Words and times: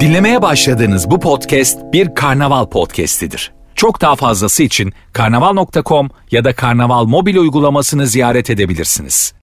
Dinlemeye 0.00 0.42
başladığınız 0.42 1.10
bu 1.10 1.20
podcast 1.20 1.78
bir 1.92 2.14
karnaval 2.14 2.66
podcastidir. 2.66 3.52
Çok 3.74 4.00
daha 4.00 4.16
fazlası 4.16 4.62
için 4.62 4.92
karnaval.com 5.12 6.10
ya 6.30 6.44
da 6.44 6.54
karnaval 6.54 7.04
mobil 7.04 7.36
uygulamasını 7.36 8.06
ziyaret 8.06 8.50
edebilirsiniz. 8.50 9.34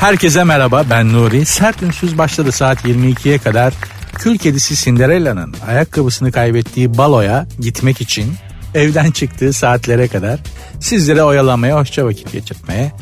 Herkese 0.00 0.44
merhaba 0.44 0.84
ben 0.90 1.12
Nuri. 1.12 1.46
Sert 1.46 1.82
Ünsüz 1.82 2.18
başladı 2.18 2.52
saat 2.52 2.84
22'ye 2.84 3.38
kadar. 3.38 3.74
Kül 4.14 4.38
kedisi 4.38 4.76
Cinderella'nın 4.84 5.54
ayakkabısını 5.66 6.32
kaybettiği 6.32 6.98
baloya 6.98 7.46
gitmek 7.60 8.00
için 8.00 8.32
evden 8.74 9.10
çıktığı 9.10 9.52
saatlere 9.52 10.08
kadar 10.08 10.40
sizlere 10.80 11.22
oyalamaya, 11.22 11.76
hoşça 11.76 12.04
vakit 12.04 12.32
geçirmeye, 12.32 12.92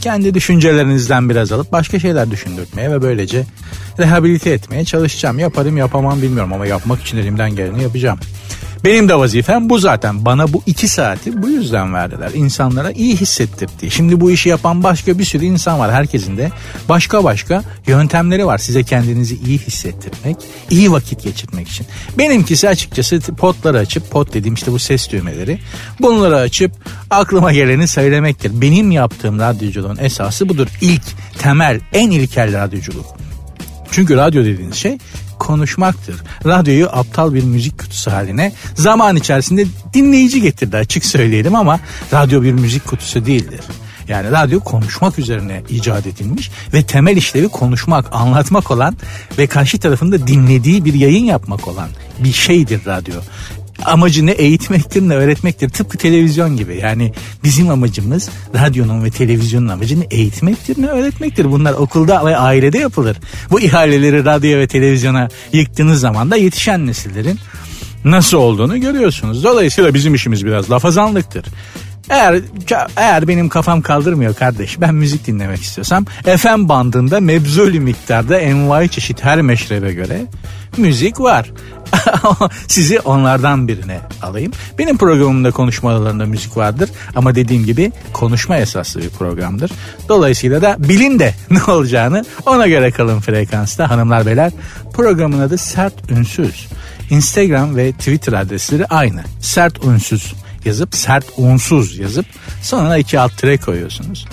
kendi 0.00 0.34
düşüncelerinizden 0.34 1.30
biraz 1.30 1.52
alıp 1.52 1.72
başka 1.72 1.98
şeyler 1.98 2.30
düşündürtmeye 2.30 2.90
ve 2.90 3.02
böylece 3.02 3.44
rehabilite 3.98 4.50
etmeye 4.50 4.84
çalışacağım. 4.84 5.38
Yaparım 5.38 5.76
yapamam 5.76 6.22
bilmiyorum 6.22 6.52
ama 6.52 6.66
yapmak 6.66 7.02
için 7.02 7.16
elimden 7.18 7.56
geleni 7.56 7.82
yapacağım. 7.82 8.18
Benim 8.84 9.08
de 9.08 9.14
vazifem 9.14 9.70
bu 9.70 9.78
zaten. 9.78 10.24
Bana 10.24 10.52
bu 10.52 10.62
iki 10.66 10.88
saati 10.88 11.42
bu 11.42 11.48
yüzden 11.48 11.94
verdiler. 11.94 12.30
İnsanlara 12.34 12.90
iyi 12.90 13.16
hissettirdi. 13.16 13.90
Şimdi 13.90 14.20
bu 14.20 14.30
işi 14.30 14.48
yapan 14.48 14.82
başka 14.82 15.18
bir 15.18 15.24
sürü 15.24 15.44
insan 15.44 15.78
var. 15.78 15.92
Herkesin 15.92 16.36
de 16.36 16.50
başka 16.88 17.24
başka 17.24 17.62
yöntemleri 17.86 18.46
var. 18.46 18.58
Size 18.58 18.82
kendinizi 18.82 19.36
iyi 19.46 19.58
hissettirmek, 19.58 20.36
iyi 20.70 20.92
vakit 20.92 21.22
geçirmek 21.22 21.68
için. 21.68 21.86
Benimkisi 22.18 22.68
açıkçası 22.68 23.20
potları 23.20 23.78
açıp, 23.78 24.10
pot 24.10 24.34
dediğim 24.34 24.54
işte 24.54 24.72
bu 24.72 24.78
ses 24.78 25.10
düğmeleri. 25.10 25.58
Bunları 26.00 26.36
açıp 26.36 26.72
aklıma 27.10 27.52
geleni 27.52 27.88
söylemektir. 27.88 28.60
Benim 28.60 28.90
yaptığım 28.90 29.38
radyoculuğun 29.38 29.98
esası 30.00 30.48
budur. 30.48 30.66
İlk, 30.80 31.04
temel, 31.38 31.80
en 31.92 32.10
ilkel 32.10 32.52
radyoculuk. 32.52 33.06
Çünkü 33.90 34.16
radyo 34.16 34.44
dediğiniz 34.44 34.76
şey 34.76 34.98
konuşmaktır. 35.38 36.22
Radyoyu 36.46 36.88
aptal 36.92 37.34
bir 37.34 37.44
müzik 37.44 37.78
kutusu 37.78 38.12
haline 38.12 38.52
zaman 38.74 39.16
içerisinde 39.16 39.66
dinleyici 39.94 40.40
getirdi 40.40 40.76
açık 40.76 41.04
söyleyelim 41.04 41.54
ama 41.54 41.80
radyo 42.12 42.42
bir 42.42 42.52
müzik 42.52 42.86
kutusu 42.86 43.26
değildir. 43.26 43.60
Yani 44.08 44.30
radyo 44.30 44.60
konuşmak 44.60 45.18
üzerine 45.18 45.62
icat 45.68 46.06
edilmiş 46.06 46.50
ve 46.72 46.82
temel 46.82 47.16
işlevi 47.16 47.48
konuşmak, 47.48 48.06
anlatmak 48.12 48.70
olan 48.70 48.96
ve 49.38 49.46
karşı 49.46 49.78
tarafında 49.78 50.26
dinlediği 50.26 50.84
bir 50.84 50.94
yayın 50.94 51.24
yapmak 51.24 51.68
olan 51.68 51.88
bir 52.18 52.32
şeydir 52.32 52.86
radyo 52.86 53.14
amacı 53.84 54.26
ne 54.26 54.30
eğitmektir 54.30 55.02
ne 55.02 55.14
öğretmektir. 55.14 55.68
Tıpkı 55.68 55.98
televizyon 55.98 56.56
gibi. 56.56 56.76
Yani 56.76 57.12
bizim 57.44 57.70
amacımız 57.70 58.30
radyonun 58.54 59.04
ve 59.04 59.10
televizyonun 59.10 59.68
amacı 59.68 60.00
ne 60.00 60.06
eğitmektir 60.10 60.82
ne 60.82 60.86
öğretmektir. 60.86 61.50
Bunlar 61.50 61.72
okulda 61.72 62.26
ve 62.26 62.36
ailede 62.36 62.78
yapılır. 62.78 63.16
Bu 63.50 63.60
ihaleleri 63.60 64.24
radyo 64.24 64.58
ve 64.58 64.66
televizyona 64.66 65.28
yıktığınız 65.52 66.00
zaman 66.00 66.30
da 66.30 66.36
yetişen 66.36 66.86
nesillerin 66.86 67.38
nasıl 68.04 68.38
olduğunu 68.38 68.80
görüyorsunuz. 68.80 69.44
Dolayısıyla 69.44 69.94
bizim 69.94 70.14
işimiz 70.14 70.46
biraz 70.46 70.70
lafazanlıktır. 70.70 71.44
Eğer 72.10 72.40
eğer 72.96 73.28
benim 73.28 73.48
kafam 73.48 73.82
kaldırmıyor 73.82 74.34
kardeş 74.34 74.80
ben 74.80 74.94
müzik 74.94 75.26
dinlemek 75.26 75.62
istiyorsam 75.62 76.04
FM 76.36 76.68
bandında 76.68 77.20
mebzulü 77.20 77.80
miktarda 77.80 78.38
envai 78.38 78.88
çeşit 78.88 79.24
her 79.24 79.42
meşrebe 79.42 79.92
göre 79.92 80.26
müzik 80.76 81.20
var. 81.20 81.52
Sizi 82.68 83.00
onlardan 83.00 83.68
birine 83.68 84.00
alayım. 84.22 84.52
Benim 84.78 84.98
programımda 84.98 85.50
konuşmalarında 85.50 86.26
müzik 86.26 86.56
vardır 86.56 86.90
ama 87.14 87.34
dediğim 87.34 87.64
gibi 87.64 87.92
konuşma 88.12 88.56
esaslı 88.56 89.02
bir 89.02 89.10
programdır. 89.10 89.70
Dolayısıyla 90.08 90.62
da 90.62 90.76
bilin 90.78 91.18
de 91.18 91.34
ne 91.50 91.62
olacağını 91.72 92.24
ona 92.46 92.66
göre 92.66 92.90
kalın 92.90 93.20
frekansta 93.20 93.90
hanımlar 93.90 94.26
beyler. 94.26 94.52
Programın 94.92 95.40
adı 95.40 95.58
Sert 95.58 96.10
Ünsüz. 96.10 96.68
Instagram 97.10 97.76
ve 97.76 97.92
Twitter 97.92 98.32
adresleri 98.32 98.86
aynı. 98.86 99.22
Sert 99.40 99.84
Ünsüz 99.84 100.34
yazıp 100.64 100.94
sert 100.94 101.24
unsuz 101.36 101.98
yazıp 101.98 102.26
sonra 102.62 102.96
iki 102.96 103.20
alt 103.20 103.38
tire 103.38 103.56
koyuyorsunuz. 103.58 104.26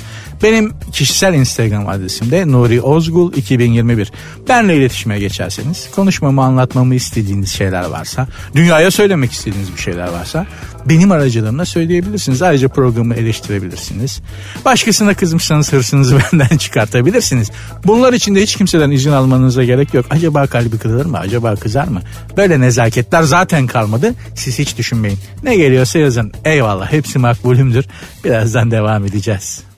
Benim 0.44 0.74
kişisel 0.92 1.34
Instagram 1.34 1.88
adresim 1.88 2.32
de 2.32 2.52
Nuri 2.52 2.82
Ozgul 2.82 3.34
2021. 3.34 4.12
Benle 4.50 4.78
iletişime 4.78 5.20
geçerseniz 5.20 5.92
konuşmamı 5.96 6.44
anlatmamı 6.44 6.96
istediğiniz 6.96 7.50
şeyler 7.50 7.86
varsa, 7.86 8.28
dünyaya 8.56 8.92
söylemek 8.92 9.32
istediğiniz 9.32 9.74
bir 9.74 9.82
şeyler 9.82 10.08
varsa 10.08 10.46
benim 10.86 11.12
aracılığımla 11.12 11.66
söyleyebilirsiniz. 11.66 12.42
Ayrıca 12.42 12.68
programı 12.68 13.16
eleştirebilirsiniz. 13.16 14.22
Başkasına 14.66 15.14
kızmışsanız 15.14 15.74
hırsınızı 15.74 16.20
benden 16.34 16.58
çıkartabilirsiniz. 16.58 17.52
Bunlar 17.86 18.14
için 18.14 18.36
de 18.36 18.42
hiç 18.42 18.56
kimseden 18.56 18.92
izin 18.92 19.12
almanıza 19.12 19.64
gerek 19.64 19.94
yok. 19.94 20.06
Acaba 20.10 20.48
kalbi 20.48 20.78
kırılır 20.78 21.06
mı? 21.06 21.20
Acaba 21.20 21.56
kızar 21.56 21.88
mı? 21.88 22.02
Böyle 22.38 22.62
nezaketler 22.62 23.24
zaten 23.24 23.68
kalmadı. 23.68 24.14
Siz 24.36 24.60
hiç 24.60 24.78
düşünmeyin. 24.78 25.20
Ne 25.44 25.56
geliyorsa 25.56 26.00
yazın. 26.00 26.32
Eyvallah 26.46 26.92
hepsi 26.92 27.20
makbulümdür. 27.20 27.86
Birazdan 28.24 28.72
devam 28.72 29.06
edeceğiz. 29.06 29.71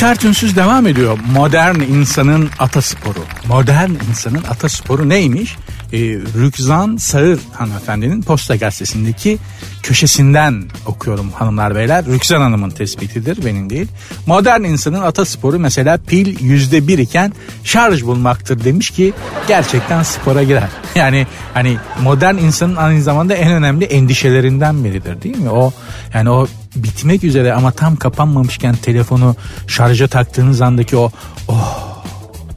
Sert 0.00 0.24
ünsüz 0.24 0.56
devam 0.56 0.86
ediyor. 0.86 1.18
Modern 1.34 1.80
insanın 1.80 2.50
atasporu. 2.58 3.18
Modern 3.48 3.90
insanın 4.10 4.42
atasporu 4.50 5.08
neymiş? 5.08 5.56
Ee, 5.92 5.98
Rükzan 6.36 6.96
Sağır 6.96 7.40
hanımefendinin 7.52 8.22
Posta 8.22 8.56
Gazetesi'ndeki 8.56 9.38
köşesinden 9.82 10.64
okuyorum 10.86 11.30
hanımlar 11.32 11.74
beyler. 11.74 12.04
Rükzan 12.06 12.40
Hanım'ın 12.40 12.70
tespitidir 12.70 13.44
benim 13.44 13.70
değil. 13.70 13.88
Modern 14.26 14.62
insanın 14.62 15.00
atasporu 15.00 15.58
mesela 15.58 15.98
pil 16.06 16.40
yüzde 16.40 16.88
bir 16.88 16.98
iken 16.98 17.32
şarj 17.64 18.02
bulmaktır 18.02 18.64
demiş 18.64 18.90
ki 18.90 19.12
gerçekten 19.48 20.02
spora 20.02 20.42
girer. 20.42 20.68
Yani 20.94 21.26
hani 21.54 21.76
modern 22.02 22.36
insanın 22.36 22.76
aynı 22.76 23.02
zamanda 23.02 23.34
en 23.34 23.52
önemli 23.52 23.84
endişelerinden 23.84 24.84
biridir 24.84 25.22
değil 25.22 25.38
mi? 25.38 25.50
O 25.50 25.72
yani 26.14 26.30
o 26.30 26.46
bitmek 26.76 27.24
üzere 27.24 27.52
ama 27.52 27.70
tam 27.72 27.96
kapanmamışken 27.96 28.74
telefonu 28.74 29.36
şarja 29.66 30.08
taktığınız 30.08 30.60
andaki 30.60 30.96
o 30.96 31.10
oh 31.48 31.90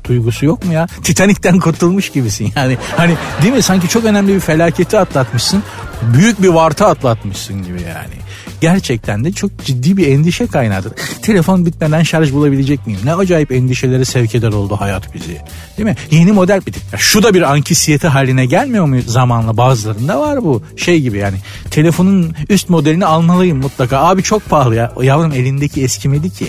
duygusu 0.04 0.46
yok 0.46 0.66
mu 0.66 0.74
ya? 0.74 0.88
Titanik'ten 1.04 1.60
kurtulmuş 1.60 2.10
gibisin 2.10 2.54
yani. 2.56 2.78
Hani 2.98 3.16
değil 3.42 3.54
mi? 3.54 3.62
Sanki 3.62 3.90
çok 3.90 4.06
önemli 4.06 4.36
bir 4.36 4.40
felaketi 4.40 4.98
atlatmışsın. 5.00 5.64
Büyük 6.02 6.42
bir 6.42 6.48
varta 6.48 6.88
atlatmışsın 6.88 7.64
gibi 7.64 7.82
yani. 7.82 8.23
Gerçekten 8.64 9.26
de 9.26 9.32
çok 9.32 9.66
ciddi 9.66 9.98
bir 9.98 10.08
endişe 10.08 10.48
kaynağıdır. 10.48 10.92
Telefon 11.22 11.66
bitmeden 11.66 12.04
şarj 12.04 12.34
bulabilecek 12.34 12.88
miyim? 12.88 13.00
Ne 13.04 13.14
acayip 13.14 13.52
endişelere 13.52 14.06
sevk 14.06 14.36
eder 14.36 14.52
oldu 14.52 14.76
hayat 14.80 15.14
bizi. 15.14 15.42
Değil 15.78 15.90
mi? 15.90 15.96
Yeni 16.12 16.32
model 16.32 16.62
bir 16.66 16.74
ya 16.94 16.98
Şu 16.98 17.24
da 17.24 17.34
bir 17.34 17.42
ankisiyete 17.42 18.08
haline 18.08 18.46
gelmiyor 18.46 18.86
mu 18.86 19.02
zamanla? 19.08 19.58
Bazılarında 19.58 20.20
var 20.20 20.44
bu. 20.44 20.64
Şey 20.78 21.02
gibi 21.02 21.18
yani. 21.18 21.38
Telefonun 21.72 22.36
üst 22.50 22.70
modelini 22.70 23.06
almalıyım 23.06 23.58
mutlaka. 23.58 24.00
Abi 24.00 24.24
çok 24.24 24.50
pahalı 24.50 24.76
ya. 24.76 24.92
Yavrum 25.02 25.32
elindeki 25.32 25.84
eskimedi 25.84 26.30
ki. 26.30 26.48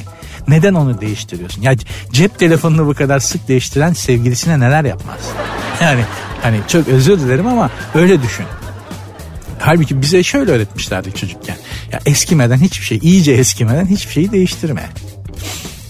Neden 0.48 0.74
onu 0.74 1.00
değiştiriyorsun? 1.00 1.62
Ya 1.62 1.74
cep 2.12 2.38
telefonunu 2.38 2.86
bu 2.86 2.94
kadar 2.94 3.18
sık 3.18 3.48
değiştiren 3.48 3.92
sevgilisine 3.92 4.60
neler 4.60 4.84
yapmaz? 4.84 5.18
Yani 5.82 6.04
hani 6.42 6.56
çok 6.68 6.88
özür 6.88 7.20
dilerim 7.20 7.46
ama 7.46 7.70
öyle 7.94 8.22
düşün. 8.22 8.46
Halbuki 9.58 10.02
bize 10.02 10.22
şöyle 10.22 10.50
öğretmişlerdi 10.50 11.14
çocukken. 11.14 11.56
Ya 11.92 12.00
eskimeden 12.06 12.58
hiçbir 12.58 12.84
şey, 12.84 12.98
iyice 13.02 13.32
eskimeden 13.32 13.86
hiçbir 13.86 14.12
şeyi 14.12 14.32
değiştirme. 14.32 14.88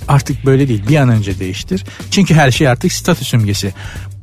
Artık 0.08 0.46
böyle 0.46 0.68
değil. 0.68 0.82
Bir 0.88 0.96
an 0.96 1.08
önce 1.08 1.38
değiştir. 1.38 1.84
Çünkü 2.10 2.34
her 2.34 2.50
şey 2.50 2.68
artık 2.68 2.92
statü 2.92 3.24
simgesi 3.24 3.74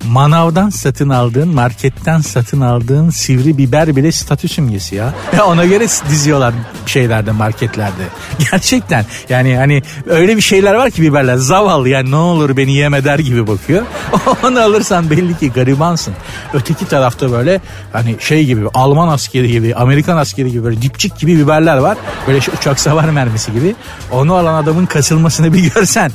manavdan 0.09 0.69
satın 0.69 1.09
aldığın, 1.09 1.49
marketten 1.49 2.21
satın 2.21 2.61
aldığın 2.61 3.09
sivri 3.09 3.57
biber 3.57 3.95
bile 3.95 4.11
statü 4.11 4.47
simgesi 4.47 4.95
ya. 4.95 5.13
Ona 5.47 5.65
göre 5.65 5.87
diziyorlar 6.09 6.53
şeylerde, 6.85 7.31
marketlerde. 7.31 8.03
Gerçekten 8.51 9.05
yani 9.29 9.57
hani 9.57 9.83
öyle 10.09 10.37
bir 10.37 10.41
şeyler 10.41 10.73
var 10.73 10.91
ki 10.91 11.01
biberler 11.01 11.35
zavallı 11.35 11.89
yani 11.89 12.11
ne 12.11 12.15
olur 12.15 12.57
beni 12.57 12.73
yeme 12.73 13.03
der 13.03 13.19
gibi 13.19 13.47
bakıyor. 13.47 13.85
Onu 14.43 14.59
alırsan 14.59 15.09
belli 15.09 15.37
ki 15.37 15.51
garibansın. 15.51 16.13
Öteki 16.53 16.87
tarafta 16.87 17.31
böyle 17.31 17.61
hani 17.93 18.15
şey 18.19 18.45
gibi 18.45 18.67
Alman 18.73 19.07
askeri 19.07 19.51
gibi, 19.51 19.75
Amerikan 19.75 20.17
askeri 20.17 20.51
gibi 20.51 20.63
böyle 20.63 20.81
dipçik 20.81 21.19
gibi 21.19 21.37
biberler 21.37 21.77
var. 21.77 21.97
Böyle 22.27 22.41
şey, 22.41 22.53
uçak 22.53 22.79
savar 22.79 23.09
mermisi 23.09 23.53
gibi. 23.53 23.75
Onu 24.11 24.33
alan 24.33 24.63
adamın 24.63 24.85
kasılmasını 24.85 25.53
bir 25.53 25.71
görsen. 25.73 26.11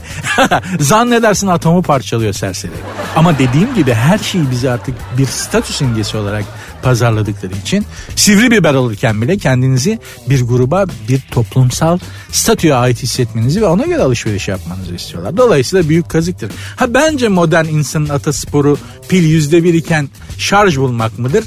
Zannedersin 0.80 1.46
atomu 1.46 1.82
parçalıyor 1.82 2.32
serseri. 2.32 2.72
Ama 3.16 3.38
dediğim 3.38 3.74
gibi 3.76 3.94
her 3.94 4.19
şeyi 4.19 4.50
bize 4.50 4.70
artık 4.70 4.94
bir 5.19 5.26
statü 5.26 5.73
simgesi 5.73 6.17
olarak 6.17 6.44
pazarladıkları 6.82 7.55
için 7.55 7.87
sivri 8.17 8.50
biber 8.50 8.75
olurken 8.75 9.23
bile 9.23 9.38
kendinizi 9.38 9.99
bir 10.28 10.43
gruba 10.43 10.87
bir 11.08 11.20
toplumsal 11.31 11.99
statüye 12.32 12.75
ait 12.75 13.02
hissetmenizi 13.02 13.62
ve 13.62 13.67
ona 13.67 13.82
göre 13.82 14.02
alışveriş 14.02 14.49
yapmanızı 14.49 14.94
istiyorlar. 14.94 15.37
Dolayısıyla 15.37 15.88
büyük 15.88 16.08
kazıktır. 16.08 16.52
Ha 16.76 16.94
bence 16.94 17.28
modern 17.28 17.64
insanın 17.64 18.08
atasporu 18.08 18.78
pil 19.08 19.25
yüzde 19.25 19.64
bir 19.64 19.75
iken 19.75 20.08
şarj 20.38 20.76
bulmak 20.76 21.19
mıdır? 21.19 21.44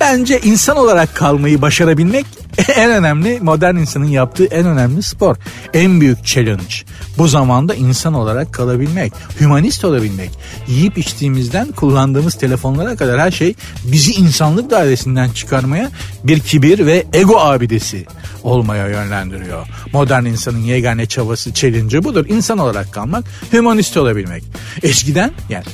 Bence 0.00 0.40
insan 0.40 0.76
olarak 0.76 1.16
kalmayı 1.16 1.62
başarabilmek 1.62 2.26
en 2.76 2.90
önemli 2.90 3.38
modern 3.40 3.76
insanın 3.76 4.08
yaptığı 4.08 4.44
en 4.44 4.66
önemli 4.66 5.02
spor. 5.02 5.36
En 5.74 6.00
büyük 6.00 6.24
challenge. 6.24 6.74
Bu 7.18 7.28
zamanda 7.28 7.74
insan 7.74 8.14
olarak 8.14 8.54
kalabilmek, 8.54 9.12
hümanist 9.40 9.84
olabilmek. 9.84 10.30
Yiyip 10.68 10.98
içtiğimizden 10.98 11.72
kullandığımız 11.72 12.34
telefonlara 12.34 12.96
kadar 12.96 13.20
her 13.20 13.30
şey 13.30 13.54
bizi 13.84 14.12
insanlık 14.12 14.70
dairesinden 14.70 15.30
çıkarmaya 15.30 15.90
bir 16.24 16.40
kibir 16.40 16.86
ve 16.86 17.06
ego 17.12 17.40
abidesi 17.40 18.06
olmaya 18.42 18.88
yönlendiriyor. 18.88 19.66
Modern 19.92 20.24
insanın 20.24 20.58
yegane 20.58 21.06
çabası, 21.06 21.54
challenge'ı 21.54 22.04
budur. 22.04 22.26
İnsan 22.28 22.58
olarak 22.58 22.92
kalmak, 22.92 23.24
hümanist 23.52 23.96
olabilmek. 23.96 24.44
Eskiden 24.82 25.30
yani 25.48 25.64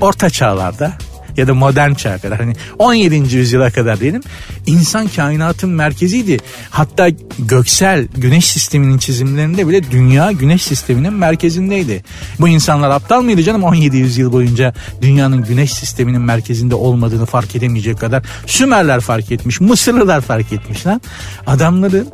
orta 0.00 0.30
çağlarda 0.30 0.92
ya 1.38 1.48
da 1.48 1.54
modern 1.54 1.94
çağa 1.94 2.18
kadar 2.18 2.38
hani 2.38 2.54
17. 2.78 3.36
yüzyıla 3.36 3.70
kadar 3.70 4.00
diyelim 4.00 4.22
insan 4.66 5.08
kainatın 5.08 5.70
merkeziydi. 5.70 6.38
Hatta 6.70 7.08
göksel 7.38 8.08
güneş 8.16 8.46
sisteminin 8.46 8.98
çizimlerinde 8.98 9.68
bile 9.68 9.90
dünya 9.90 10.32
güneş 10.32 10.62
sisteminin 10.62 11.12
merkezindeydi. 11.12 12.04
Bu 12.40 12.48
insanlar 12.48 12.90
aptal 12.90 13.22
mıydı 13.22 13.42
canım 13.42 13.64
17 13.64 13.96
yüzyıl 13.96 14.32
boyunca 14.32 14.74
dünyanın 15.02 15.44
güneş 15.44 15.72
sisteminin 15.72 16.20
merkezinde 16.20 16.74
olmadığını 16.74 17.26
fark 17.26 17.56
edemeyecek 17.56 17.98
kadar 17.98 18.22
Sümerler 18.46 19.00
fark 19.00 19.32
etmiş, 19.32 19.60
Mısırlılar 19.60 20.20
fark 20.20 20.52
etmiş 20.52 20.86
lan. 20.86 21.00
Adamların 21.46 22.08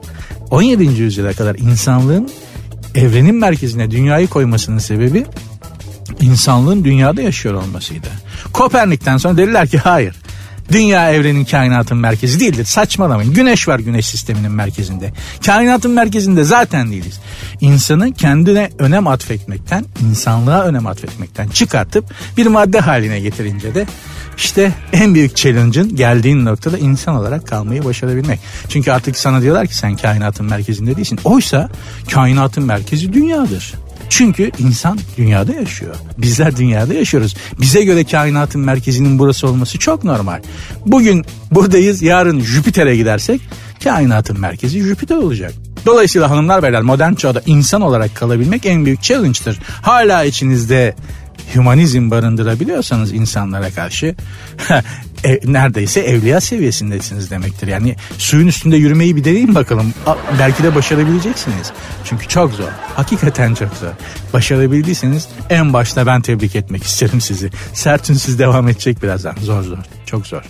17. 0.50 0.84
yüzyıla 0.84 1.32
kadar 1.32 1.54
insanlığın 1.54 2.30
evrenin 2.94 3.34
merkezine 3.34 3.90
dünyayı 3.90 4.26
koymasının 4.26 4.78
sebebi 4.78 5.24
insanlığın 6.20 6.84
dünyada 6.84 7.22
yaşıyor 7.22 7.54
olmasıydı. 7.54 8.08
Kopernik'ten 8.52 9.16
sonra 9.16 9.36
dediler 9.36 9.68
ki 9.68 9.78
hayır. 9.78 10.14
Dünya 10.72 11.12
evrenin 11.12 11.44
kainatın 11.44 11.98
merkezi 11.98 12.40
değildir. 12.40 12.64
Saçmalamayın. 12.64 13.34
Güneş 13.34 13.68
var 13.68 13.78
güneş 13.78 14.06
sisteminin 14.06 14.50
merkezinde. 14.50 15.12
Kainatın 15.46 15.90
merkezinde 15.90 16.44
zaten 16.44 16.90
değiliz. 16.90 17.20
İnsanı 17.60 18.12
kendine 18.12 18.70
önem 18.78 19.06
atfetmekten, 19.06 19.84
insanlığa 20.10 20.62
önem 20.62 20.86
atfetmekten 20.86 21.48
çıkartıp 21.48 22.04
bir 22.36 22.46
madde 22.46 22.80
haline 22.80 23.20
getirince 23.20 23.74
de 23.74 23.86
işte 24.36 24.72
en 24.92 25.14
büyük 25.14 25.36
challenge'ın 25.36 25.96
geldiğin 25.96 26.44
noktada 26.44 26.78
insan 26.78 27.14
olarak 27.14 27.48
kalmayı 27.48 27.84
başarabilmek. 27.84 28.40
Çünkü 28.68 28.92
artık 28.92 29.16
sana 29.16 29.42
diyorlar 29.42 29.66
ki 29.66 29.76
sen 29.76 29.96
kainatın 29.96 30.46
merkezinde 30.46 30.96
değilsin. 30.96 31.20
Oysa 31.24 31.70
kainatın 32.10 32.64
merkezi 32.64 33.12
dünyadır. 33.12 33.74
Çünkü 34.16 34.50
insan 34.58 34.98
dünyada 35.16 35.52
yaşıyor. 35.52 35.94
Bizler 36.18 36.56
dünyada 36.56 36.94
yaşıyoruz. 36.94 37.36
Bize 37.60 37.84
göre 37.84 38.04
kainatın 38.04 38.60
merkezinin 38.60 39.18
burası 39.18 39.48
olması 39.48 39.78
çok 39.78 40.04
normal. 40.04 40.42
Bugün 40.86 41.24
buradayız, 41.50 42.02
yarın 42.02 42.40
Jüpiter'e 42.40 42.96
gidersek 42.96 43.40
kainatın 43.84 44.40
merkezi 44.40 44.80
Jüpiter 44.80 45.16
olacak. 45.16 45.52
Dolayısıyla 45.86 46.30
hanımlar 46.30 46.62
beyler 46.62 46.82
modern 46.82 47.14
çağda 47.14 47.42
insan 47.46 47.80
olarak 47.80 48.14
kalabilmek 48.14 48.66
en 48.66 48.84
büyük 48.84 49.02
challenge'tır. 49.02 49.58
Hala 49.82 50.24
içinizde 50.24 50.94
hümanizm 51.54 52.10
barındırabiliyorsanız 52.10 53.12
insanlara 53.12 53.70
karşı 53.70 54.14
e, 55.24 55.40
neredeyse 55.44 56.00
evliya 56.00 56.40
seviyesindesiniz 56.40 57.30
demektir. 57.30 57.68
Yani 57.68 57.96
suyun 58.18 58.46
üstünde 58.46 58.76
yürümeyi 58.76 59.16
bir 59.16 59.24
deneyin 59.24 59.54
bakalım. 59.54 59.94
A, 60.06 60.14
belki 60.38 60.62
de 60.62 60.74
başarabileceksiniz. 60.74 61.72
Çünkü 62.04 62.28
çok 62.28 62.52
zor. 62.52 62.68
Hakikaten 62.94 63.54
çok 63.54 63.74
zor. 63.74 63.88
Başarabildiyseniz 64.32 65.28
en 65.50 65.72
başta 65.72 66.06
ben 66.06 66.20
tebrik 66.20 66.56
etmek 66.56 66.82
isterim 66.82 67.20
sizi. 67.20 67.50
Sertünsüz 67.72 68.38
devam 68.38 68.68
edecek 68.68 69.02
birazdan. 69.02 69.34
Zor 69.42 69.62
zor. 69.62 69.78
Çok 70.06 70.26
zor. 70.26 70.42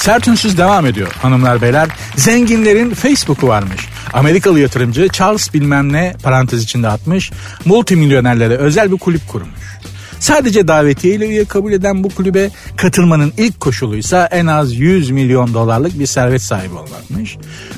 Sertünsüz 0.00 0.58
devam 0.58 0.86
ediyor 0.86 1.12
hanımlar 1.22 1.62
beyler. 1.62 1.88
Zenginlerin 2.16 2.94
Facebook'u 2.94 3.48
varmış. 3.48 3.88
Amerikalı 4.12 4.60
yatırımcı 4.60 5.08
Charles 5.08 5.54
bilmem 5.54 5.92
ne 5.92 6.14
parantez 6.22 6.62
içinde 6.62 6.88
atmış. 6.88 7.30
Multimilyonerlere 7.64 8.56
özel 8.56 8.92
bir 8.92 8.98
kulüp 8.98 9.28
kurmuş. 9.28 9.80
Sadece 10.20 10.68
davetiye 10.68 11.14
ile 11.14 11.28
üye 11.28 11.44
kabul 11.44 11.72
eden 11.72 12.04
bu 12.04 12.08
kulübe 12.08 12.50
katılmanın 12.76 13.32
ilk 13.36 13.60
koşuluysa 13.60 14.26
en 14.26 14.46
az 14.46 14.74
100 14.74 15.10
milyon 15.10 15.54
dolarlık 15.54 15.98
bir 15.98 16.06
servet 16.06 16.42
sahibi 16.42 16.74
olmakmış. 16.74 17.36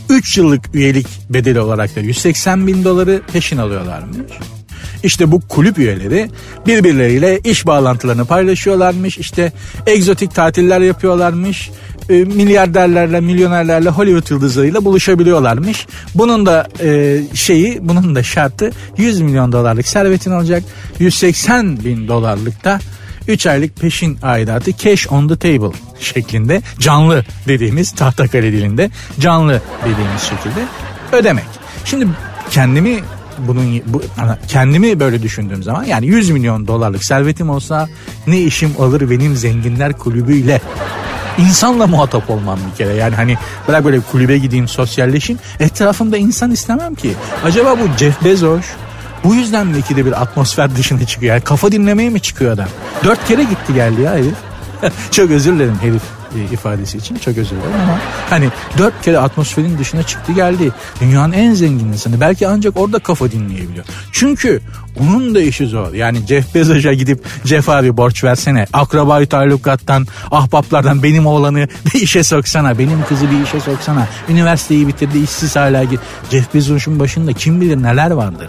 3 0.08 0.38
yıllık 0.38 0.74
üyelik 0.74 1.06
bedeli 1.30 1.60
olarak 1.60 1.96
da 1.96 2.00
180 2.00 2.66
bin 2.66 2.84
doları 2.84 3.22
peşin 3.32 3.58
alıyorlarmış. 3.58 4.32
İşte 5.02 5.32
bu 5.32 5.40
kulüp 5.40 5.78
üyeleri 5.78 6.30
birbirleriyle 6.66 7.38
iş 7.38 7.66
bağlantılarını 7.66 8.24
paylaşıyorlarmış. 8.24 9.18
İşte 9.18 9.52
egzotik 9.86 10.34
tatiller 10.34 10.80
yapıyorlarmış. 10.80 11.70
E, 12.08 12.12
milyarderlerle, 12.12 13.20
milyonerlerle, 13.20 13.88
Hollywood 13.88 14.30
yıldızlarıyla 14.30 14.84
buluşabiliyorlarmış. 14.84 15.86
Bunun 16.14 16.46
da 16.46 16.68
e, 16.80 17.20
şeyi, 17.34 17.88
bunun 17.88 18.14
da 18.14 18.22
şartı 18.22 18.70
100 18.96 19.20
milyon 19.20 19.52
dolarlık 19.52 19.88
servetin 19.88 20.30
olacak. 20.30 20.62
180 20.98 21.84
bin 21.84 22.08
dolarlık 22.08 22.64
da 22.64 22.80
3 23.28 23.46
aylık 23.46 23.76
peşin 23.76 24.18
aidatı 24.22 24.76
cash 24.76 25.12
on 25.12 25.28
the 25.28 25.36
table 25.36 25.76
şeklinde 26.00 26.62
canlı 26.78 27.24
dediğimiz 27.48 27.92
tahtakale 27.92 28.52
dilinde 28.52 28.90
canlı 29.20 29.60
dediğimiz 29.80 30.22
şekilde 30.22 30.64
ödemek. 31.12 31.44
Şimdi 31.84 32.06
kendimi 32.50 33.00
bunun 33.48 33.82
bu 33.86 34.02
kendimi 34.48 35.00
böyle 35.00 35.22
düşündüğüm 35.22 35.62
zaman 35.62 35.84
yani 35.84 36.06
100 36.06 36.30
milyon 36.30 36.66
dolarlık 36.66 37.04
servetim 37.04 37.50
olsa 37.50 37.88
ne 38.26 38.40
işim 38.40 38.76
olur 38.78 39.10
benim 39.10 39.36
zenginler 39.36 39.92
kulübüyle 39.92 40.60
insanla 41.38 41.86
muhatap 41.86 42.30
olmam 42.30 42.58
bir 42.70 42.76
kere. 42.76 42.94
Yani 42.94 43.14
hani 43.14 43.38
bırak 43.68 43.84
böyle 43.84 44.00
kulübe 44.00 44.38
gideyim 44.38 44.68
sosyalleşeyim. 44.68 45.40
Etrafımda 45.60 46.16
insan 46.16 46.50
istemem 46.50 46.94
ki. 46.94 47.14
Acaba 47.44 47.78
bu 47.78 47.98
Jeff 47.98 48.24
Bezos 48.24 48.64
bu 49.24 49.34
yüzden 49.34 49.66
mi 49.66 49.78
ikide 49.78 50.06
bir 50.06 50.22
atmosfer 50.22 50.76
dışına 50.76 51.06
çıkıyor? 51.06 51.34
Yani 51.34 51.44
kafa 51.44 51.72
dinlemeye 51.72 52.10
mi 52.10 52.20
çıkıyor 52.20 52.52
adam? 52.52 52.68
Dört 53.04 53.28
kere 53.28 53.42
gitti 53.42 53.74
geldi 53.74 54.00
ya 54.00 54.12
herif. 54.12 54.34
Çok 55.10 55.30
özür 55.30 55.54
dilerim 55.54 55.78
herif 55.82 56.02
ifadesi 56.38 56.98
için 56.98 57.16
çok 57.16 57.38
özür 57.38 57.50
dilerim 57.50 57.80
ama 57.84 57.98
hani 58.30 58.48
dört 58.78 59.02
kere 59.02 59.18
atmosferin 59.18 59.78
dışına 59.78 60.02
çıktı 60.02 60.32
geldi. 60.32 60.72
Dünyanın 61.00 61.32
en 61.32 61.54
zengin 61.54 61.88
insanı 61.88 62.20
belki 62.20 62.48
ancak 62.48 62.76
orada 62.76 62.98
kafa 62.98 63.30
dinleyebiliyor. 63.30 63.84
Çünkü 64.12 64.60
onun 65.00 65.34
da 65.34 65.40
işi 65.40 65.66
zor. 65.66 65.94
Yani 65.94 66.18
Jeff 66.28 66.54
Bezos'a 66.54 66.92
gidip 66.92 67.24
Jeff 67.44 67.68
abi 67.68 67.96
borç 67.96 68.24
versene. 68.24 68.66
Akrabayı 68.72 69.26
talukattan, 69.26 70.06
ahbaplardan 70.30 71.02
benim 71.02 71.26
oğlanı 71.26 71.68
bir 71.94 72.00
işe 72.00 72.24
soksana. 72.24 72.78
Benim 72.78 73.04
kızı 73.08 73.30
bir 73.30 73.42
işe 73.42 73.60
soksana. 73.60 74.08
Üniversiteyi 74.28 74.88
bitirdi 74.88 75.18
işsiz 75.18 75.56
hala 75.56 75.84
git. 75.84 76.00
Jeff 76.30 76.54
Bezos'un 76.54 77.00
başında 77.00 77.32
kim 77.32 77.60
bilir 77.60 77.82
neler 77.82 78.10
vardır. 78.10 78.48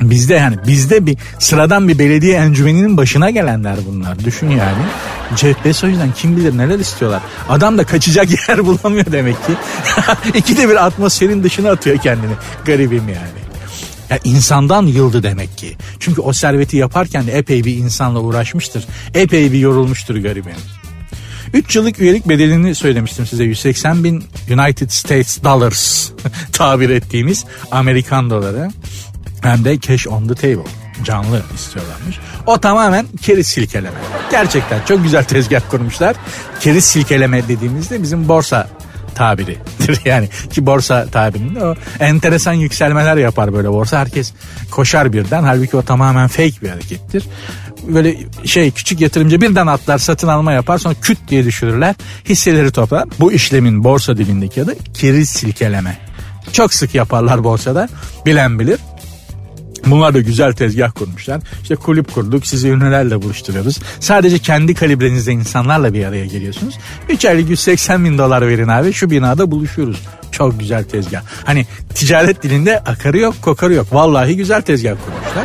Bizde 0.00 0.34
yani 0.34 0.56
bizde 0.66 1.06
bir 1.06 1.16
sıradan 1.38 1.88
bir 1.88 1.98
belediye 1.98 2.36
encümeninin 2.36 2.96
başına 2.96 3.30
gelenler 3.30 3.76
bunlar. 3.86 4.24
Düşün 4.24 4.50
yani. 4.50 4.82
Jeff 5.36 5.64
Bezos'dan 5.64 6.12
kim 6.12 6.36
bilir 6.36 6.58
neler 6.58 6.78
istiyorlar. 6.78 7.22
Adam 7.48 7.78
da 7.78 7.84
kaçacak 7.84 8.48
yer 8.48 8.66
bulamıyor 8.66 9.12
demek 9.12 9.36
ki. 9.46 9.52
İkide 10.38 10.68
bir 10.68 10.86
atmosferin 10.86 11.42
dışına 11.42 11.70
atıyor 11.70 11.98
kendini. 11.98 12.32
Garibim 12.64 13.08
yani. 13.08 13.38
Yani 14.10 14.20
insandan 14.24 14.86
yıldı 14.86 15.22
demek 15.22 15.58
ki. 15.58 15.76
Çünkü 16.00 16.20
o 16.20 16.32
serveti 16.32 16.76
yaparken 16.76 17.26
de 17.26 17.32
epey 17.32 17.64
bir 17.64 17.76
insanla 17.76 18.20
uğraşmıştır. 18.20 18.86
Epey 19.14 19.52
bir 19.52 19.58
yorulmuştur 19.58 20.16
garibim. 20.16 20.52
3 21.54 21.76
yıllık 21.76 22.00
üyelik 22.00 22.28
bedelini 22.28 22.74
söylemiştim 22.74 23.26
size 23.26 23.44
180 23.44 24.04
bin 24.04 24.24
United 24.50 24.90
States 24.90 25.42
Dollars 25.44 26.10
tabir 26.52 26.90
ettiğimiz 26.90 27.44
Amerikan 27.70 28.30
doları 28.30 28.70
hem 29.42 29.64
de 29.64 29.80
cash 29.80 30.06
on 30.06 30.28
the 30.28 30.34
table. 30.34 30.70
Canlı 31.04 31.42
istiyorlarmış. 31.54 32.18
O 32.46 32.58
tamamen 32.58 33.06
keriz 33.22 33.46
silkeleme. 33.46 33.96
Gerçekten 34.30 34.84
çok 34.84 35.02
güzel 35.02 35.24
tezgah 35.24 35.60
kurmuşlar. 35.70 36.16
Keriz 36.60 36.84
silkeleme 36.84 37.48
dediğimizde 37.48 38.02
bizim 38.02 38.28
borsa 38.28 38.68
tabiridir. 39.14 40.00
Yani 40.04 40.28
ki 40.50 40.66
borsa 40.66 41.06
tabirinde 41.06 41.64
o 41.64 41.74
enteresan 42.00 42.52
yükselmeler 42.52 43.16
yapar 43.16 43.52
böyle 43.52 43.68
borsa. 43.68 43.98
Herkes 43.98 44.32
koşar 44.70 45.12
birden. 45.12 45.42
Halbuki 45.42 45.76
o 45.76 45.82
tamamen 45.82 46.28
fake 46.28 46.62
bir 46.62 46.68
harekettir. 46.68 47.24
Böyle 47.82 48.16
şey 48.44 48.70
küçük 48.70 49.00
yatırımcı 49.00 49.40
birden 49.40 49.66
atlar 49.66 49.98
satın 49.98 50.28
alma 50.28 50.52
yapar 50.52 50.78
sonra 50.78 50.94
küt 51.02 51.18
diye 51.28 51.44
düşürürler. 51.44 51.94
Hisseleri 52.28 52.70
toplar. 52.70 53.08
Bu 53.20 53.32
işlemin 53.32 53.84
borsa 53.84 54.16
dilindeki 54.16 54.62
adı 54.62 54.74
keriz 54.94 55.28
silkeleme. 55.28 55.98
Çok 56.52 56.74
sık 56.74 56.94
yaparlar 56.94 57.44
borsada. 57.44 57.88
Bilen 58.26 58.58
bilir 58.58 58.78
Bunlar 59.90 60.14
da 60.14 60.20
güzel 60.20 60.52
tezgah 60.52 60.90
kurmuşlar. 60.92 61.40
İşte 61.62 61.76
kulüp 61.76 62.14
kurduk 62.14 62.46
sizi 62.46 62.68
ünlülerle 62.68 63.22
buluşturuyoruz. 63.22 63.78
Sadece 64.00 64.38
kendi 64.38 64.74
kalibrenizde 64.74 65.32
insanlarla 65.32 65.94
bir 65.94 66.04
araya 66.04 66.26
geliyorsunuz. 66.26 66.78
3 67.08 67.24
aylık 67.24 67.50
180 67.50 68.04
bin 68.04 68.18
dolar 68.18 68.48
verin 68.48 68.68
abi 68.68 68.92
şu 68.92 69.10
binada 69.10 69.50
buluşuyoruz. 69.50 70.02
Çok 70.32 70.60
güzel 70.60 70.84
tezgah. 70.84 71.22
Hani 71.44 71.66
ticaret 71.94 72.42
dilinde 72.42 72.78
akarı 72.78 73.18
yok 73.18 73.34
kokarı 73.42 73.74
yok. 73.74 73.86
Vallahi 73.92 74.36
güzel 74.36 74.62
tezgah 74.62 74.90
kurmuşlar. 74.90 75.44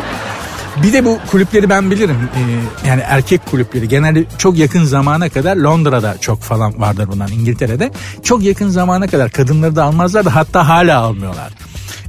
Bir 0.83 0.93
de 0.93 1.05
bu 1.05 1.19
kulüpleri 1.31 1.69
ben 1.69 1.91
bilirim. 1.91 2.17
Ee, 2.35 2.87
yani 2.87 3.01
erkek 3.05 3.45
kulüpleri 3.45 3.87
genelde 3.87 4.25
çok 4.37 4.57
yakın 4.57 4.83
zamana 4.83 5.29
kadar 5.29 5.55
Londra'da 5.55 6.15
çok 6.21 6.41
falan 6.41 6.81
vardır 6.81 7.07
bundan 7.11 7.31
İngiltere'de. 7.31 7.91
Çok 8.23 8.43
yakın 8.43 8.69
zamana 8.69 9.07
kadar 9.07 9.31
kadınları 9.31 9.75
da 9.75 9.83
almazlar 9.83 10.25
da 10.25 10.35
hatta 10.35 10.67
hala 10.67 10.99
almıyorlar. 10.99 11.53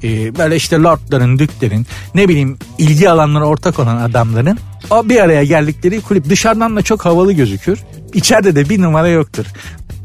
Ee, 0.05 0.37
böyle 0.37 0.57
işte 0.57 0.77
lordların, 0.77 1.39
düklerin 1.39 1.87
ne 2.15 2.29
bileyim 2.29 2.59
ilgi 2.79 3.11
alanları 3.11 3.47
ortak 3.47 3.79
olan 3.79 3.97
adamların 3.97 4.59
o 4.91 5.09
bir 5.09 5.21
araya 5.21 5.45
geldikleri 5.45 6.01
kulüp 6.01 6.29
dışarıdan 6.31 6.77
da 6.77 6.83
çok 6.83 7.05
havalı 7.05 7.33
gözükür. 7.33 7.79
İçeride 8.15 8.57
de 8.57 8.69
bir 8.69 8.83
numara 8.83 9.09
yoktur 9.09 9.47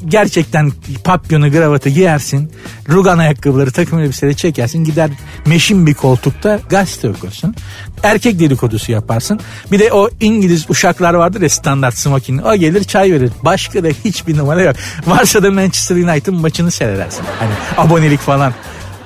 gerçekten 0.08 0.72
papyonu 1.04 1.52
gravatı 1.52 1.90
giyersin. 1.90 2.52
Rugan 2.90 3.18
ayakkabıları 3.18 3.72
takım 3.72 4.00
elbiseleri 4.00 4.36
çekersin. 4.36 4.84
Gider 4.84 5.10
meşin 5.46 5.88
bir 5.88 5.94
koltukta 5.94 6.60
gazete 6.70 7.10
okursun. 7.10 7.56
Erkek 8.04 8.40
dedikodusu 8.40 8.92
yaparsın. 8.92 9.40
Bir 9.72 9.80
de 9.80 9.94
o 9.94 10.10
İngiliz 10.22 10.70
uşaklar 10.70 11.14
vardır 11.14 11.42
ya 11.42 11.50
standart 11.50 11.98
smoking. 11.98 12.46
O 12.46 12.56
gelir 12.56 12.84
çay 12.84 13.12
verir. 13.12 13.32
Başka 13.44 13.84
da 13.84 13.88
hiçbir 13.88 14.38
numara 14.38 14.62
yok. 14.62 14.76
Varsa 15.08 15.44
da 15.44 15.52
Manchester 15.52 15.96
United'ın 15.96 16.36
maçını 16.36 16.72
seyredersin. 16.72 17.24
Hani 17.40 17.52
abonelik 17.78 18.20
falan. 18.20 18.54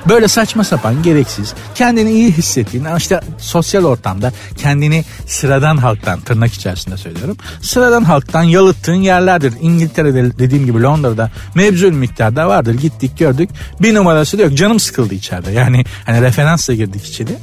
Böyle 0.09 0.27
saçma 0.27 0.63
sapan 0.63 1.03
gereksiz 1.03 1.53
kendini 1.75 2.11
iyi 2.11 2.31
hissettiğin 2.31 2.87
işte 2.97 3.19
sosyal 3.37 3.83
ortamda 3.83 4.31
kendini 4.57 5.05
sıradan 5.27 5.77
halktan 5.77 6.21
tırnak 6.21 6.53
içerisinde 6.53 6.97
söylüyorum. 6.97 7.37
Sıradan 7.61 8.03
halktan 8.03 8.43
yalıttığın 8.43 9.01
yerlerdir. 9.01 9.53
İngiltere'de 9.61 10.37
dediğim 10.39 10.65
gibi 10.65 10.81
Londra'da 10.81 11.31
mevzul 11.55 11.91
miktarda 11.91 12.47
vardır. 12.47 12.73
Gittik 12.73 13.17
gördük. 13.17 13.49
Bir 13.81 13.95
numarası 13.95 14.37
da 14.37 14.41
yok. 14.41 14.53
Canım 14.57 14.79
sıkıldı 14.79 15.13
içeride. 15.13 15.51
Yani 15.51 15.83
hani 16.05 16.21
referansla 16.21 16.73
girdik 16.73 17.05
içeri. 17.05 17.37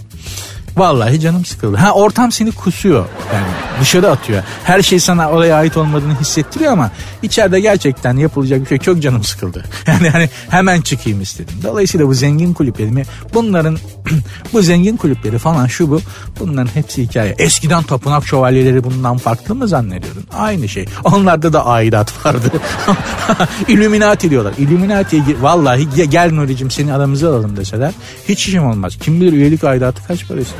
Vallahi 0.76 1.20
canım 1.20 1.44
sıkıldı. 1.44 1.76
Ha 1.76 1.92
ortam 1.92 2.32
seni 2.32 2.52
kusuyor. 2.52 3.04
Yani 3.34 3.46
dışarı 3.80 4.10
atıyor. 4.10 4.42
Her 4.64 4.82
şey 4.82 5.00
sana 5.00 5.30
oraya 5.30 5.56
ait 5.56 5.76
olmadığını 5.76 6.20
hissettiriyor 6.20 6.72
ama 6.72 6.90
içeride 7.22 7.60
gerçekten 7.60 8.16
yapılacak 8.16 8.60
bir 8.60 8.66
şey 8.66 8.78
çok 8.78 9.02
canım 9.02 9.24
sıkıldı. 9.24 9.64
Yani 9.86 10.10
hani 10.10 10.30
hemen 10.50 10.80
çıkayım 10.80 11.20
istedim. 11.20 11.54
Dolayısıyla 11.62 12.06
bu 12.06 12.14
zengin 12.14 12.52
kulüpleri 12.52 12.90
mi? 12.90 13.04
Bunların 13.34 13.78
bu 14.52 14.62
zengin 14.62 14.96
kulüpleri 14.96 15.38
falan 15.38 15.66
şu 15.66 15.90
bu. 15.90 16.00
Bunların 16.40 16.70
hepsi 16.74 17.02
hikaye. 17.02 17.34
Eskiden 17.38 17.82
tapınak 17.82 18.26
şövalyeleri 18.26 18.84
bundan 18.84 19.18
farklı 19.18 19.54
mı 19.54 19.68
zannediyordun? 19.68 20.24
Aynı 20.38 20.68
şey. 20.68 20.86
Onlarda 21.04 21.52
da 21.52 21.66
aidat 21.66 22.12
vardı. 22.26 22.52
Illuminati 23.68 24.30
diyorlar. 24.30 24.54
Illuminati'ye 24.58 25.22
vallahi 25.40 26.10
gel 26.10 26.32
Nuri'cim 26.32 26.70
seni 26.70 26.92
aramıza 26.92 27.28
alalım 27.28 27.56
deseler 27.56 27.92
hiç 28.28 28.48
işim 28.48 28.66
olmaz. 28.66 28.96
Kim 29.00 29.20
bilir 29.20 29.32
üyelik 29.32 29.64
aidatı 29.64 30.06
kaç 30.08 30.28
para 30.28 30.40
istiyor 30.40 30.59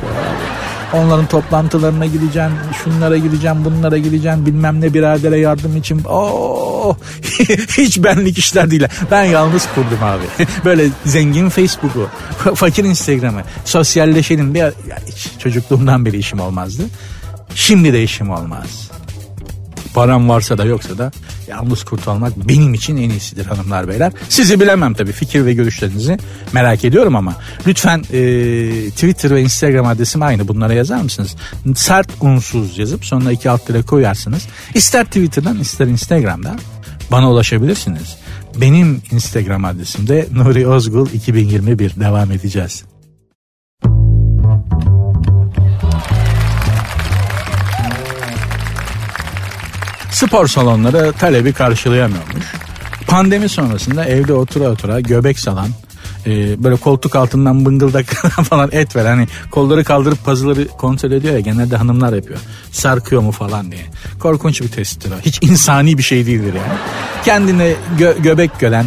Onların 0.93 1.25
toplantılarına 1.25 2.05
gideceğim, 2.05 2.51
şunlara 2.83 3.17
gideceğim, 3.17 3.65
bunlara 3.65 3.97
gideceğim, 3.97 4.45
bilmem 4.45 4.81
ne 4.81 4.93
biradere 4.93 5.39
yardım 5.39 5.77
için. 5.77 6.03
Oo, 6.03 6.95
hiç 7.77 8.03
benlik 8.03 8.37
işler 8.37 8.71
değil. 8.71 8.83
Ben 9.11 9.23
yalnız 9.23 9.67
kurdum 9.75 10.03
abi. 10.03 10.23
Böyle 10.65 10.87
zengin 11.05 11.49
Facebook'u, 11.49 12.09
fakir 12.55 12.83
Instagram'ı, 12.83 13.41
sosyalleşelim. 13.65 14.53
Bir, 14.53 14.65
çocukluğumdan 15.39 16.05
beri 16.05 16.17
işim 16.17 16.39
olmazdı. 16.39 16.83
Şimdi 17.55 17.93
de 17.93 18.03
işim 18.03 18.29
olmaz. 18.29 18.91
Param 19.93 20.29
varsa 20.29 20.57
da 20.57 20.65
yoksa 20.65 20.97
da 20.97 21.11
yalnız 21.47 21.83
kurtulmak 21.83 22.37
benim 22.47 22.73
için 22.73 22.97
en 22.97 23.09
iyisidir 23.09 23.45
hanımlar 23.45 23.87
beyler. 23.87 24.13
Sizi 24.29 24.59
bilemem 24.59 24.93
tabii 24.93 25.11
fikir 25.11 25.45
ve 25.45 25.53
görüşlerinizi 25.53 26.17
merak 26.53 26.85
ediyorum 26.85 27.15
ama 27.15 27.35
lütfen 27.67 27.97
e, 27.99 28.03
Twitter 28.89 29.31
ve 29.31 29.41
Instagram 29.41 29.85
adresim 29.85 30.21
aynı 30.21 30.47
bunlara 30.47 30.73
yazar 30.73 31.01
mısınız? 31.01 31.35
Sert 31.75 32.07
unsuz 32.21 32.77
yazıp 32.77 33.05
sonra 33.05 33.31
iki 33.31 33.49
alt 33.49 33.69
lira 33.69 33.81
koyarsınız. 33.81 34.47
İster 34.75 35.05
Twitter'dan 35.05 35.59
ister 35.59 35.87
Instagram'dan 35.87 36.59
bana 37.11 37.31
ulaşabilirsiniz. 37.31 38.15
Benim 38.61 39.01
Instagram 39.11 39.65
adresim 39.65 40.07
de 40.07 40.27
Nuri 40.33 40.67
Ozgul 40.67 41.07
2021 41.13 41.95
devam 41.95 42.31
edeceğiz. 42.31 42.90
Spor 50.11 50.47
salonları 50.47 51.13
talebi 51.13 51.53
karşılayamıyormuş. 51.53 52.45
Pandemi 53.07 53.49
sonrasında 53.49 54.05
evde 54.05 54.33
otura 54.33 54.69
otura 54.69 54.99
göbek 54.99 55.39
salan, 55.39 55.67
e, 56.25 56.63
böyle 56.63 56.75
koltuk 56.75 57.15
altından 57.15 57.65
bıngıldak 57.65 58.05
falan 58.49 58.69
et 58.71 58.95
ver. 58.95 59.05
Hani 59.05 59.27
kolları 59.51 59.83
kaldırıp 59.83 60.25
pazıları 60.25 60.67
kontrol 60.67 61.11
ediyor 61.11 61.33
ya 61.33 61.39
genelde 61.39 61.77
hanımlar 61.77 62.13
yapıyor. 62.13 62.39
Sarkıyor 62.71 63.21
mu 63.21 63.31
falan 63.31 63.71
diye. 63.71 63.81
Korkunç 64.19 64.61
bir 64.61 64.67
testtir 64.67 65.11
o. 65.11 65.15
Hiç 65.25 65.39
insani 65.43 65.97
bir 65.97 66.03
şey 66.03 66.25
değildir 66.25 66.53
yani. 66.53 66.79
Kendine 67.25 67.73
gö- 67.99 68.21
göbek 68.21 68.59
gören, 68.59 68.85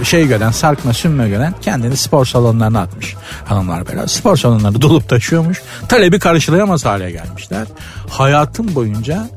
e, 0.00 0.04
şey 0.04 0.26
gören, 0.26 0.50
sarkma 0.50 0.92
sünme 0.92 1.28
gören 1.28 1.54
kendini 1.60 1.96
spor 1.96 2.26
salonlarına 2.26 2.80
atmış 2.80 3.14
hanımlar 3.44 3.86
böyle. 3.86 4.08
Spor 4.08 4.36
salonları 4.36 4.82
dolup 4.82 5.08
taşıyormuş. 5.08 5.62
Talebi 5.88 6.18
karşılayamaz 6.18 6.84
hale 6.84 7.10
gelmişler. 7.10 7.66
Hayatım 8.10 8.74
boyunca 8.74 9.28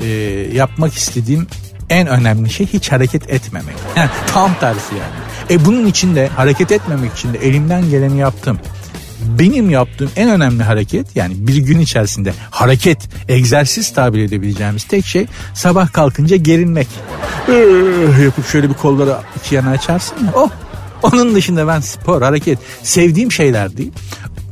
e, 0.00 0.06
yapmak 0.52 0.94
istediğim 0.94 1.46
en 1.90 2.06
önemli 2.06 2.50
şey 2.50 2.66
hiç 2.66 2.92
hareket 2.92 3.30
etmemek. 3.30 3.74
Yani 3.96 4.10
tam 4.26 4.54
tersi 4.60 4.94
yani. 4.94 5.14
E 5.50 5.64
bunun 5.64 5.86
için 5.86 6.16
de 6.16 6.28
hareket 6.28 6.72
etmemek 6.72 7.12
için 7.12 7.32
de 7.34 7.38
elimden 7.38 7.90
geleni 7.90 8.18
yaptım. 8.18 8.58
Benim 9.38 9.70
yaptığım 9.70 10.10
en 10.16 10.30
önemli 10.30 10.62
hareket 10.62 11.16
yani 11.16 11.34
bir 11.38 11.56
gün 11.56 11.78
içerisinde 11.78 12.32
hareket, 12.50 12.98
egzersiz 13.28 13.92
tabir 13.92 14.18
edebileceğimiz 14.18 14.84
tek 14.84 15.06
şey 15.06 15.26
sabah 15.54 15.92
kalkınca 15.92 16.36
gerinmek. 16.36 16.88
Yapıp 18.24 18.46
şöyle 18.46 18.68
bir 18.68 18.74
kolları 18.74 19.16
iki 19.36 19.54
yana 19.54 19.70
açarsın 19.70 20.16
ya. 20.24 20.32
Oh 20.34 20.50
onun 21.02 21.34
dışında 21.34 21.66
ben 21.66 21.80
spor, 21.80 22.22
hareket 22.22 22.58
sevdiğim 22.82 23.32
şeyler 23.32 23.76
değil. 23.76 23.92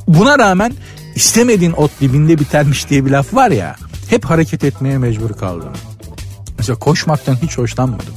Buna 0.08 0.38
rağmen 0.38 0.72
istemediğin 1.14 1.72
ot 1.72 1.90
dibinde 2.00 2.38
bitermiş 2.38 2.90
diye 2.90 3.06
bir 3.06 3.10
laf 3.10 3.34
var 3.34 3.50
ya. 3.50 3.76
Hep 4.08 4.24
hareket 4.24 4.64
etmeye 4.64 4.98
mecbur 4.98 5.32
kaldım. 5.32 5.72
Mesela 6.58 6.78
koşmaktan 6.78 7.36
hiç 7.42 7.58
hoşlanmadım. 7.58 8.14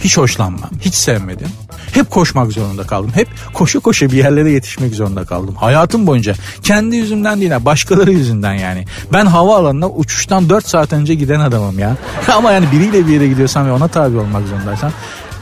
Hiç 0.00 0.18
hoşlanmam, 0.18 0.70
hiç 0.80 0.94
sevmedim. 0.94 1.48
Hep 1.92 2.10
koşmak 2.10 2.52
zorunda 2.52 2.82
kaldım. 2.82 3.10
Hep 3.14 3.28
koşu 3.54 3.80
koşu 3.80 4.10
bir 4.10 4.16
yerlere 4.16 4.50
yetişmek 4.50 4.94
zorunda 4.94 5.24
kaldım. 5.24 5.54
Hayatım 5.54 6.06
boyunca 6.06 6.34
kendi 6.62 6.96
yüzümden 6.96 7.40
değil 7.40 7.52
başkaları 7.60 8.12
yüzünden 8.12 8.54
yani. 8.54 8.84
Ben 9.12 9.26
havaalanına 9.26 9.88
uçuştan 9.88 10.48
4 10.48 10.68
saat 10.68 10.92
önce 10.92 11.14
giden 11.14 11.40
adamım 11.40 11.78
ya. 11.78 11.96
Ama 12.36 12.52
yani 12.52 12.66
biriyle 12.72 13.06
bir 13.06 13.12
yere 13.12 13.28
gidiyorsan 13.28 13.66
ve 13.66 13.72
ona 13.72 13.88
tabi 13.88 14.18
olmak 14.18 14.48
zorundaysan 14.48 14.92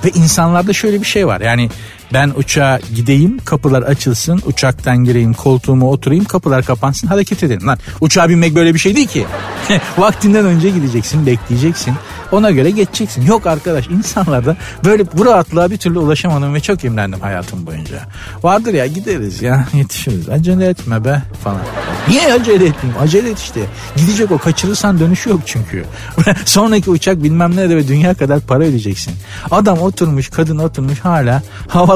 ve 0.05 0.11
insanlarda 0.11 0.73
şöyle 0.73 1.01
bir 1.01 1.07
şey 1.07 1.27
var. 1.27 1.41
Yani 1.41 1.71
ben 2.15 2.33
uçağa 2.37 2.81
gideyim 2.95 3.39
kapılar 3.39 3.83
açılsın 3.83 4.43
uçaktan 4.47 5.05
gireyim 5.05 5.35
koltuğuma 5.35 5.87
oturayım 5.87 6.25
kapılar 6.25 6.65
kapansın 6.65 7.07
hareket 7.07 7.43
edelim. 7.43 7.67
Lan 7.67 7.79
uçağa 8.01 8.29
binmek 8.29 8.55
böyle 8.55 8.75
bir 8.75 8.79
şey 8.79 8.97
değil 8.97 9.09
ki. 9.09 9.27
Vaktinden 9.99 10.45
önce 10.45 10.71
gideceksin 10.71 11.27
bekleyeceksin 11.27 11.95
ona 12.33 12.51
göre 12.51 12.71
geçeceksin. 12.71 13.27
Yok 13.27 13.47
arkadaş 13.47 13.89
insanlarda 13.89 14.57
böyle 14.85 15.13
bu 15.13 15.27
rahatlığa 15.27 15.71
bir 15.71 15.77
türlü 15.77 15.99
ulaşamadım 15.99 16.55
ve 16.55 16.61
çok 16.61 16.85
imrendim 16.85 17.21
hayatım 17.21 17.67
boyunca. 17.67 18.01
Vardır 18.43 18.75
ya 18.75 18.87
gideriz 18.87 19.43
ya 19.43 19.67
yetişiriz 19.75 20.29
acele 20.29 20.69
etme 20.69 21.05
be 21.05 21.23
falan. 21.45 21.61
Niye 22.09 22.33
acele 22.33 22.65
etmeyeyim 22.65 23.03
acele 23.03 23.31
et 23.31 23.39
işte. 23.39 23.61
Gidecek 23.97 24.31
o 24.31 24.39
kaçırırsan 24.39 25.01
dönüşü 25.01 25.31
yok 25.31 25.41
çünkü. 25.47 25.85
Sonraki 26.45 26.91
uçak 26.91 27.23
bilmem 27.23 27.57
nerede 27.57 27.77
ve 27.77 27.89
dünya 27.89 28.15
kadar 28.15 28.41
para 28.41 28.65
ödeyeceksin. 28.65 29.15
Adam 29.51 29.79
oturmuş 29.79 30.29
kadın 30.29 30.59
oturmuş 30.59 31.01
hala 31.01 31.43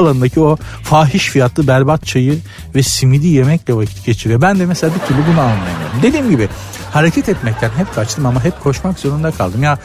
havaalanındaki 0.07 0.39
o 0.39 0.57
fahiş 0.83 1.29
fiyatlı 1.29 1.67
berbat 1.67 2.05
çayı 2.05 2.39
ve 2.75 2.83
simidi 2.83 3.27
yemekle 3.27 3.73
vakit 3.73 4.05
geçiriyor. 4.05 4.41
Ben 4.41 4.59
de 4.59 4.65
mesela 4.65 4.93
bir 4.95 5.07
türlü 5.07 5.19
bunu 5.31 5.41
anlayamıyorum. 5.41 6.01
Dediğim 6.01 6.29
gibi 6.29 6.49
hareket 6.91 7.29
etmekten 7.29 7.69
hep 7.69 7.95
kaçtım 7.95 8.25
ama 8.25 8.43
hep 8.43 8.63
koşmak 8.63 8.99
zorunda 8.99 9.31
kaldım. 9.31 9.63
Ya 9.63 9.77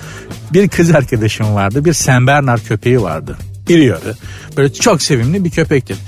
bir 0.52 0.68
kız 0.68 0.94
arkadaşım 0.94 1.54
vardı 1.54 1.84
bir 1.84 1.92
Sen 1.92 2.26
Bernard 2.26 2.60
köpeği 2.68 3.02
vardı. 3.02 3.36
Biliyordu. 3.68 4.16
Böyle 4.56 4.72
çok 4.72 5.02
sevimli 5.02 5.44
bir 5.44 5.50
köpektir. 5.50 5.98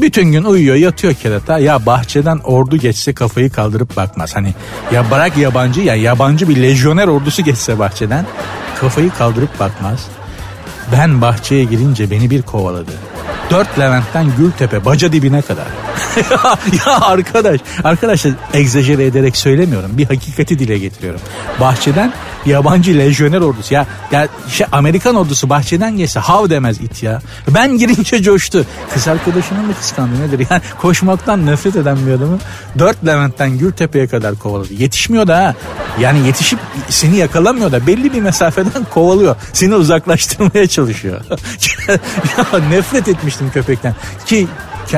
Bütün 0.00 0.32
gün 0.32 0.44
uyuyor 0.44 0.76
yatıyor 0.76 1.14
kerata 1.14 1.58
ya 1.58 1.86
bahçeden 1.86 2.38
ordu 2.38 2.76
geçse 2.76 3.12
kafayı 3.12 3.50
kaldırıp 3.50 3.96
bakmaz. 3.96 4.36
Hani 4.36 4.54
ya 4.92 5.10
bırak 5.10 5.36
yabancı 5.36 5.80
ya 5.80 5.94
yabancı 5.94 6.48
bir 6.48 6.56
lejyoner 6.56 7.08
ordusu 7.08 7.42
geçse 7.42 7.78
bahçeden 7.78 8.26
kafayı 8.80 9.10
kaldırıp 9.10 9.60
bakmaz. 9.60 10.08
Ben 10.92 11.20
bahçeye 11.20 11.64
girince 11.64 12.10
beni 12.10 12.30
bir 12.30 12.42
kovaladı. 12.42 12.92
Dört 13.50 13.78
Levent'ten 13.78 14.26
Gültepe 14.38 14.84
baca 14.84 15.12
dibine 15.12 15.42
kadar. 15.42 15.66
ya, 16.16 16.58
ya 16.86 17.00
arkadaş, 17.00 17.60
arkadaşlar 17.84 18.32
egzajere 18.54 19.04
ederek 19.04 19.36
söylemiyorum. 19.36 19.90
Bir 19.98 20.06
hakikati 20.06 20.58
dile 20.58 20.78
getiriyorum. 20.78 21.20
Bahçeden 21.60 22.12
yabancı 22.46 22.98
lejyoner 22.98 23.40
ordusu 23.40 23.74
ya, 23.74 23.86
ya 24.12 24.28
şey, 24.48 24.66
Amerikan 24.72 25.14
ordusu 25.14 25.50
bahçeden 25.50 25.96
geçse 25.96 26.20
hav 26.20 26.50
demez 26.50 26.80
it 26.80 27.02
ya. 27.02 27.22
Ben 27.48 27.78
girince 27.78 28.22
coştu. 28.22 28.66
Kız 28.94 29.08
arkadaşının 29.08 29.66
mı 29.66 29.74
kıskandı 29.74 30.20
nedir? 30.20 30.46
Yani 30.50 30.62
koşmaktan 30.80 31.46
nefret 31.46 31.76
eden 31.76 32.06
bir 32.06 32.12
adamı 32.12 32.38
dört 32.78 33.06
Levent'ten 33.06 33.58
Gültepe'ye 33.58 34.06
kadar 34.06 34.34
kovaladı. 34.34 34.74
Yetişmiyor 34.74 35.26
da 35.26 35.36
ha. 35.36 35.54
Yani 36.00 36.26
yetişip 36.26 36.58
seni 36.88 37.16
yakalamıyor 37.16 37.72
da 37.72 37.86
belli 37.86 38.12
bir 38.12 38.20
mesafeden 38.20 38.86
kovalıyor. 38.94 39.36
Seni 39.52 39.74
uzaklaştırmaya 39.74 40.66
çalışıyor. 40.66 40.81
ya 42.38 42.58
nefret 42.70 43.08
etmiştim 43.08 43.50
köpekten. 43.50 43.94
Ki 44.26 44.48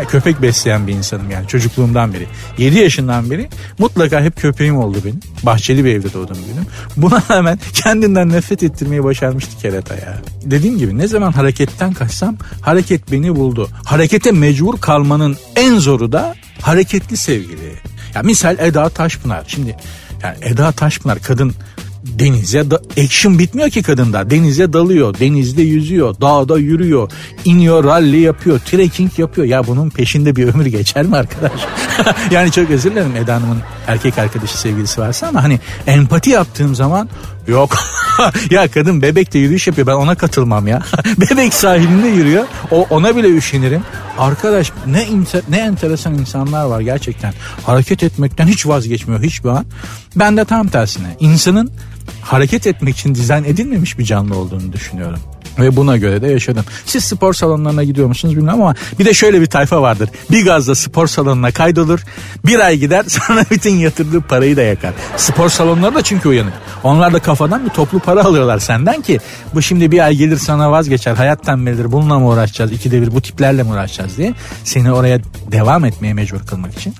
köpek 0.02 0.42
besleyen 0.42 0.86
bir 0.86 0.92
insanım 0.92 1.30
yani 1.30 1.48
çocukluğumdan 1.48 2.12
beri. 2.12 2.26
7 2.58 2.78
yaşından 2.78 3.30
beri 3.30 3.48
mutlaka 3.78 4.20
hep 4.20 4.36
köpeğim 4.36 4.76
oldu 4.76 4.98
benim. 5.04 5.20
Bahçeli 5.42 5.84
bir 5.84 5.94
evde 5.94 6.12
doğdum 6.12 6.36
benim. 6.52 6.66
Buna 6.96 7.22
rağmen 7.30 7.58
kendinden 7.74 8.28
nefret 8.28 8.62
ettirmeyi 8.62 9.04
başarmıştı 9.04 9.58
kerata 9.62 9.94
ya. 9.94 10.18
Dediğim 10.44 10.78
gibi 10.78 10.98
ne 10.98 11.08
zaman 11.08 11.32
hareketten 11.32 11.92
kaçsam 11.92 12.36
hareket 12.60 13.12
beni 13.12 13.36
buldu. 13.36 13.68
Harekete 13.84 14.32
mecbur 14.32 14.80
kalmanın 14.80 15.36
en 15.56 15.78
zoru 15.78 16.12
da 16.12 16.34
hareketli 16.62 17.16
sevgili. 17.16 17.74
Ya 18.14 18.22
misal 18.22 18.56
Eda 18.58 18.88
Taşpınar. 18.88 19.44
Şimdi 19.46 19.76
yani 20.22 20.36
Eda 20.42 20.72
Taşpınar 20.72 21.18
kadın 21.22 21.54
denize 22.06 22.70
da, 22.70 22.80
action 23.04 23.38
bitmiyor 23.38 23.70
ki 23.70 23.82
kadında. 23.82 24.30
Denize 24.30 24.72
dalıyor, 24.72 25.18
denizde 25.18 25.62
yüzüyor, 25.62 26.14
dağda 26.20 26.58
yürüyor, 26.58 27.10
iniyor, 27.44 27.84
rally 27.84 28.20
yapıyor, 28.20 28.58
trekking 28.58 29.18
yapıyor. 29.18 29.46
Ya 29.46 29.66
bunun 29.66 29.90
peşinde 29.90 30.36
bir 30.36 30.54
ömür 30.54 30.66
geçer 30.66 31.04
mi 31.06 31.16
arkadaş? 31.16 31.52
yani 32.30 32.50
çok 32.50 32.70
özür 32.70 32.90
dilerim 32.90 33.16
Eda 33.16 33.34
Hanım'ın 33.34 33.58
erkek 33.86 34.18
arkadaşı 34.18 34.58
sevgilisi 34.58 35.00
varsa 35.00 35.26
ama 35.26 35.42
hani 35.42 35.60
empati 35.86 36.30
yaptığım 36.30 36.74
zaman 36.74 37.08
yok. 37.48 37.76
ya 38.50 38.68
kadın 38.68 39.02
bebekte 39.02 39.38
yürüyüş 39.38 39.66
yapıyor 39.66 39.86
ben 39.86 39.92
ona 39.92 40.14
katılmam 40.14 40.66
ya. 40.66 40.82
Bebek 41.18 41.54
sahilinde 41.54 42.08
yürüyor. 42.08 42.44
O 42.70 42.86
ona 42.90 43.16
bile 43.16 43.28
üşenirim. 43.28 43.82
Arkadaş 44.18 44.72
ne 44.86 45.06
inter, 45.06 45.42
ne 45.48 45.58
enteresan 45.58 46.14
insanlar 46.14 46.64
var 46.64 46.80
gerçekten. 46.80 47.34
Hareket 47.62 48.02
etmekten 48.02 48.46
hiç 48.46 48.66
vazgeçmiyor 48.66 49.22
hiçbir 49.22 49.48
an. 49.48 49.66
Ben 50.16 50.36
de 50.36 50.44
tam 50.44 50.68
tersine 50.68 51.16
insanın 51.20 51.70
hareket 52.22 52.66
etmek 52.66 52.96
için 52.96 53.14
dizayn 53.14 53.44
edilmemiş 53.44 53.98
bir 53.98 54.04
canlı 54.04 54.36
olduğunu 54.36 54.72
düşünüyorum. 54.72 55.20
Ve 55.58 55.76
buna 55.76 55.96
göre 55.96 56.22
de 56.22 56.26
yaşadım. 56.26 56.64
Siz 56.86 57.04
spor 57.04 57.34
salonlarına 57.34 57.84
gidiyor 57.84 58.08
musunuz 58.08 58.36
bilmiyorum 58.36 58.62
ama 58.62 58.74
bir 58.98 59.04
de 59.04 59.14
şöyle 59.14 59.40
bir 59.40 59.46
tayfa 59.46 59.82
vardır. 59.82 60.10
Bir 60.30 60.44
gazla 60.44 60.74
spor 60.74 61.06
salonuna 61.06 61.50
kaydolur. 61.50 62.00
Bir 62.46 62.58
ay 62.58 62.76
gider 62.76 63.04
sonra 63.08 63.44
bütün 63.50 63.74
yatırdığı 63.74 64.20
parayı 64.20 64.56
da 64.56 64.62
yakar. 64.62 64.92
Spor 65.16 65.48
salonları 65.48 65.94
da 65.94 66.02
çünkü 66.02 66.28
uyanık. 66.28 66.52
Onlar 66.82 67.12
da 67.12 67.18
kafadan 67.18 67.64
bir 67.64 67.70
toplu 67.70 67.98
para 67.98 68.24
alıyorlar 68.24 68.58
senden 68.58 69.02
ki 69.02 69.20
bu 69.54 69.62
şimdi 69.62 69.92
bir 69.92 70.04
ay 70.04 70.16
gelir 70.16 70.36
sana 70.36 70.70
vazgeçer. 70.70 71.14
Hayat 71.14 71.44
tembelidir 71.44 71.92
bununla 71.92 72.18
mı 72.18 72.28
uğraşacağız? 72.28 72.72
İkide 72.72 73.02
bir 73.02 73.14
bu 73.14 73.20
tiplerle 73.20 73.62
mi 73.62 73.72
uğraşacağız 73.72 74.16
diye. 74.16 74.34
Seni 74.64 74.92
oraya 74.92 75.20
devam 75.52 75.84
etmeye 75.84 76.14
mecbur 76.14 76.40
kılmak 76.40 76.78
için 76.78 76.94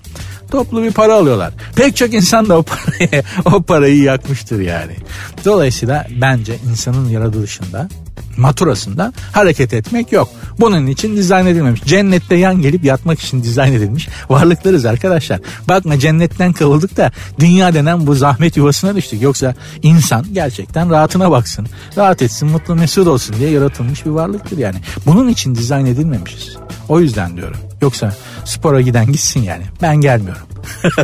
toplu 0.51 0.83
bir 0.83 0.93
para 0.93 1.15
alıyorlar. 1.15 1.53
Pek 1.77 1.97
çok 1.97 2.15
insan 2.15 2.49
da 2.49 2.59
o 2.59 2.63
parayı, 2.63 3.23
o 3.45 3.63
parayı 3.63 4.03
yakmıştır 4.03 4.61
yani. 4.61 4.97
Dolayısıyla 5.45 6.07
bence 6.21 6.57
insanın 6.71 7.09
yaratılışında 7.09 7.89
maturasında 8.37 9.13
hareket 9.33 9.75
etmek 9.75 10.13
yok. 10.13 10.29
Bunun 10.61 10.87
için 10.87 11.17
dizayn 11.17 11.47
edilmemiş. 11.47 11.83
Cennette 11.85 12.35
yan 12.35 12.63
gelip 12.63 12.85
yatmak 12.85 13.21
için 13.21 13.43
dizayn 13.43 13.73
edilmiş 13.73 14.09
varlıklarız 14.29 14.85
arkadaşlar. 14.85 15.41
Bakma 15.69 15.99
cennetten 15.99 16.53
kavıldık 16.53 16.97
da 16.97 17.13
dünya 17.39 17.75
denen 17.75 18.07
bu 18.07 18.15
zahmet 18.15 18.57
yuvasına 18.57 18.97
düştük. 18.97 19.23
Yoksa 19.23 19.55
insan 19.83 20.27
gerçekten 20.33 20.91
rahatına 20.91 21.31
baksın, 21.31 21.67
rahat 21.97 22.23
etsin, 22.23 22.49
mutlu 22.49 22.75
mesut 22.75 23.07
olsun 23.07 23.37
diye 23.39 23.51
yaratılmış 23.51 24.07
bir 24.07 24.11
varlıktır 24.11 24.59
yani. 24.59 24.77
Bunun 25.07 25.29
için 25.29 25.55
dizayn 25.55 25.87
edilmemişiz. 25.87 26.57
O 26.89 27.01
yüzden 27.01 27.37
diyorum. 27.37 27.57
Yoksa 27.85 28.13
spora 28.45 28.81
giden 28.81 29.13
gitsin 29.13 29.43
yani. 29.43 29.63
Ben 29.83 29.97
gelmiyorum. 29.97 30.47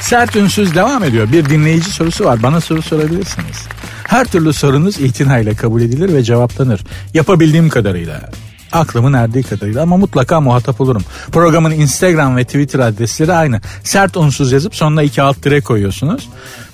Sert 0.00 0.36
ünsüz 0.36 0.74
devam 0.74 1.04
ediyor. 1.04 1.32
Bir 1.32 1.44
dinleyici 1.44 1.90
sorusu 1.90 2.24
var. 2.24 2.42
Bana 2.42 2.60
soru 2.60 2.82
sorabilirsiniz. 2.82 3.68
Her 4.08 4.26
türlü 4.26 4.52
sorunuz 4.52 5.00
itinayla 5.00 5.56
kabul 5.56 5.82
edilir 5.82 6.14
ve 6.14 6.22
cevaplanır. 6.22 6.80
Yapabildiğim 7.14 7.68
kadarıyla. 7.68 8.30
Aklımın 8.72 9.12
erdiği 9.12 9.44
kadarıyla 9.44 9.82
ama 9.82 9.96
mutlaka 9.96 10.40
muhatap 10.40 10.80
olurum. 10.80 11.02
Programın 11.32 11.70
Instagram 11.70 12.36
ve 12.36 12.44
Twitter 12.44 12.78
adresleri 12.78 13.32
aynı. 13.32 13.60
Sert 13.84 14.16
unsuz 14.16 14.52
yazıp 14.52 14.74
sonuna 14.74 15.02
iki 15.02 15.22
alt 15.22 15.44
dire 15.44 15.60
koyuyorsunuz. 15.60 16.28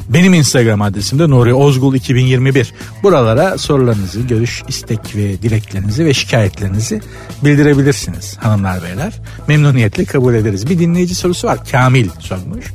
Benim 0.09 0.35
Instagram 0.35 0.83
adresim 0.83 1.19
de 1.19 1.31
Nuri 1.31 1.55
Ozgul 1.55 1.95
2021. 1.95 2.73
Buralara 3.03 3.59
sorularınızı, 3.59 4.21
görüş, 4.21 4.63
istek 4.69 5.17
ve 5.17 5.43
dileklerinizi 5.43 6.05
ve 6.05 6.15
şikayetlerinizi 6.15 7.01
bildirebilirsiniz 7.45 8.37
hanımlar 8.37 8.83
beyler. 8.83 9.13
Memnuniyetle 9.49 10.05
kabul 10.05 10.35
ederiz. 10.35 10.71
Bir 10.71 10.79
dinleyici 10.79 11.15
sorusu 11.15 11.49
var. 11.49 11.59
Kamil 11.73 12.09
sormuş. 12.21 12.67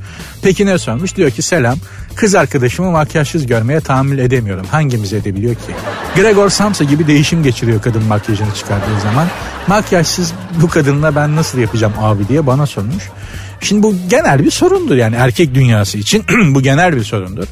Peki 0.41 0.65
ne 0.65 0.77
sormuş? 0.77 1.15
Diyor 1.15 1.31
ki 1.31 1.41
selam. 1.41 1.77
Kız 2.15 2.35
arkadaşımı 2.35 2.91
makyajsız 2.91 3.45
görmeye 3.45 3.79
tahammül 3.79 4.17
edemiyorum. 4.17 4.65
Hangimiz 4.71 5.13
edebiliyor 5.13 5.55
ki? 5.55 5.71
Gregor 6.15 6.49
Samsa 6.49 6.83
gibi 6.83 7.07
değişim 7.07 7.43
geçiriyor 7.43 7.81
kadın 7.81 8.03
makyajını 8.03 8.53
çıkardığı 8.55 9.01
zaman. 9.03 9.27
Makyajsız 9.67 10.33
bu 10.61 10.67
kadınla 10.67 11.15
ben 11.15 11.35
nasıl 11.35 11.59
yapacağım 11.59 11.93
abi 11.99 12.27
diye 12.27 12.47
bana 12.47 12.65
sormuş. 12.65 13.03
Şimdi 13.61 13.83
bu 13.83 13.95
genel 14.09 14.45
bir 14.45 14.51
sorundur 14.51 14.95
yani 14.95 15.15
erkek 15.15 15.55
dünyası 15.55 15.97
için 15.97 16.23
bu 16.55 16.61
genel 16.61 16.95
bir 16.95 17.03
sorundur. 17.03 17.47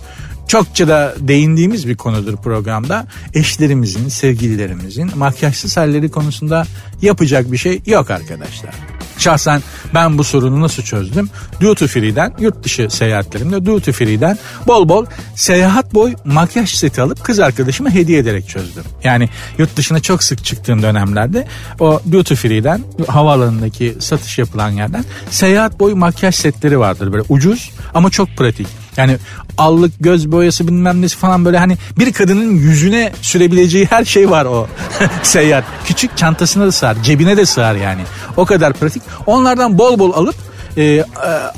Çokça 0.49 0.88
da 0.88 1.15
değindiğimiz 1.19 1.88
bir 1.88 1.97
konudur 1.97 2.38
programda. 2.38 3.07
Eşlerimizin, 3.33 4.09
sevgililerimizin 4.09 5.12
makyajsız 5.15 5.77
halleri 5.77 6.12
konusunda 6.12 6.65
yapacak 7.01 7.51
bir 7.51 7.57
şey 7.57 7.81
yok 7.85 8.12
arkadaşlar. 8.12 8.73
Şahsen 9.17 9.62
ben 9.93 10.17
bu 10.17 10.23
sorunu 10.23 10.62
nasıl 10.62 10.83
çözdüm? 10.83 11.29
Duty 11.62 11.85
Free'den 11.85 12.33
yurt 12.39 12.63
dışı 12.63 12.88
seyahatlerimde 12.89 13.65
Duty 13.65 13.91
Free'den 13.91 14.38
bol 14.67 14.89
bol 14.89 15.05
seyahat 15.35 15.93
boy 15.93 16.15
makyaj 16.25 16.73
seti 16.73 17.01
alıp 17.01 17.23
kız 17.23 17.39
arkadaşıma 17.39 17.89
hediye 17.89 18.19
ederek 18.19 18.49
çözdüm. 18.49 18.83
Yani 19.03 19.29
yurt 19.57 19.77
dışına 19.77 19.99
çok 19.99 20.23
sık 20.23 20.45
çıktığım 20.45 20.81
dönemlerde 20.81 21.47
o 21.79 22.01
Duty 22.12 22.33
Free'den 22.33 22.81
havaalanındaki 23.07 23.95
satış 23.99 24.38
yapılan 24.38 24.69
yerden 24.69 25.05
seyahat 25.29 25.79
boy 25.79 25.93
makyaj 25.93 26.35
setleri 26.35 26.79
vardır 26.79 27.13
böyle 27.13 27.23
ucuz 27.29 27.71
ama 27.93 28.09
çok 28.09 28.38
pratik. 28.38 28.67
Yani 28.99 29.17
allık, 29.57 29.91
göz 29.99 30.31
boyası 30.31 30.67
bilmem 30.67 31.01
nesi 31.01 31.17
falan 31.17 31.45
böyle 31.45 31.57
hani 31.57 31.77
bir 31.99 32.13
kadının 32.13 32.51
yüzüne 32.55 33.12
sürebileceği 33.21 33.85
her 33.85 34.05
şey 34.05 34.29
var 34.29 34.45
o 34.45 34.67
seyyar. 35.23 35.63
Küçük 35.85 36.17
çantasına 36.17 36.65
da 36.65 36.71
sığar, 36.71 37.03
cebine 37.03 37.38
de 37.38 37.45
sığar 37.45 37.75
yani. 37.75 38.01
O 38.38 38.45
kadar 38.45 38.73
pratik. 38.73 39.03
Onlardan 39.25 39.77
bol 39.77 39.99
bol 39.99 40.13
alıp 40.13 40.35
e, 40.77 41.05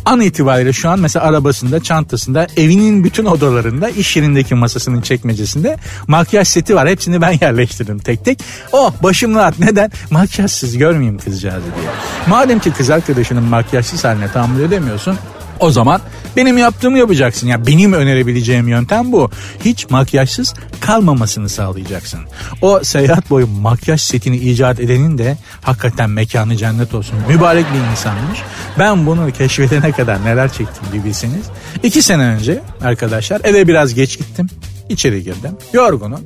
an 0.05 0.21
itibariyle 0.21 0.73
şu 0.73 0.89
an 0.89 0.99
mesela 0.99 1.25
arabasında, 1.25 1.83
çantasında, 1.83 2.47
evinin 2.57 3.03
bütün 3.03 3.25
odalarında, 3.25 3.89
iş 3.89 4.17
yerindeki 4.17 4.55
masasının 4.55 5.01
çekmecesinde 5.01 5.77
makyaj 6.07 6.47
seti 6.47 6.75
var. 6.75 6.89
Hepsini 6.89 7.21
ben 7.21 7.31
yerleştirdim 7.41 7.99
tek 7.99 8.25
tek. 8.25 8.39
Oh 8.71 8.93
başım 9.03 9.35
rahat. 9.35 9.59
Neden? 9.59 9.91
Makyajsız 10.09 10.77
görmeyeyim 10.77 11.17
kızcağızı 11.17 11.65
diye. 11.65 11.89
Madem 12.27 12.59
ki 12.59 12.71
kız 12.71 12.89
arkadaşının 12.89 13.43
makyajsız 13.43 14.03
haline 14.03 14.31
tahammül 14.31 14.63
edemiyorsun 14.63 15.17
o 15.61 15.71
zaman 15.71 16.01
benim 16.37 16.57
yaptığımı 16.57 16.97
yapacaksın. 16.97 17.47
Ya 17.47 17.51
yani 17.51 17.67
benim 17.67 17.93
önerebileceğim 17.93 18.67
yöntem 18.67 19.11
bu. 19.11 19.31
Hiç 19.65 19.89
makyajsız 19.89 20.53
kalmamasını 20.81 21.49
sağlayacaksın. 21.49 22.19
O 22.61 22.79
seyahat 22.83 23.29
boyu 23.29 23.47
makyaj 23.47 24.01
setini 24.01 24.37
icat 24.37 24.79
edenin 24.79 25.17
de 25.17 25.37
hakikaten 25.61 26.09
mekanı 26.09 26.57
cennet 26.57 26.93
olsun. 26.93 27.15
Mübarek 27.27 27.65
bir 27.73 27.91
insanmış. 27.91 28.39
Ben 28.79 29.05
bunu 29.05 29.31
keşfedene 29.31 29.91
kadar 29.91 30.25
neler 30.25 30.53
çektim 30.53 30.83
bir 30.93 31.03
bilseniz. 31.03 31.45
İki 31.83 32.01
sene 32.01 32.23
önce 32.23 32.61
arkadaşlar 32.83 33.41
eve 33.43 33.67
biraz 33.67 33.93
geç 33.93 34.17
gittim. 34.17 34.47
İçeri 34.89 35.23
girdim. 35.23 35.57
Yorgunum 35.73 36.21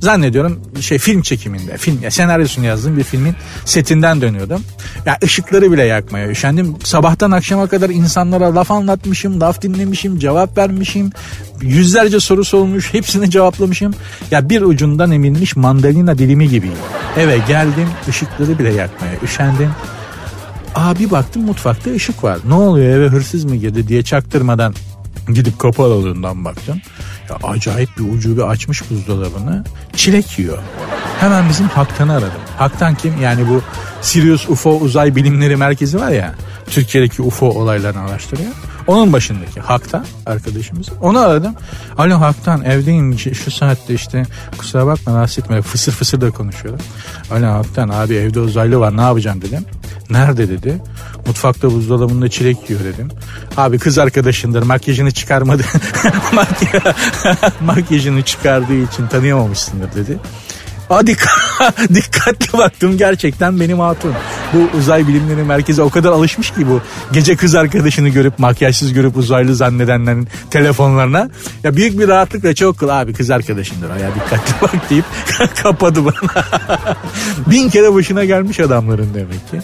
zannediyorum 0.00 0.60
şey 0.80 0.98
film 0.98 1.22
çekiminde 1.22 1.76
film 1.76 2.02
ya 2.02 2.10
senaryosunu 2.10 2.66
yazdığım 2.66 2.96
bir 2.96 3.04
filmin 3.04 3.34
setinden 3.64 4.20
dönüyordum. 4.20 4.62
Ya 5.06 5.18
ışıkları 5.24 5.72
bile 5.72 5.84
yakmaya 5.84 6.28
üşendim. 6.28 6.76
Sabahtan 6.84 7.30
akşama 7.30 7.66
kadar 7.66 7.90
insanlara 7.90 8.54
laf 8.54 8.70
anlatmışım, 8.70 9.40
laf 9.40 9.62
dinlemişim, 9.62 10.18
cevap 10.18 10.58
vermişim. 10.58 11.10
Yüzlerce 11.62 12.20
soru 12.20 12.44
sormuş, 12.44 12.94
hepsini 12.94 13.30
cevaplamışım. 13.30 13.94
Ya 14.30 14.48
bir 14.48 14.62
ucundan 14.62 15.10
emilmiş 15.10 15.56
mandalina 15.56 16.18
dilimi 16.18 16.48
gibiyim. 16.48 16.78
Eve 17.18 17.38
geldim, 17.48 17.88
ışıkları 18.08 18.58
bile 18.58 18.72
yakmaya 18.72 19.12
üşendim. 19.22 19.70
Aa 20.74 20.98
bir 20.98 21.10
baktım 21.10 21.42
mutfakta 21.42 21.90
ışık 21.90 22.24
var. 22.24 22.38
Ne 22.48 22.54
oluyor 22.54 22.96
eve 22.96 23.08
hırsız 23.08 23.44
mı 23.44 23.56
girdi 23.56 23.88
diye 23.88 24.02
çaktırmadan 24.02 24.74
gidip 25.34 25.58
kapı 25.58 25.82
aralığından 25.82 26.44
baktım. 26.44 26.80
Ya 27.30 27.36
acayip 27.42 27.88
bir 27.98 28.12
ucubi 28.12 28.44
açmış 28.44 28.90
buzdolabını. 28.90 29.64
Çilek 29.96 30.38
yiyor. 30.38 30.58
Hemen 31.20 31.48
bizim 31.48 31.68
Haktan'ı 31.68 32.12
aradım. 32.12 32.40
Haktan 32.58 32.94
kim? 32.94 33.20
Yani 33.22 33.48
bu 33.48 33.62
Sirius 34.02 34.48
UFO 34.48 34.78
Uzay 34.78 35.16
Bilimleri 35.16 35.56
Merkezi 35.56 36.00
var 36.00 36.10
ya. 36.10 36.34
Türkiye'deki 36.66 37.22
UFO 37.22 37.46
olaylarını 37.46 38.00
araştırıyor. 38.00 38.50
Onun 38.90 39.12
başındaki 39.12 39.60
Haktan 39.60 40.06
arkadaşımız. 40.26 40.88
Onu 41.00 41.18
aradım. 41.18 41.54
Alo 41.98 42.20
Haktan 42.20 42.64
evdeyim 42.64 43.18
şu 43.18 43.50
saatte 43.50 43.94
işte 43.94 44.22
kusura 44.58 44.86
bakma 44.86 45.14
rahatsız 45.14 45.38
etme. 45.38 45.62
Fısır 45.62 45.92
fısır 45.92 46.20
da 46.20 46.30
konuşuyorum. 46.30 46.80
Alo 47.30 47.46
Haktan 47.46 47.88
abi 47.88 48.14
evde 48.14 48.40
uzaylı 48.40 48.80
var 48.80 48.96
ne 48.96 49.00
yapacağım 49.00 49.42
dedim. 49.42 49.64
Nerede 50.10 50.48
dedi. 50.48 50.82
Mutfakta 51.26 51.72
buzdolabında 51.72 52.28
çilek 52.28 52.70
yiyor 52.70 52.84
dedim. 52.84 53.08
Abi 53.56 53.78
kız 53.78 53.98
arkadaşındır 53.98 54.62
makyajını 54.62 55.10
çıkarmadı. 55.10 55.62
makyajını 57.60 58.22
çıkardığı 58.22 58.82
için 58.82 59.06
tanıyamamışsındır 59.06 59.94
dedi. 59.94 60.18
Aa, 60.90 61.06
dikkatli 61.94 62.58
baktım 62.58 62.98
gerçekten 62.98 63.60
benim 63.60 63.80
hatun. 63.80 64.14
Bu 64.54 64.78
uzay 64.78 65.08
bilimleri 65.08 65.42
merkezi 65.42 65.82
o 65.82 65.90
kadar 65.90 66.12
alışmış 66.12 66.50
ki 66.50 66.68
bu 66.68 66.80
gece 67.12 67.36
kız 67.36 67.54
arkadaşını 67.54 68.08
görüp 68.08 68.38
makyajsız 68.38 68.92
görüp 68.92 69.16
uzaylı 69.16 69.54
zannedenlerin 69.54 70.28
telefonlarına. 70.50 71.30
Ya 71.64 71.76
büyük 71.76 71.98
bir 71.98 72.08
rahatlıkla 72.08 72.54
çok 72.54 72.78
kıl 72.78 72.88
abi 72.88 73.12
kız 73.12 73.30
arkadaşındır 73.30 73.88
ya 73.88 74.10
dikkatli 74.14 74.52
bak 74.62 74.90
deyip 74.90 75.04
kapadı 75.62 76.04
bana. 76.04 76.44
Bin 77.46 77.68
kere 77.68 77.94
başına 77.94 78.24
gelmiş 78.24 78.60
adamların 78.60 79.14
demek 79.14 79.50
ki. 79.50 79.60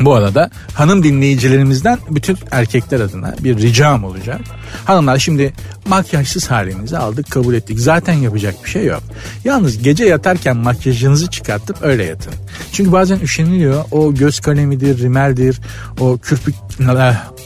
Bu 0.00 0.14
arada 0.14 0.50
hanım 0.74 1.02
dinleyicilerimizden 1.02 1.98
bütün 2.10 2.38
erkekler 2.50 3.00
adına 3.00 3.34
bir 3.40 3.56
ricam 3.58 4.04
olacak. 4.04 4.40
Hanımlar 4.84 5.18
şimdi 5.18 5.52
makyajsız 5.86 6.50
halinizi 6.50 6.98
aldık 6.98 7.30
kabul 7.30 7.54
ettik. 7.54 7.80
Zaten 7.80 8.12
yapacak 8.12 8.64
bir 8.64 8.70
şey 8.70 8.86
yok. 8.86 9.02
Yalnız 9.44 9.82
gece 9.82 10.04
yatarken 10.04 10.56
makyajınızı 10.56 11.30
çıkartıp 11.30 11.76
öyle 11.82 12.04
yatın. 12.04 12.32
Çünkü 12.72 12.92
bazen 12.92 13.20
üşeniliyor. 13.20 13.84
O 13.90 14.14
göz 14.14 14.40
kalemidir, 14.40 14.98
rimeldir, 14.98 15.60
o 16.00 16.18
kürpük, 16.18 16.54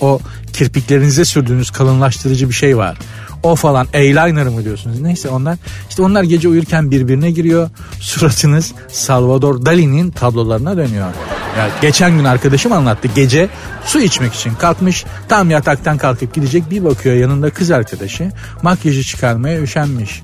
o 0.00 0.20
kirpiklerinize 0.52 1.24
sürdüğünüz 1.24 1.70
kalınlaştırıcı 1.70 2.48
bir 2.48 2.54
şey 2.54 2.76
var 2.76 2.98
o 3.46 3.54
falan 3.54 3.86
eyeliner 3.92 4.48
mı 4.48 4.64
diyorsunuz? 4.64 5.00
Neyse 5.00 5.28
onlar. 5.28 5.58
İşte 5.88 6.02
onlar 6.02 6.22
gece 6.22 6.48
uyurken 6.48 6.90
birbirine 6.90 7.30
giriyor. 7.30 7.70
Suratınız 8.00 8.72
Salvador 8.88 9.66
Dali'nin 9.66 10.10
tablolarına 10.10 10.76
dönüyor. 10.76 11.06
Yani 11.58 11.70
geçen 11.82 12.16
gün 12.18 12.24
arkadaşım 12.24 12.72
anlattı. 12.72 13.08
Gece 13.14 13.48
su 13.84 14.00
içmek 14.00 14.34
için 14.34 14.54
kalkmış 14.54 15.04
tam 15.28 15.50
yataktan 15.50 15.98
kalkıp 15.98 16.34
gidecek. 16.34 16.70
Bir 16.70 16.84
bakıyor 16.84 17.16
yanında 17.16 17.50
kız 17.50 17.70
arkadaşı. 17.70 18.32
Makyajı 18.62 19.02
çıkarmaya 19.02 19.60
üşenmiş. 19.60 20.22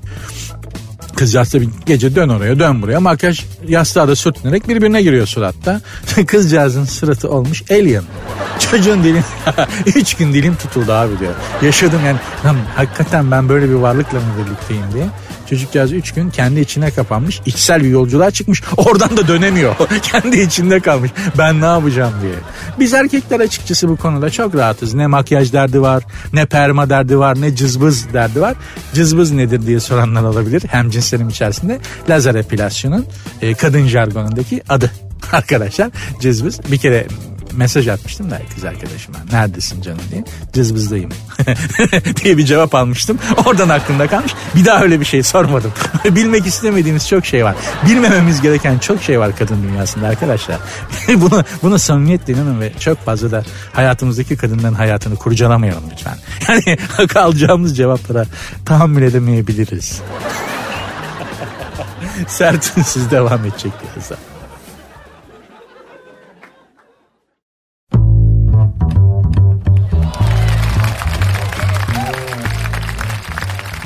Kızcağız 1.16 1.54
bir 1.54 1.68
gece 1.86 2.14
dön 2.14 2.28
oraya 2.28 2.58
dön 2.58 2.82
buraya 2.82 3.00
makyaj 3.00 3.44
yastığa 3.68 4.08
da 4.08 4.16
sürtünerek 4.16 4.68
birbirine 4.68 5.02
giriyor 5.02 5.26
suratta. 5.26 5.80
Kızcağızın 6.26 6.84
suratı 6.84 7.30
olmuş 7.30 7.62
alien. 7.70 8.04
Çocuğun 8.58 9.04
dilim 9.04 9.24
üç 9.86 10.14
gün 10.14 10.32
dilim 10.34 10.56
tutuldu 10.56 10.92
abi 10.92 11.18
diyor. 11.18 11.34
Yaşadım 11.62 12.00
yani 12.06 12.18
lan, 12.44 12.56
hakikaten 12.76 13.30
ben 13.30 13.48
böyle 13.48 13.68
bir 13.68 13.74
varlıkla 13.74 14.18
mı 14.18 14.26
birlikteyim 14.38 14.84
diye. 14.94 15.06
Çocukcağız 15.50 15.92
3 15.92 16.12
gün 16.12 16.30
kendi 16.30 16.60
içine 16.60 16.90
kapanmış. 16.90 17.40
içsel 17.46 17.82
bir 17.82 17.88
yolculuğa 17.88 18.30
çıkmış. 18.30 18.62
Oradan 18.76 19.16
da 19.16 19.28
dönemiyor. 19.28 19.76
kendi 20.02 20.40
içinde 20.40 20.80
kalmış. 20.80 21.10
Ben 21.38 21.60
ne 21.60 21.64
yapacağım 21.64 22.12
diye. 22.22 22.34
Biz 22.80 22.94
erkekler 22.94 23.40
açıkçası 23.40 23.88
bu 23.88 23.96
konuda 23.96 24.30
çok 24.30 24.54
rahatız. 24.54 24.94
Ne 24.94 25.06
makyaj 25.06 25.52
derdi 25.52 25.80
var, 25.80 26.04
ne 26.32 26.46
perma 26.46 26.90
derdi 26.90 27.18
var, 27.18 27.40
ne 27.40 27.56
cızbız 27.56 28.12
derdi 28.12 28.40
var. 28.40 28.54
Cızbız 28.94 29.32
nedir 29.32 29.66
diye 29.66 29.80
soranlar 29.80 30.22
olabilir. 30.22 30.62
Hem 30.68 30.90
cinslerim 30.90 31.28
içerisinde 31.28 31.78
lazer 32.08 32.34
epilasyonun 32.34 33.06
e, 33.42 33.54
kadın 33.54 33.86
jargonundaki 33.86 34.62
adı 34.68 34.90
arkadaşlar 35.32 35.90
cızbız. 36.20 36.60
Bir 36.70 36.78
kere 36.78 37.06
mesaj 37.56 37.88
atmıştım 37.88 38.30
da 38.30 38.40
kız 38.54 38.64
arkadaşıma 38.64 39.18
neredesin 39.32 39.82
canım 39.82 40.00
diye 40.10 40.24
cızbızdayım 40.52 41.10
diye 42.24 42.38
bir 42.38 42.44
cevap 42.44 42.74
almıştım. 42.74 43.18
Oradan 43.46 43.68
aklımda 43.68 44.06
kalmış. 44.06 44.34
Bir 44.54 44.64
daha 44.64 44.82
öyle 44.82 45.00
bir 45.00 45.04
şey 45.04 45.22
sormadım. 45.22 45.72
Bilmek 46.04 46.46
istemediğimiz 46.46 47.08
çok 47.08 47.26
şey 47.26 47.44
var. 47.44 47.56
Bilmememiz 47.86 48.40
gereken 48.40 48.78
çok 48.78 49.02
şey 49.02 49.20
var 49.20 49.36
kadın 49.36 49.62
dünyasında 49.62 50.08
arkadaşlar. 50.08 50.58
bunu 51.08 51.44
bunu 51.62 51.78
samimiyetle 51.78 52.32
inanın 52.32 52.60
ve 52.60 52.72
çok 52.80 53.04
fazla 53.04 53.30
da 53.30 53.44
hayatımızdaki 53.72 54.36
kadınların 54.36 54.74
hayatını 54.74 55.16
kurcalamayalım 55.16 55.84
lütfen. 55.92 56.18
Yani 56.48 56.78
alacağımız 57.14 57.76
cevaplara 57.76 58.24
tahammül 58.64 59.02
edemeyebiliriz. 59.02 60.00
Sertünsüz 62.28 63.10
devam 63.10 63.40
edecek 63.44 63.72
birazdan. 63.82 64.31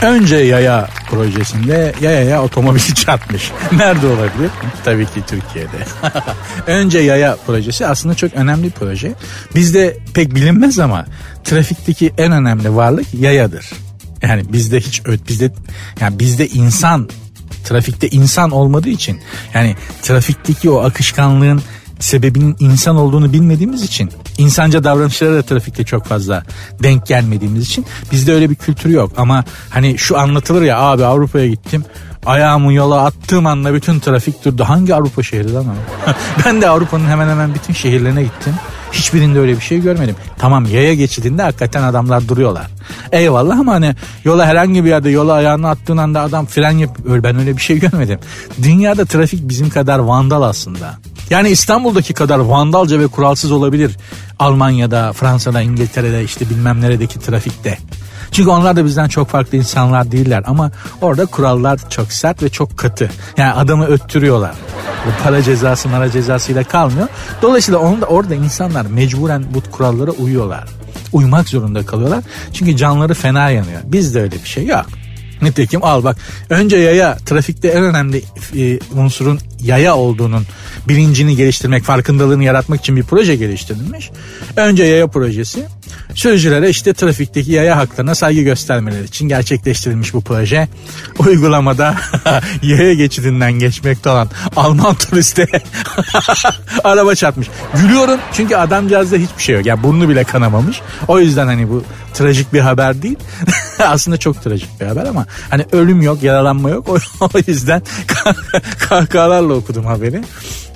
Önce 0.07 0.37
yaya 0.37 0.89
projesinde 1.11 1.95
yayaya 2.01 2.43
otomobili 2.43 2.95
çarpmış. 2.95 3.51
Nerede 3.73 4.07
olabilir? 4.07 4.51
Tabii 4.85 5.07
ki 5.07 5.23
Türkiye'de. 5.27 6.11
Önce 6.67 6.99
yaya 6.99 7.37
projesi 7.47 7.87
aslında 7.87 8.15
çok 8.15 8.35
önemli 8.35 8.65
bir 8.65 8.71
proje. 8.71 9.13
Bizde 9.55 9.99
pek 10.15 10.35
bilinmez 10.35 10.79
ama 10.79 11.07
trafikteki 11.45 12.13
en 12.19 12.33
önemli 12.33 12.77
varlık 12.77 13.15
yayadır. 13.15 13.71
Yani 14.23 14.53
bizde 14.53 14.81
hiç 14.81 15.03
bizde 15.29 15.53
yani 16.01 16.19
bizde 16.19 16.49
insan 16.49 17.09
trafikte 17.65 18.09
insan 18.09 18.51
olmadığı 18.51 18.89
için 18.89 19.21
yani 19.55 19.77
trafikteki 20.03 20.71
o 20.71 20.79
akışkanlığın 20.79 21.63
sebebinin 22.01 22.57
insan 22.61 22.97
olduğunu 22.97 23.33
bilmediğimiz 23.33 23.83
için 23.83 24.11
insanca 24.39 24.85
davranışlara 24.85 25.35
da 25.35 25.43
trafikte 25.43 25.85
çok 25.85 26.05
fazla 26.05 26.43
denk 26.83 27.07
gelmediğimiz 27.07 27.67
için 27.67 27.87
bizde 28.13 28.35
öyle 28.35 28.51
bir 28.51 28.55
kültür 28.55 28.91
yok 28.91 29.13
ama 29.17 29.45
hani 29.71 29.99
şu 29.99 30.19
anlatılır 30.19 30.63
ya 30.63 30.79
abi 30.79 31.05
Avrupa'ya 31.05 31.47
gittim 31.47 31.85
ayağımı 32.27 32.73
yola 32.73 33.05
attığım 33.05 33.47
anda 33.47 33.75
bütün 33.75 34.01
trafik 34.01 34.45
durdu. 34.45 34.65
Hangi 34.65 34.95
Avrupa 34.95 35.23
şehri 35.23 35.55
lan 35.55 35.65
ben 36.47 36.63
de 36.63 36.69
Avrupa'nın 36.69 37.09
hemen 37.09 37.29
hemen 37.29 37.55
bütün 37.55 37.75
şehirlerine 37.75 38.23
gittim. 38.23 38.55
Hiçbirinde 38.93 39.39
öyle 39.39 39.57
bir 39.57 39.61
şey 39.61 39.81
görmedim. 39.81 40.17
Tamam 40.39 40.65
yaya 40.65 40.95
geçidinde 40.95 41.43
hakikaten 41.43 41.83
adamlar 41.83 42.29
duruyorlar. 42.29 42.67
Eyvallah 43.13 43.59
ama 43.59 43.73
hani 43.73 43.95
yola 44.25 44.47
herhangi 44.47 44.85
bir 44.85 44.89
yerde 44.89 45.11
yola 45.11 45.33
ayağını 45.33 45.69
attığın 45.69 45.97
anda 45.97 46.21
adam 46.21 46.47
fren 46.47 46.71
yapıyor. 46.71 47.23
Ben 47.23 47.39
öyle 47.39 47.57
bir 47.57 47.63
şey 47.63 47.79
görmedim. 47.79 48.19
Dünyada 48.63 49.05
trafik 49.05 49.49
bizim 49.49 49.71
kadar 49.71 49.99
vandal 49.99 50.43
aslında. 50.43 50.95
Yani 51.31 51.49
İstanbul'daki 51.49 52.15
kadar 52.15 52.39
vandalca 52.39 52.99
ve 52.99 53.07
kuralsız 53.07 53.53
olabilir. 53.53 53.97
Almanya'da, 54.39 55.13
Fransa'da, 55.13 55.61
İngiltere'de 55.61 56.25
işte 56.25 56.51
bilmem 56.51 56.81
neredeki 56.81 57.19
trafikte. 57.19 57.79
Çünkü 58.31 58.51
onlar 58.51 58.77
da 58.77 58.85
bizden 58.85 59.09
çok 59.09 59.29
farklı 59.29 59.59
insanlar 59.59 60.13
değiller 60.13 60.43
ama 60.47 60.71
orada 61.01 61.27
kurallar 61.27 61.91
çok 61.91 62.13
sert 62.13 62.43
ve 62.43 62.49
çok 62.49 62.79
katı. 62.79 63.11
Yani 63.37 63.53
adamı 63.53 63.87
öttürüyorlar. 63.87 64.55
Bu 65.07 65.25
para 65.25 65.43
cezası, 65.43 65.89
mara 65.89 66.11
cezasıyla 66.11 66.65
kalmıyor. 66.65 67.09
Dolayısıyla 67.43 67.81
onu 67.81 68.01
da 68.01 68.07
orada 68.07 68.35
insanlar 68.35 68.87
mecburen 68.87 69.45
bu 69.55 69.71
kurallara 69.71 70.11
uyuyorlar. 70.11 70.65
Uymak 71.13 71.49
zorunda 71.49 71.87
kalıyorlar. 71.87 72.25
Çünkü 72.53 72.77
canları 72.77 73.15
fena 73.15 73.51
yanıyor. 73.51 73.81
Bizde 73.85 74.21
öyle 74.21 74.35
bir 74.43 74.49
şey 74.49 74.67
yok. 74.67 74.87
Nitekim 75.43 75.85
al 75.85 76.05
bak 76.05 76.17
önce 76.51 76.77
yaya 76.77 77.17
trafikte 77.17 77.69
en 77.69 77.83
önemli 77.83 78.23
e, 78.57 78.79
unsurun 78.95 79.39
yaya 79.61 79.97
olduğunun 79.97 80.47
bilincini 80.89 81.37
geliştirmek, 81.37 81.85
farkındalığını 81.85 82.45
yaratmak 82.45 82.81
için 82.81 82.97
bir 82.97 83.03
proje 83.03 83.37
geliştirilmiş. 83.37 84.11
Önce 84.57 84.85
yaya 84.85 85.07
projesi 85.07 85.67
sürücülere 86.15 86.71
işte 86.71 86.95
trafikteki 86.95 87.53
yaya 87.53 87.77
haklarına 87.77 88.15
saygı 88.15 88.41
göstermeleri 88.41 89.05
için 89.05 89.29
gerçekleştirilmiş 89.29 90.15
bu 90.15 90.21
proje. 90.21 90.69
Uygulamada 91.19 91.95
yaya 92.63 92.95
geçidinden 92.95 93.53
geçmekte 93.53 94.11
olan 94.11 94.29
Alman 94.57 94.95
turiste 95.11 95.47
araba 96.85 97.15
çarpmış. 97.15 97.49
Gülüyorum 97.75 98.21
çünkü 98.33 98.57
adamcağızda 98.57 99.17
hiçbir 99.17 99.43
şey 99.43 99.55
yok. 99.55 99.67
Yani 99.67 99.83
burnu 99.83 100.09
bile 100.09 100.25
kanamamış. 100.25 100.81
O 101.09 101.21
yüzden 101.21 101.47
hani 101.47 101.71
bu 101.71 101.85
trajik 102.15 102.53
bir 102.53 102.61
haber 102.61 103.03
değil. 103.03 103.19
Aslında 103.79 104.17
çok 104.17 104.43
trajik 104.43 104.81
bir 104.81 104.87
haber 104.87 105.05
ama 105.07 105.27
hani 105.51 105.65
ölüm 105.73 106.03
yok, 106.03 106.23
yaralanma 106.23 106.71
yok. 106.71 106.89
O, 107.21 107.29
yüzden 107.47 107.83
kahkahalarla 108.79 109.55
okudum 109.55 109.85
haberi. 109.85 110.23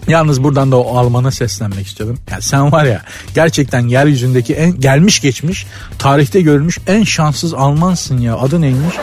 Yalnız 0.08 0.42
buradan 0.42 0.72
da 0.72 0.76
o 0.76 0.96
Alman'a 0.98 1.30
seslenmek 1.30 1.86
istiyorum. 1.86 2.18
Ya 2.30 2.40
sen 2.40 2.72
var 2.72 2.84
ya 2.84 3.02
gerçekten 3.34 3.88
yeryüzündeki 3.88 4.54
en 4.54 4.80
gelmiş 4.80 5.20
geçmiş 5.20 5.66
tarihte 5.98 6.40
görülmüş 6.40 6.78
en 6.86 7.04
şanssız 7.04 7.54
Almansın 7.54 8.18
ya. 8.18 8.36
Adı 8.36 8.60
neymiş? 8.60 8.94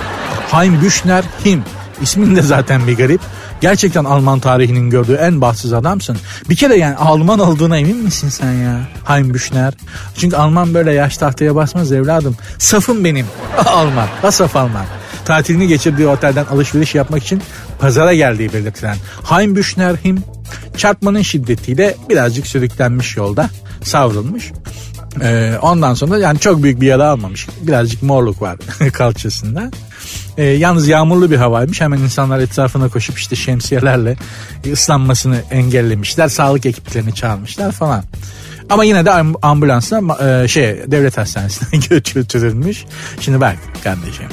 Heim 0.51 0.81
Büchner 0.81 1.23
Him. 1.45 1.63
İsmin 2.01 2.35
de 2.35 2.41
zaten 2.41 2.87
bir 2.87 2.97
garip. 2.97 3.21
Gerçekten 3.61 4.03
Alman 4.03 4.39
tarihinin 4.39 4.89
gördüğü 4.89 5.13
en 5.13 5.41
bahtsız 5.41 5.73
adamsın. 5.73 6.17
Bir 6.49 6.55
kere 6.55 6.77
yani 6.77 6.95
Alman 6.95 7.39
olduğuna 7.39 7.77
emin 7.77 7.97
misin 7.97 8.29
sen 8.29 8.51
ya? 8.51 8.79
Haim 9.03 9.33
Büchner. 9.33 9.73
Çünkü 10.17 10.35
Alman 10.35 10.73
böyle 10.73 10.93
yaş 10.93 11.17
tahtaya 11.17 11.55
basmaz 11.55 11.91
evladım. 11.91 12.35
Safım 12.57 13.03
benim. 13.03 13.25
Alman. 13.65 14.07
Asaf 14.23 14.55
Alman. 14.55 14.85
Tatilini 15.25 15.67
geçirdiği 15.67 16.07
otelden 16.07 16.45
alışveriş 16.45 16.95
yapmak 16.95 17.23
için 17.23 17.41
pazara 17.79 18.13
geldiği 18.13 18.53
belirtilen 18.53 18.97
Haim 19.23 19.55
Büchner 19.55 19.95
Him 19.95 20.23
çarpmanın 20.77 21.21
şiddetiyle 21.21 21.95
birazcık 22.09 22.47
sürüklenmiş 22.47 23.17
yolda 23.17 23.49
savrulmuş. 23.83 24.51
Ee, 25.21 25.53
ondan 25.61 25.93
sonra 25.93 26.17
yani 26.17 26.39
çok 26.39 26.63
büyük 26.63 26.81
bir 26.81 26.87
yara 26.87 27.09
almamış. 27.09 27.47
Birazcık 27.61 28.03
morluk 28.03 28.41
var 28.41 28.57
kalçasında. 28.93 29.71
Ee, 30.37 30.43
yalnız 30.43 30.87
yağmurlu 30.87 31.31
bir 31.31 31.37
havaymış. 31.37 31.81
Hemen 31.81 31.99
insanlar 31.99 32.39
etrafına 32.39 32.89
koşup 32.89 33.17
işte 33.17 33.35
şemsiyelerle 33.35 34.15
ıslanmasını 34.71 35.37
engellemişler. 35.51 36.27
Sağlık 36.27 36.65
ekiplerini 36.65 37.15
çağırmışlar 37.15 37.71
falan. 37.71 38.03
Ama 38.69 38.83
yine 38.83 39.05
de 39.05 39.11
ambulansla 39.41 40.01
e, 40.27 40.47
şey 40.47 40.65
devlet 40.87 41.17
hastanesine 41.17 41.79
götürülmüş. 42.13 42.85
Şimdi 43.19 43.41
bak 43.41 43.57
kardeşim 43.83 44.25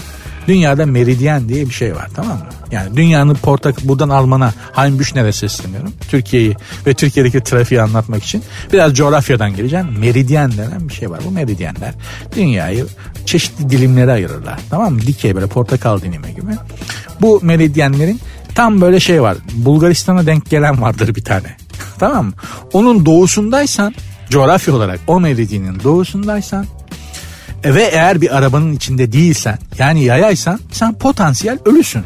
Dünyada 0.48 0.87
meridyen 0.87 1.48
diye 1.48 1.66
bir 1.66 1.74
şey 1.74 1.96
var 1.96 2.09
tamam 2.14 2.38
mı? 2.38 2.46
Yani 2.70 2.96
dünyanın 2.96 3.35
portak 3.35 3.85
buradan 3.85 4.09
Alman'a 4.09 4.52
Haim 4.72 4.98
Büchner'e 4.98 5.33
sesleniyorum. 5.33 5.92
Türkiye'yi 6.09 6.57
ve 6.87 6.94
Türkiye'deki 6.94 7.40
trafiği 7.40 7.83
anlatmak 7.83 8.24
için 8.24 8.42
biraz 8.72 8.94
coğrafyadan 8.94 9.57
geleceğim. 9.57 9.87
Meridyen 9.98 10.52
denen 10.52 10.88
bir 10.88 10.94
şey 10.94 11.11
var. 11.11 11.20
Bu 11.26 11.30
meridyenler 11.30 11.94
dünyayı 12.37 12.87
çeşitli 13.26 13.70
dilimlere 13.70 14.12
ayırırlar. 14.12 14.61
Tamam 14.70 14.94
mı? 14.94 15.00
Dikey 15.00 15.35
böyle 15.35 15.46
portakal 15.46 16.00
dilimi 16.00 16.35
gibi. 16.35 16.52
Bu 17.20 17.40
meridyenlerin 17.42 18.20
tam 18.54 18.80
böyle 18.80 19.00
şey 19.00 19.22
var. 19.22 19.37
Bulgaristan'a 19.54 20.26
denk 20.26 20.50
gelen 20.50 20.83
vardır 20.83 21.14
bir 21.14 21.24
tane. 21.24 21.57
tamam 21.98 22.26
mı? 22.26 22.33
Onun 22.72 23.07
doğusundaysan 23.07 23.94
coğrafya 24.30 24.74
olarak 24.74 25.00
o 25.07 25.20
meridyenin 25.20 25.80
doğusundaysan 25.85 26.66
ve 27.64 27.83
eğer 27.83 28.20
bir 28.20 28.37
arabanın 28.37 28.72
içinde 28.72 29.12
değilsen 29.12 29.59
yani 29.79 30.05
yayaysan 30.05 30.61
sen 30.72 30.94
potansiyel 30.94 31.59
ölüsün. 31.64 32.03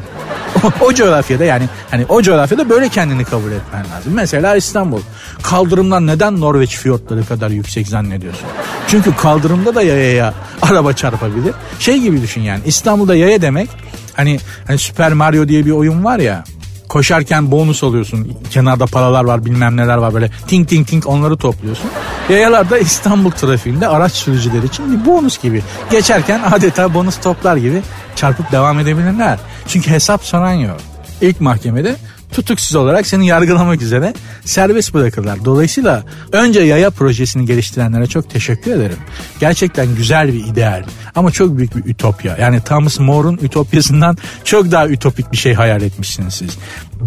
o, 0.81 0.93
coğrafyada 0.93 1.43
yani 1.45 1.69
hani 1.91 2.05
o 2.09 2.21
coğrafyada 2.21 2.69
böyle 2.69 2.89
kendini 2.89 3.23
kabul 3.23 3.51
etmen 3.51 3.85
lazım. 3.95 4.13
Mesela 4.13 4.55
İstanbul. 4.55 5.01
Kaldırımdan 5.41 6.07
neden 6.07 6.41
Norveç 6.41 6.77
fiyortları 6.77 7.25
kadar 7.25 7.49
yüksek 7.49 7.87
zannediyorsun? 7.87 8.47
Çünkü 8.87 9.15
kaldırımda 9.15 9.75
da 9.75 9.81
yayaya 9.81 10.33
araba 10.61 10.93
çarpabilir. 10.93 11.53
Şey 11.79 11.99
gibi 11.99 12.21
düşün 12.21 12.41
yani 12.41 12.61
İstanbul'da 12.65 13.15
yaya 13.15 13.41
demek 13.41 13.69
hani, 14.13 14.39
hani 14.67 14.77
Super 14.77 15.13
Mario 15.13 15.47
diye 15.47 15.65
bir 15.65 15.71
oyun 15.71 16.03
var 16.03 16.19
ya 16.19 16.43
koşarken 16.89 17.51
bonus 17.51 17.83
alıyorsun. 17.83 18.37
Kenarda 18.51 18.85
paralar 18.85 19.23
var 19.23 19.45
bilmem 19.45 19.77
neler 19.77 19.97
var 19.97 20.13
böyle 20.13 20.31
tink 20.47 20.69
tink 20.69 20.87
tink 20.87 21.07
onları 21.07 21.37
topluyorsun. 21.37 21.89
Yayalarda 22.29 22.77
İstanbul 22.77 23.31
trafiğinde 23.31 23.87
araç 23.87 24.11
sürücüleri 24.11 24.65
için 24.65 24.91
bir 25.01 25.05
bonus 25.05 25.41
gibi. 25.41 25.63
Geçerken 25.91 26.41
adeta 26.51 26.93
bonus 26.93 27.19
toplar 27.19 27.57
gibi 27.57 27.81
çarpıp 28.15 28.51
devam 28.51 28.79
edebilirler. 28.79 29.39
Çünkü 29.67 29.91
hesap 29.91 30.23
soran 30.23 30.53
yok. 30.53 30.77
İlk 31.21 31.41
mahkemede 31.41 31.95
tutuksuz 32.39 32.75
olarak 32.75 33.07
seni 33.07 33.27
yargılamak 33.27 33.81
üzere 33.81 34.13
serbest 34.45 34.93
bırakırlar. 34.93 35.45
Dolayısıyla 35.45 36.03
önce 36.31 36.59
yaya 36.59 36.89
projesini 36.89 37.45
geliştirenlere 37.45 38.07
çok 38.07 38.29
teşekkür 38.29 38.71
ederim. 38.71 38.97
Gerçekten 39.39 39.95
güzel 39.95 40.33
bir 40.33 40.45
ideal 40.45 40.83
ama 41.15 41.31
çok 41.31 41.57
büyük 41.57 41.75
bir 41.75 41.91
ütopya. 41.91 42.37
Yani 42.37 42.61
Thomas 42.61 42.99
More'un 42.99 43.37
ütopyasından 43.41 44.17
çok 44.43 44.71
daha 44.71 44.87
ütopik 44.87 45.31
bir 45.31 45.37
şey 45.37 45.53
hayal 45.53 45.81
etmişsiniz 45.81 46.33
siz. 46.33 46.57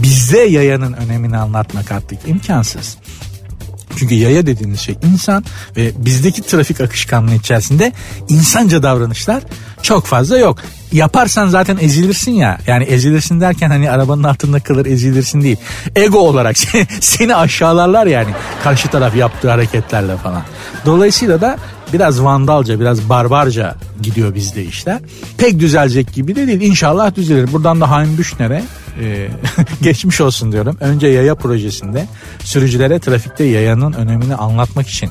Bizde 0.02 0.38
yayanın 0.38 0.92
önemini 0.92 1.36
anlatmak 1.36 1.92
artık 1.92 2.18
imkansız. 2.28 2.96
Çünkü 3.96 4.14
yaya 4.14 4.46
dediğiniz 4.46 4.80
şey 4.80 4.96
insan 5.12 5.44
ve 5.76 5.92
bizdeki 5.96 6.42
trafik 6.42 6.80
akışkanlığı 6.80 7.34
içerisinde 7.34 7.92
insanca 8.28 8.82
davranışlar 8.82 9.42
çok 9.82 10.06
fazla 10.06 10.38
yok. 10.38 10.58
Yaparsan 10.92 11.48
zaten 11.48 11.78
ezilirsin 11.80 12.32
ya. 12.32 12.58
Yani 12.66 12.84
ezilirsin 12.84 13.40
derken 13.40 13.70
hani 13.70 13.90
arabanın 13.90 14.22
altında 14.22 14.60
kalır 14.60 14.86
ezilirsin 14.86 15.42
değil. 15.42 15.56
Ego 15.96 16.18
olarak 16.18 16.56
seni 17.00 17.36
aşağılarlar 17.36 18.06
yani. 18.06 18.30
Karşı 18.62 18.88
taraf 18.88 19.16
yaptığı 19.16 19.50
hareketlerle 19.50 20.16
falan. 20.16 20.42
Dolayısıyla 20.86 21.40
da 21.40 21.58
biraz 21.92 22.22
vandalca, 22.22 22.80
biraz 22.80 23.08
barbarca 23.08 23.74
gidiyor 24.02 24.34
bizde 24.34 24.64
işler. 24.64 25.00
Pek 25.38 25.60
düzelecek 25.60 26.12
gibi 26.12 26.36
de 26.36 26.46
değil. 26.46 26.60
İnşallah 26.60 27.14
düzelir. 27.14 27.52
Buradan 27.52 27.80
da 27.80 27.90
Haim 27.90 28.18
Büşner'e 28.18 28.62
e, 29.00 29.28
geçmiş 29.82 30.20
olsun 30.20 30.52
diyorum. 30.52 30.76
Önce 30.80 31.06
yaya 31.06 31.34
projesinde 31.34 32.06
sürücülere 32.44 32.98
trafikte 32.98 33.44
yayanın 33.44 33.92
önemini 33.92 34.34
anlatmak 34.36 34.88
için 34.88 35.10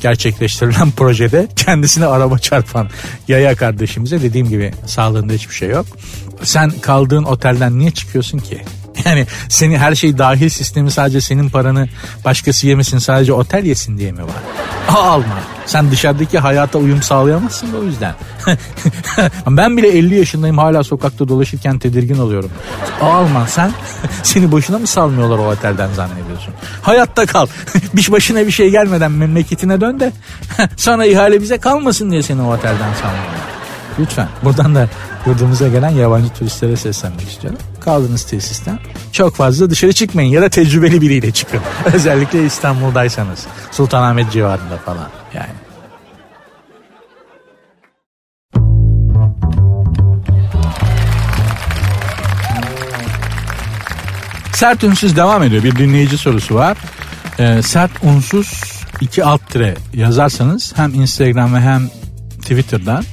gerçekleştirilen 0.00 0.90
projede 0.96 1.48
kendisine 1.56 2.06
araba 2.06 2.38
çarpan 2.38 2.88
yaya 3.28 3.56
kardeşimize 3.56 4.22
dediğim 4.22 4.48
gibi 4.48 4.72
sağlığında 4.86 5.32
hiçbir 5.32 5.54
şey 5.54 5.68
yok. 5.68 5.86
Sen 6.42 6.70
kaldığın 6.70 7.24
otelden 7.24 7.78
niye 7.78 7.90
çıkıyorsun 7.90 8.38
ki? 8.38 8.62
Yani 9.04 9.26
seni 9.48 9.78
her 9.78 9.94
şey 9.94 10.18
dahil 10.18 10.48
sistemi 10.48 10.90
sadece 10.90 11.20
senin 11.20 11.48
paranı 11.48 11.88
başkası 12.24 12.66
yemesin 12.66 12.98
sadece 12.98 13.32
otel 13.32 13.64
yesin 13.64 13.98
diye 13.98 14.12
mi 14.12 14.22
var? 14.22 14.42
Alma. 14.88 15.38
Sen 15.66 15.90
dışarıdaki 15.90 16.38
hayata 16.38 16.78
uyum 16.78 17.02
sağlayamazsın 17.02 17.72
da 17.72 17.76
o 17.76 17.82
yüzden. 17.82 18.14
ben 19.46 19.76
bile 19.76 19.88
50 19.88 20.14
yaşındayım 20.14 20.58
hala 20.58 20.84
sokakta 20.84 21.28
dolaşırken 21.28 21.78
tedirgin 21.78 22.18
oluyorum. 22.18 22.50
Alman 23.00 23.46
sen 23.46 23.72
seni 24.22 24.52
boşuna 24.52 24.78
mı 24.78 24.86
salmıyorlar 24.86 25.38
o 25.38 25.50
otelden 25.50 25.92
zannediyorsun? 25.92 26.54
Hayatta 26.82 27.26
kal. 27.26 27.46
bir 27.94 28.12
başına 28.12 28.46
bir 28.46 28.50
şey 28.50 28.70
gelmeden 28.70 29.12
memleketine 29.12 29.80
dön 29.80 30.00
de 30.00 30.12
sana 30.76 31.06
ihale 31.06 31.40
bize 31.42 31.58
kalmasın 31.58 32.10
diye 32.10 32.22
seni 32.22 32.42
o 32.42 32.54
otelden 32.54 32.94
salmıyorlar. 33.02 33.57
Lütfen 33.98 34.28
buradan 34.44 34.74
da 34.74 34.88
yurdumuza 35.26 35.68
gelen 35.68 35.90
yabancı 35.90 36.28
turistlere 36.28 36.76
seslenmek 36.76 37.28
istiyorum. 37.28 37.58
Kaldığınız 37.80 38.24
tesisten 38.24 38.78
çok 39.12 39.34
fazla 39.34 39.70
dışarı 39.70 39.92
çıkmayın 39.92 40.30
ya 40.30 40.42
da 40.42 40.48
tecrübeli 40.48 41.00
biriyle 41.00 41.30
çıkın. 41.30 41.60
Özellikle 41.94 42.44
İstanbul'daysanız. 42.44 43.46
Sultanahmet 43.70 44.32
civarında 44.32 44.76
falan 44.84 45.08
yani. 45.34 45.52
Sert 54.54 54.84
unsuz 54.84 55.16
devam 55.16 55.42
ediyor. 55.42 55.64
Bir 55.64 55.76
dinleyici 55.76 56.18
sorusu 56.18 56.54
var. 56.54 56.78
Ee, 57.38 57.62
sert 57.62 57.90
unsuz 58.02 58.62
iki 59.00 59.24
alt 59.24 59.48
tire 59.50 59.74
yazarsanız 59.94 60.72
hem 60.76 60.94
Instagram 60.94 61.54
ve 61.54 61.60
hem 61.60 61.88
Twitter'dan 62.40 63.04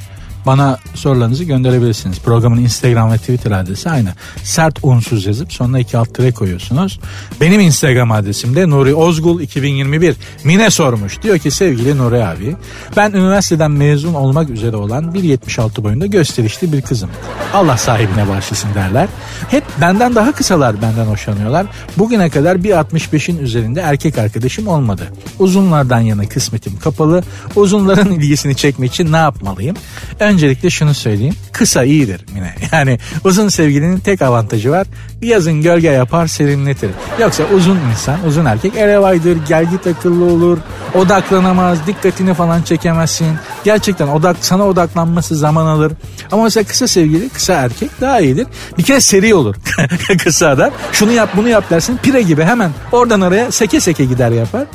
bana 0.45 0.79
sorularınızı 0.93 1.43
gönderebilirsiniz. 1.43 2.19
Programın 2.19 2.57
Instagram 2.57 3.11
ve 3.11 3.17
Twitter 3.17 3.51
adresi 3.51 3.89
aynı. 3.89 4.09
Sert 4.43 4.79
unsuz 4.83 5.25
yazıp 5.25 5.53
sonuna 5.53 5.79
iki 5.79 5.97
alt 5.97 6.13
tire 6.13 6.31
koyuyorsunuz. 6.31 6.99
Benim 7.41 7.59
Instagram 7.59 8.11
adresim 8.11 8.55
de 8.55 8.69
Nuri 8.69 8.95
Ozgul 8.95 9.41
2021. 9.41 10.15
Mine 10.43 10.69
sormuş. 10.69 11.21
Diyor 11.21 11.37
ki 11.37 11.51
sevgili 11.51 11.97
Nuri 11.97 12.25
abi 12.25 12.55
ben 12.97 13.11
üniversiteden 13.11 13.71
mezun 13.71 14.13
olmak 14.13 14.49
üzere 14.49 14.75
olan 14.75 15.03
1.76 15.03 15.83
boyunda 15.83 16.05
gösterişli 16.05 16.73
bir 16.73 16.81
kızım. 16.81 17.09
Allah 17.53 17.77
sahibine 17.77 18.29
başlasın 18.29 18.69
derler. 18.75 19.07
Hep 19.49 19.63
benden 19.81 20.15
daha 20.15 20.31
kısalar 20.31 20.81
benden 20.81 21.05
hoşlanıyorlar. 21.05 21.65
Bugüne 21.97 22.29
kadar 22.29 22.55
1.65'in 22.55 23.37
üzerinde 23.37 23.81
erkek 23.81 24.17
arkadaşım 24.17 24.67
olmadı. 24.67 25.07
Uzunlardan 25.39 25.99
yana 25.99 26.29
kısmetim 26.29 26.79
kapalı. 26.79 27.23
Uzunların 27.55 28.11
ilgisini 28.11 28.55
çekmek 28.55 28.91
için 28.93 29.11
ne 29.11 29.17
yapmalıyım? 29.17 29.75
Önce 30.19 30.34
öncelikle 30.35 30.69
şunu 30.69 30.93
söyleyeyim. 30.93 31.35
Kısa 31.51 31.83
iyidir 31.83 32.21
yine. 32.35 32.55
Yani 32.71 32.99
uzun 33.23 33.49
sevgilinin 33.49 33.99
tek 33.99 34.21
avantajı 34.21 34.71
var. 34.71 34.87
Yazın 35.21 35.61
gölge 35.61 35.87
yapar 35.87 36.27
serinletir. 36.27 36.89
Yoksa 37.19 37.43
uzun 37.55 37.79
insan, 37.91 38.25
uzun 38.27 38.45
erkek 38.45 38.75
elevaydır, 38.75 39.37
gelgit 39.47 39.87
akıllı 39.87 40.25
olur, 40.25 40.57
odaklanamaz, 40.95 41.87
dikkatini 41.87 42.33
falan 42.33 42.61
çekemezsin. 42.61 43.27
Gerçekten 43.63 44.07
odak 44.07 44.37
sana 44.41 44.67
odaklanması 44.67 45.35
zaman 45.35 45.65
alır. 45.65 45.91
Ama 46.31 46.43
mesela 46.43 46.63
kısa 46.63 46.87
sevgili, 46.87 47.29
kısa 47.29 47.53
erkek 47.53 48.01
daha 48.01 48.19
iyidir. 48.19 48.47
Bir 48.77 48.83
kere 48.83 49.01
seri 49.01 49.35
olur 49.35 49.55
kısa 50.23 50.49
adam. 50.49 50.71
Şunu 50.91 51.11
yap 51.11 51.29
bunu 51.37 51.49
yap 51.49 51.69
dersin 51.69 51.97
pire 51.97 52.21
gibi 52.21 52.43
hemen 52.43 52.71
oradan 52.91 53.21
oraya 53.21 53.51
seke 53.51 53.79
seke 53.79 54.05
gider 54.05 54.31
yapar. 54.31 54.65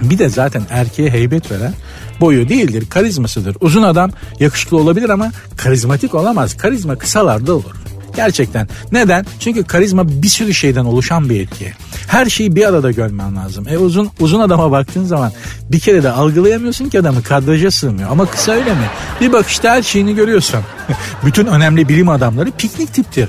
Bir 0.00 0.18
de 0.18 0.28
zaten 0.28 0.62
erkeğe 0.70 1.10
heybet 1.10 1.50
veren 1.50 1.72
boyu 2.20 2.48
değildir, 2.48 2.84
karizmasıdır. 2.90 3.56
Uzun 3.60 3.82
adam 3.82 4.10
yakışıklı 4.40 4.76
olabilir 4.76 5.08
ama 5.08 5.32
karizmatik 5.56 6.14
olamaz. 6.14 6.56
Karizma 6.56 6.96
kısalarda 6.96 7.54
olur. 7.54 7.74
Gerçekten. 8.16 8.68
Neden? 8.92 9.26
Çünkü 9.40 9.64
karizma 9.64 10.08
bir 10.08 10.28
sürü 10.28 10.54
şeyden 10.54 10.84
oluşan 10.84 11.30
bir 11.30 11.40
etki. 11.40 11.72
Her 12.06 12.26
şeyi 12.26 12.56
bir 12.56 12.68
arada 12.68 12.90
görmen 12.90 13.36
lazım. 13.36 13.68
E 13.68 13.78
uzun 13.78 14.10
uzun 14.20 14.40
adama 14.40 14.70
baktığın 14.70 15.04
zaman 15.04 15.32
bir 15.70 15.78
kere 15.78 16.02
de 16.02 16.10
algılayamıyorsun 16.10 16.88
ki 16.88 17.00
adamı 17.00 17.22
kadraja 17.22 17.70
sığmıyor. 17.70 18.10
Ama 18.10 18.26
kısa 18.26 18.52
öyle 18.52 18.70
mi? 18.70 18.86
Bir 19.20 19.32
bakışta 19.32 19.70
her 19.70 19.82
şeyini 19.82 20.14
görüyorsun. 20.14 20.60
Bütün 21.24 21.46
önemli 21.46 21.88
bilim 21.88 22.08
adamları 22.08 22.50
piknik 22.50 22.94
tiptir. 22.94 23.28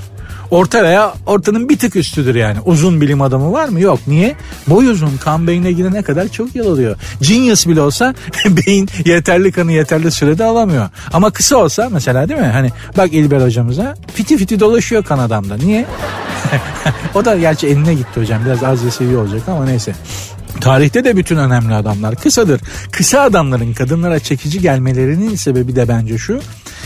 Orta 0.50 0.82
veya 0.82 1.14
ortanın 1.26 1.68
bir 1.68 1.78
tık 1.78 1.96
üstüdür 1.96 2.34
yani. 2.34 2.58
Uzun 2.64 3.00
bilim 3.00 3.22
adamı 3.22 3.52
var 3.52 3.68
mı? 3.68 3.80
Yok. 3.80 3.98
Niye? 4.06 4.34
Boy 4.66 4.88
uzun 4.88 5.16
kan 5.16 5.46
beyine 5.46 5.72
girene 5.72 6.02
kadar 6.02 6.28
çok 6.28 6.56
yıl 6.56 6.72
alıyor. 6.72 6.96
Genius 7.20 7.66
bile 7.66 7.80
olsa 7.80 8.14
beyin 8.46 8.88
yeterli 9.04 9.52
kanı 9.52 9.72
yeterli 9.72 10.10
sürede 10.10 10.44
alamıyor. 10.44 10.88
Ama 11.12 11.30
kısa 11.30 11.56
olsa 11.56 11.88
mesela 11.92 12.28
değil 12.28 12.40
mi? 12.40 12.46
Hani 12.46 12.70
bak 12.96 13.12
İlber 13.12 13.40
hocamıza 13.40 13.94
fiti 14.14 14.38
fiti 14.38 14.60
dolaşıyor 14.60 15.04
kan 15.04 15.18
adamda. 15.18 15.56
Niye? 15.56 15.86
o 17.14 17.24
da 17.24 17.36
gerçi 17.36 17.66
eline 17.66 17.94
gitti 17.94 18.20
hocam. 18.20 18.44
Biraz 18.44 18.62
az 18.62 18.94
seviyor 18.94 19.22
olacak 19.22 19.42
ama 19.48 19.64
neyse. 19.64 19.94
Tarihte 20.60 21.04
de 21.04 21.16
bütün 21.16 21.36
önemli 21.36 21.74
adamlar 21.74 22.16
kısadır. 22.16 22.60
Kısa 22.92 23.20
adamların 23.20 23.72
kadınlara 23.72 24.18
çekici 24.18 24.60
gelmelerinin 24.60 25.34
sebebi 25.34 25.76
de 25.76 25.88
bence 25.88 26.18
şu. 26.18 26.40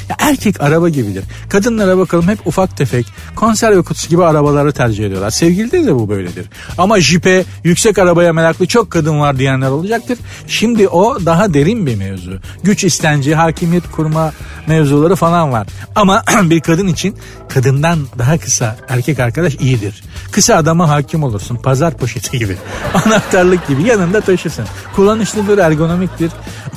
Ya 0.09 0.17
erkek 0.19 0.61
araba 0.61 0.89
gibidir. 0.89 1.25
Kadınlara 1.49 1.99
bakalım 1.99 2.29
hep 2.29 2.47
ufak 2.47 2.77
tefek 2.77 3.07
konserve 3.37 3.83
kutusu 3.83 4.09
gibi 4.09 4.25
arabaları 4.25 4.73
tercih 4.73 5.07
ediyorlar. 5.07 5.31
Sevgilide 5.31 5.87
de 5.87 5.95
bu 5.95 6.09
böyledir. 6.09 6.47
Ama 6.79 7.01
jipe, 7.01 7.45
yüksek 7.65 7.99
arabaya 7.99 8.33
meraklı 8.33 8.67
çok 8.67 8.91
kadın 8.91 9.21
var 9.21 9.39
diyenler 9.39 9.69
olacaktır. 9.69 10.19
Şimdi 10.47 10.89
o 10.89 11.27
daha 11.27 11.55
derin 11.55 11.87
bir 11.87 11.97
mevzu. 11.97 12.39
Güç 12.63 12.85
istenci, 12.85 13.35
hakimiyet 13.35 13.91
kurma 13.91 14.33
mevzuları 14.67 15.17
falan 15.17 15.53
var. 15.53 15.67
Ama 15.95 16.23
bir 16.43 16.61
kadın 16.61 16.87
için 16.87 17.17
kadından 17.49 17.99
daha 18.19 18.39
kısa 18.39 18.77
erkek 18.89 19.21
arkadaş 19.21 19.55
iyidir. 19.55 20.03
Kısa 20.33 20.57
adama 20.57 20.89
hakim 20.89 21.23
olursun. 21.23 21.57
Pazar 21.57 21.97
poşeti 21.97 22.39
gibi. 22.39 22.57
Anahtarlık 22.95 23.69
gibi 23.69 23.83
yanında 23.83 24.21
taşırsın. 24.21 24.65
Kullanışlıdır, 24.97 25.59
ergonomiktir. 25.59 26.31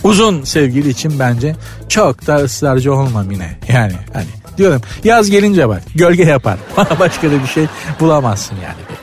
Uzun 0.07 0.43
sevgili 0.43 0.89
için 0.89 1.19
bence 1.19 1.55
çok 1.89 2.27
da 2.27 2.35
ısrarcı 2.35 2.93
olmam 2.93 3.31
yine. 3.31 3.57
Yani 3.67 3.93
hani 4.13 4.25
diyorum 4.57 4.81
yaz 5.03 5.29
gelince 5.29 5.69
bak 5.69 5.81
gölge 5.95 6.23
yapar. 6.23 6.57
Başka 6.99 7.31
da 7.31 7.43
bir 7.43 7.47
şey 7.47 7.65
bulamazsın 7.99 8.55
yani. 8.55 8.97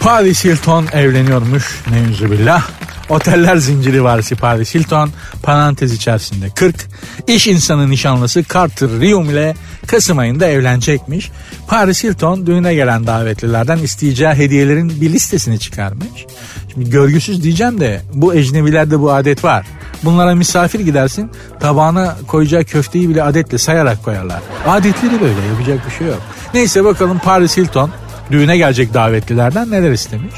Paris 0.00 0.44
Hilton 0.44 0.86
evleniyormuş 0.92 1.82
billah. 2.20 2.68
Oteller 3.08 3.56
zinciri 3.56 4.04
varisi 4.04 4.36
Paris 4.36 4.74
Hilton 4.74 5.10
parantez 5.42 5.92
içerisinde 5.92 6.50
40. 6.50 6.76
İş 7.26 7.46
insanı 7.46 7.90
nişanlısı 7.90 8.44
Carter 8.54 8.88
Rium 8.88 9.30
ile 9.30 9.54
Kasım 9.86 10.18
ayında 10.18 10.46
evlenecekmiş. 10.46 11.30
Paris 11.68 12.04
Hilton 12.04 12.46
düğüne 12.46 12.74
gelen 12.74 13.06
davetlilerden 13.06 13.78
isteyeceği 13.78 14.34
hediyelerin 14.34 15.00
bir 15.00 15.12
listesini 15.12 15.58
çıkarmış. 15.58 16.26
Şimdi 16.72 16.90
görgüsüz 16.90 17.42
diyeceğim 17.42 17.80
de 17.80 18.00
bu 18.14 18.34
ecnebilerde 18.34 19.00
bu 19.00 19.12
adet 19.12 19.44
var. 19.44 19.66
Bunlara 20.02 20.34
misafir 20.34 20.80
gidersin 20.80 21.30
tabağına 21.60 22.16
koyacağı 22.26 22.64
köfteyi 22.64 23.08
bile 23.08 23.22
adetle 23.22 23.58
sayarak 23.58 24.04
koyarlar. 24.04 24.40
Adetleri 24.66 25.20
böyle 25.20 25.46
yapacak 25.50 25.86
bir 25.86 25.92
şey 25.98 26.06
yok. 26.06 26.20
Neyse 26.54 26.84
bakalım 26.84 27.18
Paris 27.18 27.56
Hilton 27.56 27.90
düğüne 28.30 28.56
gelecek 28.56 28.94
davetlilerden 28.94 29.70
neler 29.70 29.92
istemiş? 29.92 30.34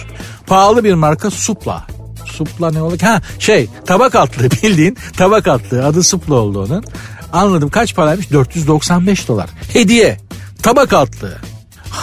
Pahalı 0.46 0.84
bir 0.84 0.94
marka 0.94 1.30
Supla 1.30 1.95
supla 2.36 2.70
ne 2.70 2.82
olacak? 2.82 3.10
Ha 3.10 3.22
şey 3.38 3.68
tabak 3.86 4.14
altlı 4.14 4.50
bildiğin 4.62 4.96
tabak 5.16 5.48
altlı 5.48 5.86
adı 5.86 6.02
supla 6.02 6.34
oldu 6.34 6.64
onun. 6.64 6.84
Anladım 7.32 7.68
kaç 7.68 7.94
paraymış? 7.94 8.30
495 8.30 9.28
dolar. 9.28 9.50
Hediye. 9.72 10.18
Tabak 10.62 10.92
altlı. 10.92 11.38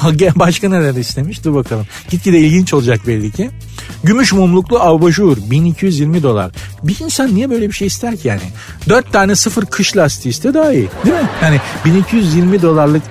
Başka 0.36 0.70
neler 0.70 0.96
istemiş? 0.96 1.44
Dur 1.46 1.56
bakalım. 1.56 1.88
Gitgide 2.10 2.40
ilginç 2.40 2.74
olacak 2.74 3.08
belli 3.08 3.32
ki. 3.32 3.52
Gümüş 4.04 4.34
mumluklu 4.34 4.80
abajur 4.80 5.38
1220 5.38 6.24
dolar. 6.24 6.52
Bir 6.84 7.00
insan 7.00 7.36
niye 7.36 7.50
böyle 7.50 7.68
bir 7.68 7.74
şey 7.74 7.88
ister 7.88 8.18
ki 8.18 8.28
yani? 8.28 8.42
4 8.90 9.14
tane 9.14 9.36
sıfır 9.36 9.66
kış 9.66 9.98
lastiği 9.98 10.34
iste 10.34 10.54
daha 10.54 10.74
iyi. 10.74 10.90
Değil 11.06 11.16
mi? 11.16 11.30
Yani 11.42 11.60
1220 11.86 12.62
dolarlık 12.62 13.04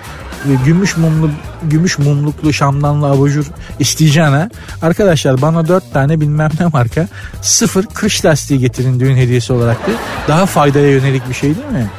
gümüş 0.64 0.96
mumlu 0.96 1.30
gümüş 1.62 1.98
mumluklu 1.98 2.52
şamdanlı 2.52 3.06
abajur 3.06 3.46
isteyeceğine 3.78 4.50
arkadaşlar 4.82 5.42
bana 5.42 5.68
dört 5.68 5.92
tane 5.92 6.20
bilmem 6.20 6.50
ne 6.60 6.66
marka 6.66 7.08
sıfır 7.42 7.86
kış 7.86 8.24
lastiği 8.24 8.60
getirin 8.60 9.00
düğün 9.00 9.16
hediyesi 9.16 9.52
olarak 9.52 9.76
da 9.76 9.90
daha 10.28 10.46
faydaya 10.46 10.90
yönelik 10.90 11.28
bir 11.28 11.34
şey 11.34 11.56
değil 11.56 11.68
mi? 11.68 11.90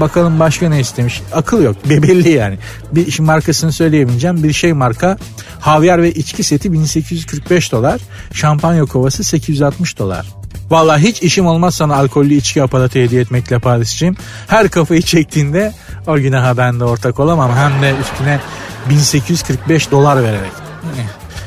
Bakalım 0.00 0.40
başka 0.40 0.68
ne 0.68 0.80
istemiş. 0.80 1.22
Akıl 1.32 1.62
yok. 1.62 1.76
Belli 1.88 2.28
yani. 2.30 2.58
Bir 2.92 3.06
iş 3.06 3.20
markasını 3.20 3.72
söyleyemeyeceğim. 3.72 4.42
Bir 4.42 4.52
şey 4.52 4.72
marka 4.72 5.16
havyar 5.60 6.02
ve 6.02 6.12
içki 6.12 6.42
seti 6.42 6.72
1845 6.72 7.72
dolar. 7.72 8.00
Şampanya 8.32 8.84
kovası 8.84 9.24
860 9.24 9.98
dolar. 9.98 10.26
Valla 10.70 10.98
hiç 10.98 11.22
işim 11.22 11.46
olmaz 11.46 11.74
sana 11.74 11.96
alkollü 11.96 12.34
içki 12.34 12.62
aparatı 12.62 12.98
hediye 12.98 13.20
etmekle 13.20 13.58
Paris'ciğim. 13.58 14.16
Her 14.46 14.68
kafayı 14.68 15.02
çektiğinde 15.02 15.72
o 16.06 16.16
günaha 16.16 16.56
ben 16.56 16.80
de 16.80 16.84
ortak 16.84 17.20
olamam. 17.20 17.50
Hem 17.56 17.82
de 17.82 17.94
üstüne 18.00 18.40
1845 18.90 19.90
dolar 19.90 20.22
vererek. 20.22 20.52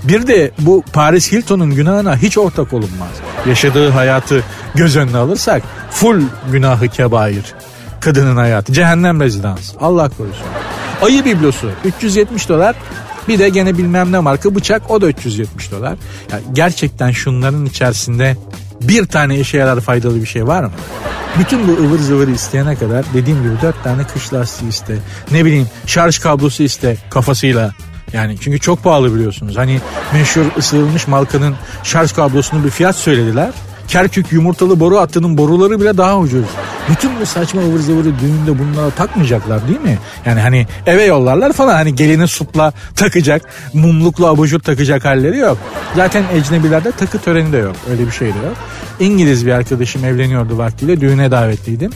Bir 0.03 0.27
de 0.27 0.51
bu 0.59 0.83
Paris 0.93 1.31
Hilton'un 1.31 1.75
günahına 1.75 2.17
hiç 2.17 2.37
ortak 2.37 2.73
olunmaz. 2.73 3.09
Yaşadığı 3.47 3.89
hayatı 3.89 4.43
göz 4.75 4.95
önüne 4.95 5.17
alırsak 5.17 5.63
full 5.91 6.21
günahı 6.51 6.87
kebair. 6.87 7.53
Kadının 8.01 8.35
hayatı 8.35 8.73
cehennem 8.73 9.21
rezidans. 9.21 9.71
Allah 9.81 10.09
korusun. 10.09 10.45
Ayı 11.01 11.25
biblosu 11.25 11.69
370 11.85 12.49
dolar. 12.49 12.75
Bir 13.27 13.39
de 13.39 13.49
gene 13.49 13.77
bilmem 13.77 14.11
ne 14.11 14.19
marka 14.19 14.55
bıçak 14.55 14.91
o 14.91 15.01
da 15.01 15.07
370 15.07 15.71
dolar. 15.71 15.95
Yani 16.31 16.43
gerçekten 16.53 17.11
şunların 17.11 17.65
içerisinde 17.65 18.37
bir 18.81 19.05
tane 19.05 19.39
işe 19.39 19.57
yarar 19.57 19.79
faydalı 19.79 20.21
bir 20.21 20.25
şey 20.25 20.47
var 20.47 20.63
mı? 20.63 20.71
Bütün 21.39 21.67
bu 21.67 21.71
ıvır 21.71 21.99
zıvırı 21.99 22.31
isteyene 22.31 22.75
kadar 22.75 23.05
dediğim 23.13 23.43
gibi 23.43 23.61
dört 23.61 23.83
tane 23.83 24.03
kış 24.03 24.33
lastiği 24.33 24.69
iste. 24.69 24.97
Ne 25.31 25.45
bileyim 25.45 25.67
şarj 25.85 26.19
kablosu 26.19 26.63
iste 26.63 26.97
kafasıyla. 27.09 27.71
Yani 28.13 28.37
çünkü 28.41 28.59
çok 28.59 28.83
pahalı 28.83 29.15
biliyorsunuz. 29.15 29.57
Hani 29.57 29.81
meşhur 30.13 30.45
ısırılmış 30.57 31.07
markanın 31.07 31.55
şarj 31.83 32.13
kablosunu 32.13 32.63
bir 32.63 32.69
fiyat 32.69 32.95
söylediler. 32.95 33.49
Kerkük 33.87 34.31
yumurtalı 34.31 34.79
boru 34.79 34.97
hattının 34.97 35.37
boruları 35.37 35.81
bile 35.81 35.97
daha 35.97 36.17
ucuz. 36.19 36.45
Bütün 36.89 37.19
bu 37.21 37.25
saçma 37.25 37.61
ıvır 37.61 37.79
zıvırı 37.79 38.19
düğünde 38.19 38.59
bunlara 38.59 38.89
takmayacaklar 38.89 39.67
değil 39.67 39.79
mi? 39.81 39.97
Yani 40.25 40.39
hani 40.39 40.67
eve 40.85 41.03
yollarlar 41.03 41.53
falan 41.53 41.73
hani 41.73 41.95
gelini 41.95 42.27
supla 42.27 42.73
takacak, 42.95 43.41
mumlukla 43.73 44.27
abajur 44.27 44.59
takacak 44.59 45.05
halleri 45.05 45.37
yok. 45.37 45.57
Zaten 45.95 46.23
ecnebilerde 46.33 46.91
takı 46.91 47.19
töreni 47.19 47.53
de 47.53 47.57
yok. 47.57 47.75
Öyle 47.91 48.05
bir 48.07 48.11
şey 48.11 48.27
de 48.27 48.37
yok. 48.37 48.55
İngiliz 48.99 49.45
bir 49.45 49.51
arkadaşım 49.51 50.05
evleniyordu 50.05 50.57
vaktiyle 50.57 51.01
düğüne 51.01 51.31
davetliydim. 51.31 51.91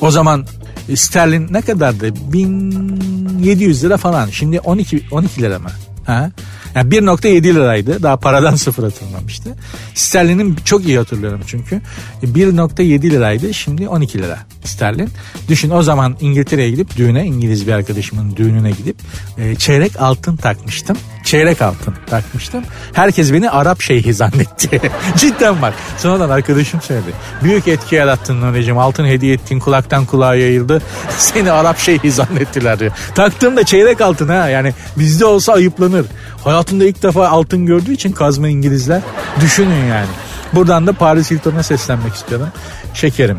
O 0.00 0.10
zaman 0.10 0.46
sterlin 0.94 1.48
ne 1.50 1.62
kadardı? 1.62 2.14
1700 2.32 3.84
lira 3.84 3.96
falan. 3.96 4.26
Şimdi 4.26 4.60
12 4.60 5.02
12 5.10 5.42
lira 5.42 5.58
mı? 5.58 5.70
Ha? 6.06 6.30
Yani 6.74 6.90
1.7 6.94 7.44
liraydı. 7.44 8.02
Daha 8.02 8.16
paradan 8.16 8.54
sıfır 8.56 8.84
atılmamıştı. 8.84 9.50
Sterlinin 9.94 10.56
çok 10.64 10.86
iyi 10.86 10.98
hatırlıyorum 10.98 11.40
çünkü. 11.46 11.80
1.7 12.22 13.02
liraydı. 13.02 13.54
Şimdi 13.54 13.88
12 13.88 14.18
lira 14.18 14.38
sterlin. 14.64 15.10
Düşün 15.48 15.70
o 15.70 15.82
zaman 15.82 16.16
İngiltere'ye 16.20 16.70
gidip 16.70 16.96
düğüne 16.96 17.26
İngiliz 17.26 17.66
bir 17.66 17.72
arkadaşımın 17.72 18.36
düğününe 18.36 18.70
gidip 18.70 18.96
e, 19.38 19.54
çeyrek 19.54 20.00
altın 20.00 20.36
takmıştım. 20.36 20.96
Çeyrek 21.24 21.62
altın 21.62 21.94
takmıştım. 22.06 22.64
Herkes 22.92 23.32
beni 23.32 23.50
Arap 23.50 23.80
şeyhi 23.80 24.14
zannetti. 24.14 24.80
Cidden 25.16 25.62
bak. 25.62 25.74
Sonradan 25.98 26.30
arkadaşım 26.30 26.80
söyledi. 26.80 27.10
Büyük 27.42 27.68
etki 27.68 27.94
yarattın 27.94 28.40
Nuri'cim. 28.40 28.78
Altın 28.78 29.06
hediye 29.06 29.34
ettin 29.34 29.58
kulaktan 29.58 30.04
kulağa 30.04 30.34
yayıldı. 30.34 30.82
Seni 31.18 31.50
Arap 31.50 31.78
şeyhi 31.78 32.12
zannettiler 32.12 32.78
diyor. 32.78 32.92
Taktığım 33.14 33.56
da 33.56 33.64
çeyrek 33.64 34.00
altın 34.00 34.28
ha. 34.28 34.48
Yani 34.48 34.74
bizde 34.96 35.24
olsa 35.24 35.52
ayıplanır. 35.52 36.06
Hayatında 36.44 36.84
ilk 36.84 37.02
defa 37.02 37.28
altın 37.28 37.66
gördüğü 37.66 37.92
için 37.92 38.12
kazma 38.12 38.48
İngilizler. 38.48 39.00
Düşünün 39.40 39.84
yani. 39.84 40.08
Buradan 40.52 40.86
da 40.86 40.92
Paris 40.92 41.30
Hilton'a 41.30 41.62
seslenmek 41.62 42.14
istiyorum. 42.14 42.48
Şekerim 42.94 43.38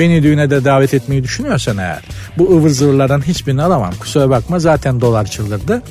beni 0.00 0.22
düğüne 0.22 0.50
de 0.50 0.64
davet 0.64 0.94
etmeyi 0.94 1.24
düşünüyorsan 1.24 1.78
eğer 1.78 2.00
bu 2.38 2.50
ıvır 2.50 2.70
zıvırlardan 2.70 3.20
hiçbirini 3.26 3.62
alamam. 3.62 3.94
Kusura 4.00 4.30
bakma 4.30 4.58
zaten 4.58 5.00
dolar 5.00 5.26
çıldırdı. 5.26 5.82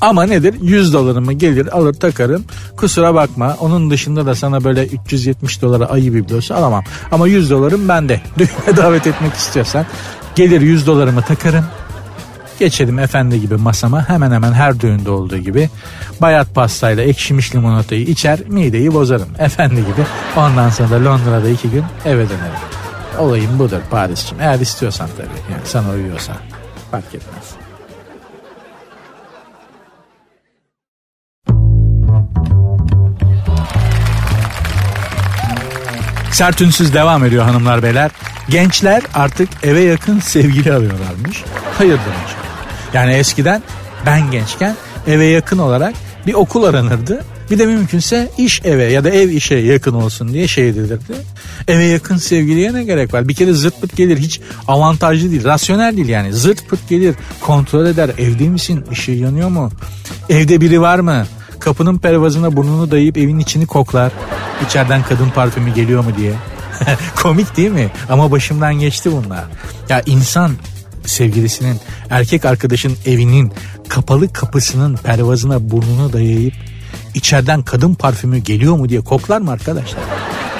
Ama 0.00 0.24
nedir? 0.24 0.54
100 0.62 0.92
dolarımı 0.92 1.32
gelir 1.32 1.76
alır 1.76 1.94
takarım. 1.94 2.44
Kusura 2.76 3.14
bakma 3.14 3.56
onun 3.60 3.90
dışında 3.90 4.26
da 4.26 4.34
sana 4.34 4.64
böyle 4.64 4.86
370 4.86 5.62
dolara 5.62 5.86
ayı 5.86 6.14
biblosu 6.14 6.54
alamam. 6.54 6.84
Ama 7.10 7.28
100 7.28 7.50
dolarım 7.50 7.88
bende. 7.88 8.20
Düğüne 8.38 8.76
davet 8.76 9.06
etmek 9.06 9.34
istiyorsan 9.34 9.86
gelir 10.34 10.60
100 10.60 10.86
dolarımı 10.86 11.22
takarım. 11.22 11.64
Geçelim 12.58 12.98
efendi 12.98 13.40
gibi 13.40 13.56
masama 13.56 14.08
hemen 14.08 14.30
hemen 14.30 14.52
her 14.52 14.80
düğünde 14.80 15.10
olduğu 15.10 15.38
gibi 15.38 15.70
bayat 16.20 16.54
pastayla 16.54 17.02
ekşimiş 17.02 17.54
limonatayı 17.54 18.02
içer 18.02 18.40
mideyi 18.48 18.94
bozarım 18.94 19.28
efendi 19.38 19.76
gibi. 19.76 20.06
Ondan 20.36 20.70
sonra 20.70 20.90
da 20.90 21.04
Londra'da 21.04 21.48
iki 21.48 21.70
gün 21.70 21.84
eve 22.04 22.28
dönerim. 22.28 22.77
Olayım 23.18 23.58
budur 23.58 23.80
Paris'cim. 23.90 24.40
Eğer 24.40 24.60
istiyorsan 24.60 25.08
tabii. 25.16 25.52
Yani 25.52 25.62
sana 25.64 25.90
uyuyorsa. 25.90 26.32
Fark 26.90 27.14
etmez. 27.14 27.54
Sert 36.32 36.60
ünsüz 36.60 36.94
devam 36.94 37.24
ediyor 37.24 37.44
hanımlar 37.44 37.82
beyler. 37.82 38.10
Gençler 38.48 39.02
artık 39.14 39.48
eve 39.62 39.80
yakın 39.80 40.20
sevgili 40.20 40.72
arıyorlarmış. 40.72 41.44
Hayırdır 41.78 41.98
inşallah. 41.98 42.94
Yani 42.94 43.12
eskiden 43.12 43.62
ben 44.06 44.30
gençken 44.30 44.74
eve 45.06 45.24
yakın 45.24 45.58
olarak 45.58 45.94
bir 46.26 46.34
okul 46.34 46.64
aranırdı. 46.64 47.24
Bir 47.50 47.58
de 47.58 47.66
mümkünse 47.66 48.30
iş 48.38 48.60
eve 48.64 48.84
ya 48.84 49.04
da 49.04 49.10
ev 49.10 49.28
işe 49.28 49.54
yakın 49.54 49.94
olsun 49.94 50.32
diye 50.32 50.48
şey 50.48 50.68
edilirdi. 50.68 51.14
Eve 51.68 51.84
yakın 51.84 52.16
sevgiliye 52.16 52.74
ne 52.74 52.84
gerek 52.84 53.14
var? 53.14 53.28
Bir 53.28 53.34
kere 53.34 53.52
zırt 53.52 53.80
pırt 53.80 53.96
gelir 53.96 54.18
hiç 54.18 54.40
avantajlı 54.68 55.30
değil. 55.30 55.44
Rasyonel 55.44 55.96
değil 55.96 56.08
yani. 56.08 56.32
Zırt 56.32 56.68
pırt 56.68 56.88
gelir 56.88 57.14
kontrol 57.40 57.86
eder. 57.86 58.10
Evde 58.18 58.48
misin? 58.48 58.84
Işığı 58.92 59.12
yanıyor 59.12 59.48
mu? 59.48 59.70
Evde 60.28 60.60
biri 60.60 60.80
var 60.80 60.98
mı? 60.98 61.26
Kapının 61.60 61.98
pervazına 61.98 62.56
burnunu 62.56 62.90
dayayıp 62.90 63.16
evin 63.16 63.38
içini 63.38 63.66
koklar. 63.66 64.12
İçeriden 64.66 65.02
kadın 65.02 65.30
parfümü 65.30 65.74
geliyor 65.74 66.04
mu 66.04 66.10
diye. 66.16 66.32
Komik 67.22 67.56
değil 67.56 67.70
mi? 67.70 67.90
Ama 68.08 68.30
başımdan 68.30 68.74
geçti 68.74 69.10
bunlar. 69.12 69.44
Ya 69.88 70.02
insan 70.06 70.52
sevgilisinin 71.06 71.76
erkek 72.10 72.44
arkadaşın 72.44 72.96
evinin 73.06 73.52
kapalı 73.88 74.32
kapısının 74.32 74.96
pervazına 74.96 75.70
burnunu 75.70 76.12
dayayıp 76.12 76.54
içeriden 77.14 77.62
kadın 77.62 77.94
parfümü 77.94 78.38
geliyor 78.38 78.76
mu 78.76 78.88
diye 78.88 79.00
koklar 79.00 79.40
mı 79.40 79.50
arkadaşlar? 79.50 80.00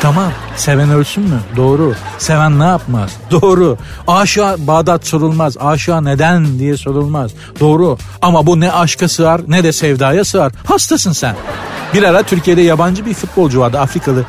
Tamam 0.00 0.32
seven 0.56 0.90
ölsün 0.90 1.24
mü? 1.24 1.40
Doğru. 1.56 1.94
Seven 2.18 2.58
ne 2.58 2.64
yapmaz? 2.64 3.10
Doğru. 3.30 3.76
Aşağı 4.06 4.66
Bağdat 4.66 5.06
sorulmaz. 5.06 5.56
Aşağı 5.60 6.04
neden 6.04 6.58
diye 6.58 6.76
sorulmaz. 6.76 7.30
Doğru. 7.60 7.98
Ama 8.22 8.46
bu 8.46 8.60
ne 8.60 8.72
aşka 8.72 9.08
sığar 9.08 9.40
ne 9.48 9.64
de 9.64 9.72
sevdaya 9.72 10.24
sığar. 10.24 10.52
Hastasın 10.64 11.12
sen. 11.12 11.36
Bir 11.94 12.02
ara 12.02 12.22
Türkiye'de 12.22 12.60
yabancı 12.62 13.06
bir 13.06 13.14
futbolcu 13.14 13.60
vardı 13.60 13.78
Afrikalı 13.78 14.24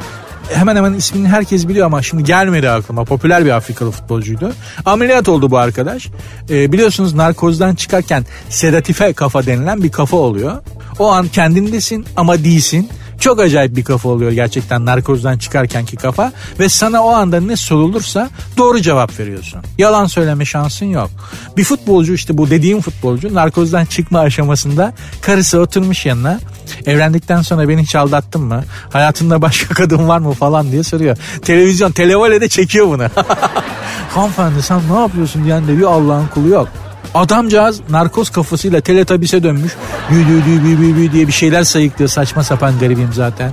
hemen 0.53 0.75
hemen 0.75 0.93
ismini 0.93 1.27
herkes 1.27 1.67
biliyor 1.67 1.85
ama 1.85 2.01
şimdi 2.01 2.23
gelmedi 2.23 2.69
aklıma. 2.69 3.03
Popüler 3.03 3.45
bir 3.45 3.49
Afrikalı 3.49 3.91
futbolcuydu. 3.91 4.53
Ameliyat 4.85 5.29
oldu 5.29 5.51
bu 5.51 5.57
arkadaş. 5.57 6.07
Ee, 6.49 6.71
biliyorsunuz 6.71 7.13
narkozdan 7.13 7.75
çıkarken 7.75 8.25
sedatife 8.49 9.13
kafa 9.13 9.45
denilen 9.45 9.83
bir 9.83 9.91
kafa 9.91 10.17
oluyor. 10.17 10.53
O 10.99 11.11
an 11.11 11.27
kendindesin 11.27 12.05
ama 12.15 12.43
değilsin. 12.43 12.89
Çok 13.19 13.39
acayip 13.39 13.75
bir 13.75 13.83
kafa 13.83 14.09
oluyor 14.09 14.31
gerçekten 14.31 14.85
narkozdan 14.85 15.37
çıkarkenki 15.37 15.95
kafa 15.95 16.31
ve 16.59 16.69
sana 16.69 17.03
o 17.03 17.09
anda 17.09 17.41
ne 17.41 17.55
sorulursa 17.55 18.29
doğru 18.57 18.81
cevap 18.81 19.19
veriyorsun. 19.19 19.61
Yalan 19.77 20.05
söyleme 20.05 20.45
şansın 20.45 20.85
yok. 20.85 21.09
Bir 21.57 21.63
futbolcu 21.63 22.13
işte 22.13 22.37
bu 22.37 22.49
dediğim 22.49 22.81
futbolcu 22.81 23.35
narkozdan 23.35 23.85
çıkma 23.85 24.19
aşamasında 24.19 24.93
karısı 25.21 25.59
oturmuş 25.59 26.05
yanına 26.05 26.39
evlendikten 26.85 27.41
sonra 27.41 27.69
beni 27.69 27.81
hiç 27.81 27.95
aldattın 27.95 28.41
mı? 28.41 28.63
Hayatında 28.89 29.41
başka 29.41 29.73
kadın 29.73 30.07
var 30.07 30.19
mı 30.19 30.33
falan 30.33 30.71
diye 30.71 30.83
soruyor. 30.83 31.17
Televizyon 31.41 31.91
televolede 31.91 32.49
çekiyor 32.49 32.87
bunu. 32.87 33.03
Hanımefendi 34.15 34.61
sen 34.61 34.81
ne 34.91 34.99
yapıyorsun 34.99 35.45
diyen 35.45 35.67
de 35.67 35.77
bir 35.77 35.83
Allah'ın 35.83 36.27
kulu 36.27 36.47
yok. 36.47 36.67
Adamcağız 37.13 37.81
narkoz 37.89 38.29
kafasıyla 38.29 38.81
teletabise 38.81 39.43
dönmüş. 39.43 39.75
Bü 40.11 41.11
diye 41.11 41.27
bir 41.27 41.31
şeyler 41.31 41.63
sayıklıyor. 41.63 42.09
Saçma 42.09 42.43
sapan 42.43 42.79
garibim 42.79 43.09
zaten. 43.13 43.51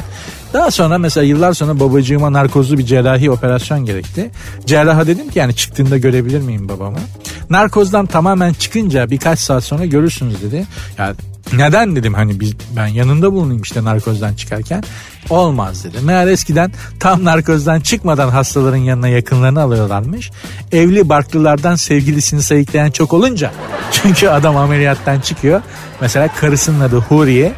Daha 0.53 0.71
sonra 0.71 0.99
mesela 0.99 1.25
yıllar 1.25 1.53
sonra 1.53 1.81
babacığıma 1.81 2.33
narkozlu 2.33 2.79
bir 2.79 2.87
cerrahi 2.87 3.31
operasyon 3.31 3.85
gerekti. 3.85 4.31
Cerraha 4.67 5.07
dedim 5.07 5.31
ki 5.31 5.39
yani 5.39 5.55
çıktığında 5.55 5.99
görebilir 5.99 6.41
miyim 6.41 6.69
babamı? 6.69 6.99
Narkozdan 7.51 8.07
tamamen 8.07 8.53
çıkınca 8.53 9.11
birkaç 9.11 9.39
saat 9.39 9.65
sonra 9.65 9.85
görürsünüz 9.85 10.43
dedi. 10.43 10.67
Ya 10.99 11.15
neden 11.53 11.97
dedim 11.97 12.15
hani 12.15 12.41
biz, 12.41 12.53
ben 12.77 12.87
yanında 12.87 13.33
bulunayım 13.33 13.63
işte 13.63 13.85
narkozdan 13.85 14.35
çıkarken. 14.35 14.83
Olmaz 15.31 15.85
dedi. 15.85 15.97
Meğer 16.01 16.27
eskiden 16.27 16.73
tam 17.01 17.25
narkozdan 17.25 17.81
çıkmadan 17.81 18.29
hastaların 18.29 18.77
yanına 18.77 19.09
yakınlarını 19.09 19.61
alıyorlarmış. 19.61 20.31
Evli 20.73 21.09
barklılardan 21.09 21.77
sevgilisini 21.77 22.43
sayıklayan 22.43 22.91
çok 22.91 23.13
olunca. 23.13 23.53
Çünkü 23.93 24.29
adam 24.29 24.57
ameliyattan 24.57 25.21
çıkıyor. 25.21 25.63
Mesela 26.01 26.29
karısının 26.29 26.81
adı 26.81 26.97
Huriye 26.97 27.53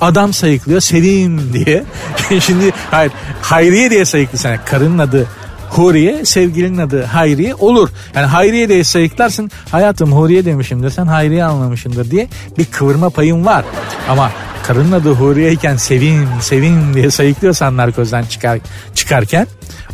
adam 0.00 0.32
sayıklıyor 0.32 0.80
Sevim 0.80 1.52
diye. 1.52 1.84
Şimdi 2.40 2.72
hayır 2.90 3.12
Hayriye 3.42 3.90
diye 3.90 4.04
sayıklı 4.04 4.38
sana. 4.38 4.64
Karının 4.64 4.98
adı 4.98 5.26
Huriye, 5.72 6.24
sevgilinin 6.24 6.78
adı 6.78 7.04
Hayriye 7.04 7.54
olur. 7.54 7.88
Yani 8.14 8.26
Hayriye 8.26 8.68
diye 8.68 8.84
sayıklarsın. 8.84 9.50
Hayatım 9.70 10.12
Huriye 10.12 10.44
demişimdir 10.44 10.90
sen 10.90 11.06
Hayriye 11.06 11.44
anlamışımdır 11.44 12.10
diye 12.10 12.28
bir 12.58 12.64
kıvırma 12.64 13.10
payın 13.10 13.44
var. 13.44 13.64
Ama 14.08 14.30
karının 14.62 14.92
adı 14.92 15.12
Huriye 15.12 15.52
iken 15.52 15.76
sevin 15.76 16.28
sevin 16.40 16.94
diye 16.94 17.10
sayıklıyorsan 17.10 17.76
narkozdan 17.76 18.24
çıkar, 18.24 18.58
çıkarken 18.94 19.46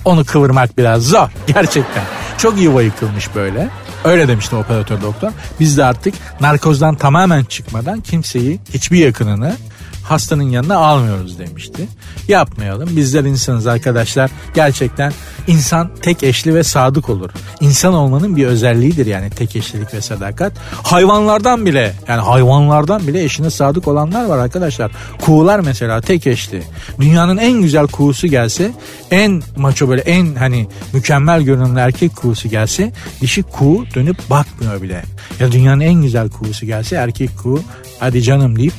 onu 0.05 0.25
kıvırmak 0.25 0.79
biraz 0.79 1.03
zor 1.03 1.29
gerçekten. 1.47 2.05
Çok 2.39 2.61
yuva 2.61 2.83
yıkılmış 2.83 3.35
böyle. 3.35 3.69
Öyle 4.05 4.29
demişti 4.29 4.57
operatör 4.57 5.03
doktor. 5.03 5.31
Biz 5.61 5.79
de 5.79 5.85
artık 5.85 6.15
narkozdan 6.41 6.95
tamamen 6.95 7.45
çıkmadan 7.45 8.01
kimseyi 8.01 8.61
hiçbir 8.75 8.99
yakınını 8.99 9.57
hastanın 10.09 10.51
yanına 10.51 10.77
almıyoruz 10.77 11.39
demişti. 11.39 11.89
Yapmayalım. 12.29 12.97
Bizler 12.97 13.25
insanız 13.25 13.67
arkadaşlar. 13.67 14.31
Gerçekten 14.55 15.13
insan 15.49 15.91
tek 16.03 16.23
eşli 16.23 16.55
ve 16.55 16.63
sadık 16.63 17.09
olur. 17.09 17.31
İnsan 17.61 17.95
olmanın 17.95 18.37
bir 18.37 18.47
özelliğidir 18.47 19.07
yani 19.07 19.31
tek 19.31 19.57
eşlilik 19.57 19.95
ve 19.95 20.01
sadakat. 20.01 20.53
Hayvanlardan 20.83 21.67
bile 21.67 21.93
yani 22.09 22.21
hayvanlardan 22.21 23.07
bile 23.07 23.25
eşine 23.25 23.51
sadık 23.51 23.89
olanlar 23.89 24.25
var 24.25 24.39
arkadaşlar. 24.39 24.93
Kuğular 25.21 25.61
mesela 25.61 26.01
tek 26.01 26.27
eşli. 26.27 26.63
Dünyanın 27.01 27.37
en 27.37 27.63
güzel 27.63 27.87
kuğusu 27.87 28.27
gelse 28.27 28.71
en 29.11 29.43
maço 29.57 29.89
böyle 29.89 30.03
en 30.03 30.35
hani 30.35 30.69
mükemmel 30.93 31.43
görünümlü 31.43 31.81
erkek 31.81 32.17
kuğusu 32.17 32.49
gelse 32.49 32.93
dişi 33.21 33.43
kuğu 33.43 33.85
dönüp 33.95 34.31
bakmıyor 34.31 34.83
bile. 34.83 35.03
Ya 35.41 35.53
dünyanın 35.53 35.81
en 35.81 36.03
güzel 36.03 36.31
kuğusu 36.31 36.67
gelse 36.67 36.97
erkek 36.97 37.31
kuğu 37.43 37.61
hadi 38.01 38.23
canım 38.23 38.59
deyip 38.59 38.73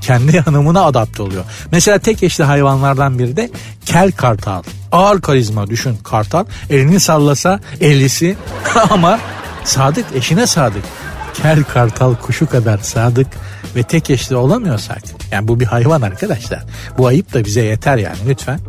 kendi 0.00 0.40
hanımına 0.46 0.84
adapte 0.84 1.22
oluyor. 1.22 1.44
Mesela 1.72 1.98
tek 1.98 2.22
eşli 2.22 2.44
hayvanlardan 2.44 3.18
biri 3.18 3.36
de 3.36 3.50
kel 3.84 4.12
kartal. 4.12 4.62
Ağır 4.92 5.20
karizma 5.20 5.66
düşün 5.66 5.96
kartal. 5.96 6.44
Elini 6.70 7.00
sallasa 7.00 7.60
ellisi 7.80 8.36
ama 8.90 9.18
sadık 9.64 10.06
eşine 10.14 10.46
sadık. 10.46 10.84
Kel 11.34 11.64
kartal 11.64 12.14
kuşu 12.14 12.46
kadar 12.46 12.78
sadık 12.78 13.26
ve 13.76 13.82
tek 13.82 14.10
eşli 14.10 14.36
olamıyorsak 14.36 15.02
yani 15.30 15.48
bu 15.48 15.60
bir 15.60 15.66
hayvan 15.66 16.02
arkadaşlar. 16.02 16.62
Bu 16.98 17.06
ayıp 17.06 17.34
da 17.34 17.44
bize 17.44 17.60
yeter 17.60 17.96
yani 17.96 18.16
lütfen. 18.28 18.60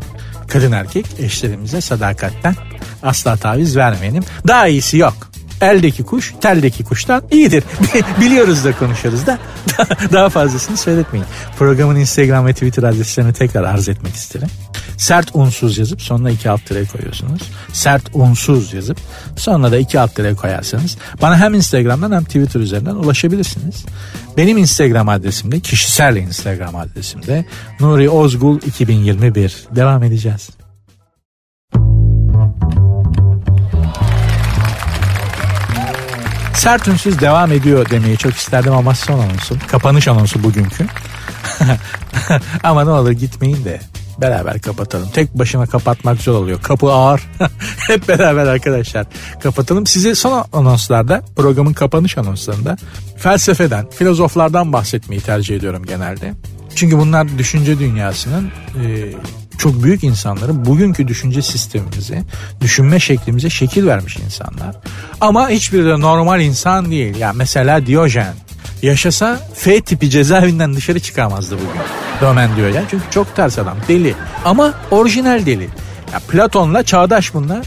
Kadın 0.48 0.72
erkek 0.72 1.06
eşlerimize 1.18 1.80
sadakatten 1.80 2.54
asla 3.02 3.36
taviz 3.36 3.76
vermeyelim. 3.76 4.24
Daha 4.48 4.68
iyisi 4.68 4.98
yok 4.98 5.27
eldeki 5.60 6.02
kuş 6.02 6.34
teldeki 6.40 6.84
kuştan 6.84 7.22
iyidir. 7.30 7.64
Biliyoruz 8.20 8.64
da 8.64 8.72
konuşuyoruz 8.76 9.26
da 9.26 9.38
daha 10.12 10.28
fazlasını 10.28 10.76
söyletmeyin. 10.76 11.26
Programın 11.58 11.96
Instagram 11.96 12.46
ve 12.46 12.52
Twitter 12.52 12.82
adreslerini 12.82 13.32
tekrar 13.32 13.64
arz 13.64 13.88
etmek 13.88 14.14
isterim. 14.14 14.48
Sert 14.96 15.30
unsuz 15.34 15.78
yazıp 15.78 16.02
sonuna 16.02 16.30
iki 16.30 16.50
alt 16.50 16.66
tere 16.66 16.84
koyuyorsunuz. 16.84 17.42
Sert 17.72 18.02
unsuz 18.14 18.74
yazıp 18.74 18.98
sonuna 19.36 19.72
da 19.72 19.78
iki 19.78 20.00
alt 20.00 20.14
tere 20.14 20.34
koyarsanız 20.34 20.96
bana 21.22 21.38
hem 21.38 21.54
Instagram'dan 21.54 22.12
hem 22.12 22.24
Twitter 22.24 22.60
üzerinden 22.60 22.94
ulaşabilirsiniz. 22.94 23.84
Benim 24.36 24.58
Instagram 24.58 25.08
adresimde 25.08 25.60
kişisel 25.60 26.16
Instagram 26.16 26.76
adresimde 26.76 27.44
Nuri 27.80 28.10
Ozgul 28.10 28.60
2021 28.66 29.56
devam 29.76 30.02
edeceğiz. 30.02 30.57
Sert 36.58 36.88
ünsüz 36.88 37.20
devam 37.20 37.52
ediyor 37.52 37.90
demeyi 37.90 38.16
çok 38.16 38.32
isterdim 38.32 38.72
ama 38.72 38.94
son 38.94 39.18
anonsu. 39.18 39.56
Kapanış 39.68 40.08
anonsu 40.08 40.42
bugünkü. 40.42 40.86
ama 42.62 42.84
ne 42.84 42.90
olur 42.90 43.10
gitmeyin 43.10 43.64
de 43.64 43.80
beraber 44.20 44.60
kapatalım. 44.60 45.08
Tek 45.10 45.34
başına 45.34 45.66
kapatmak 45.66 46.20
zor 46.20 46.34
oluyor. 46.34 46.62
Kapı 46.62 46.92
ağır. 46.92 47.20
Hep 47.86 48.08
beraber 48.08 48.46
arkadaşlar 48.46 49.06
kapatalım. 49.42 49.86
Size 49.86 50.14
son 50.14 50.44
anonslarda 50.52 51.22
programın 51.36 51.72
kapanış 51.72 52.18
anonslarında 52.18 52.76
felsefeden, 53.16 53.90
filozoflardan 53.90 54.72
bahsetmeyi 54.72 55.20
tercih 55.20 55.56
ediyorum 55.56 55.84
genelde. 55.84 56.34
Çünkü 56.74 56.98
bunlar 56.98 57.38
düşünce 57.38 57.78
dünyasının 57.78 58.50
e, 58.84 59.12
çok 59.58 59.82
büyük 59.82 60.04
insanların 60.04 60.64
bugünkü 60.64 61.08
düşünce 61.08 61.42
sistemimizi, 61.42 62.22
düşünme 62.60 63.00
şeklimize 63.00 63.50
şekil 63.50 63.86
vermiş 63.86 64.16
insanlar. 64.16 64.76
Ama 65.20 65.48
hiçbiri 65.50 65.84
de 65.84 66.00
normal 66.00 66.40
insan 66.40 66.90
değil. 66.90 67.14
Ya 67.14 67.18
yani 67.18 67.36
mesela 67.36 67.86
Diyojen 67.86 68.34
yaşasa 68.82 69.40
F 69.54 69.80
tipi 69.80 70.10
cezaevinden 70.10 70.74
dışarı 70.74 71.00
çıkamazdı 71.00 71.54
bugün. 71.54 71.80
Dömen 72.20 72.56
diyor 72.56 72.68
ya. 72.68 72.82
Çünkü 72.90 73.04
çok 73.10 73.36
ters 73.36 73.58
adam. 73.58 73.76
Deli. 73.88 74.14
Ama 74.44 74.74
orijinal 74.90 75.46
deli. 75.46 75.68
Ya 76.12 76.18
Platon'la 76.28 76.82
çağdaş 76.82 77.34
bunlar. 77.34 77.66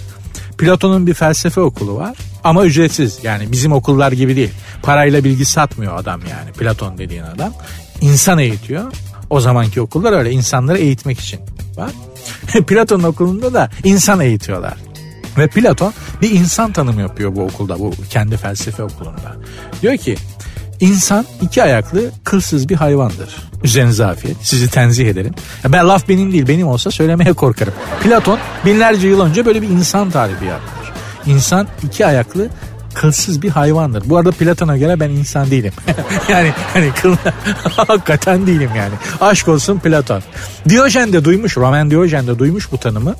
Platon'un 0.57 1.07
bir 1.07 1.13
felsefe 1.13 1.61
okulu 1.61 1.95
var. 1.95 2.17
Ama 2.43 2.65
ücretsiz. 2.65 3.19
Yani 3.23 3.51
bizim 3.51 3.71
okullar 3.71 4.11
gibi 4.11 4.35
değil. 4.35 4.51
Parayla 4.83 5.23
bilgi 5.23 5.45
satmıyor 5.45 5.97
adam 5.97 6.21
yani. 6.21 6.51
Platon 6.51 6.97
dediğin 6.97 7.23
adam. 7.23 7.53
İnsan 8.01 8.39
eğitiyor. 8.39 8.93
O 9.31 9.39
zamanki 9.39 9.81
okullar 9.81 10.13
öyle 10.13 10.31
insanları 10.31 10.77
eğitmek 10.77 11.19
için 11.19 11.39
var. 11.77 11.91
Platon'un 12.67 13.03
okulunda 13.03 13.53
da 13.53 13.69
insan 13.83 14.19
eğitiyorlar. 14.19 14.73
Ve 15.37 15.47
Platon 15.47 15.93
bir 16.21 16.31
insan 16.31 16.73
tanımı 16.73 17.01
yapıyor 17.01 17.35
bu 17.35 17.41
okulda, 17.41 17.79
bu 17.79 17.91
kendi 18.09 18.37
felsefe 18.37 18.83
okulunda. 18.83 19.35
Diyor 19.81 19.97
ki 19.97 20.15
insan 20.79 21.25
iki 21.41 21.63
ayaklı 21.63 22.11
kılsız 22.23 22.69
bir 22.69 22.75
hayvandır. 22.75 23.35
Üzerinize 23.63 24.05
afiyet. 24.05 24.37
Sizi 24.41 24.69
tenzih 24.69 25.07
ederim. 25.07 25.33
Ben 25.67 25.87
laf 25.87 26.09
benim 26.09 26.31
değil 26.31 26.47
benim 26.47 26.67
olsa 26.67 26.91
söylemeye 26.91 27.33
korkarım. 27.33 27.73
Platon 28.03 28.39
binlerce 28.65 29.07
yıl 29.07 29.21
önce 29.21 29.45
böyle 29.45 29.61
bir 29.61 29.69
insan 29.69 30.11
tarifi 30.11 30.45
yapmış. 30.45 30.89
İnsan 31.25 31.67
iki 31.83 32.05
ayaklı 32.05 32.49
kılsız 32.93 33.41
bir 33.41 33.49
hayvandır. 33.49 34.09
Bu 34.09 34.17
arada 34.17 34.31
Platon'a 34.31 34.77
göre 34.77 34.99
ben 34.99 35.09
insan 35.09 35.51
değilim. 35.51 35.73
yani 36.29 36.51
hani 36.73 36.91
kıl 37.01 37.15
hakikaten 37.63 38.47
değilim 38.47 38.69
yani. 38.77 38.93
Aşk 39.21 39.47
olsun 39.47 39.79
Platon. 39.79 40.23
Diyojen 40.69 41.13
de 41.13 41.25
duymuş, 41.25 41.57
Roman 41.57 41.91
Diyojen 41.91 42.27
de 42.27 42.39
duymuş 42.39 42.71
bu 42.71 42.77
tanımı. 42.77 43.15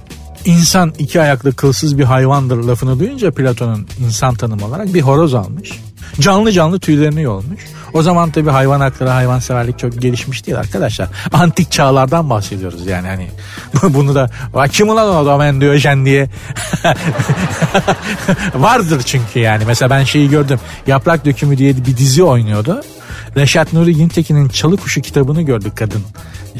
İnsan 0.45 0.93
iki 0.99 1.21
ayaklı 1.21 1.53
kılsız 1.53 1.97
bir 1.97 2.03
hayvandır 2.03 2.57
lafını 2.57 2.99
duyunca 2.99 3.31
Platon'un 3.31 3.87
insan 4.05 4.35
tanımı 4.35 4.65
olarak 4.65 4.93
bir 4.93 5.01
horoz 5.01 5.33
almış. 5.33 5.71
Canlı 6.19 6.51
canlı 6.51 6.79
tüylerini 6.79 7.21
yolmuş. 7.21 7.61
O 7.93 8.01
zaman 8.01 8.31
tabii 8.31 8.49
hayvan 8.49 8.79
hakları, 8.79 9.09
hayvanseverlik 9.09 9.79
çok 9.79 10.01
gelişmiş 10.01 10.45
değil 10.45 10.59
arkadaşlar. 10.59 11.09
Antik 11.33 11.71
çağlardan 11.71 12.29
bahsediyoruz 12.29 12.87
yani 12.87 13.07
hani. 13.07 13.27
Bunu 13.93 14.15
da 14.15 14.29
kim 14.71 14.89
ulan 14.89 15.15
o 15.15 15.25
Roman 15.25 15.61
Diyojen 15.61 16.05
diye. 16.05 16.29
Vardır 18.55 19.01
çünkü 19.05 19.39
yani. 19.39 19.63
Mesela 19.67 19.89
ben 19.89 20.03
şeyi 20.03 20.29
gördüm. 20.29 20.59
Yaprak 20.87 21.25
Dökümü 21.25 21.57
diye 21.57 21.77
bir 21.77 21.97
dizi 21.97 22.23
oynuyordu. 22.23 22.81
Reşat 23.37 23.73
Nuri 23.73 23.95
Güntekin'in 23.95 24.47
Çalı 24.47 24.77
Kuşu 24.77 25.01
kitabını 25.01 25.41
gördük 25.41 25.77
kadın 25.77 26.01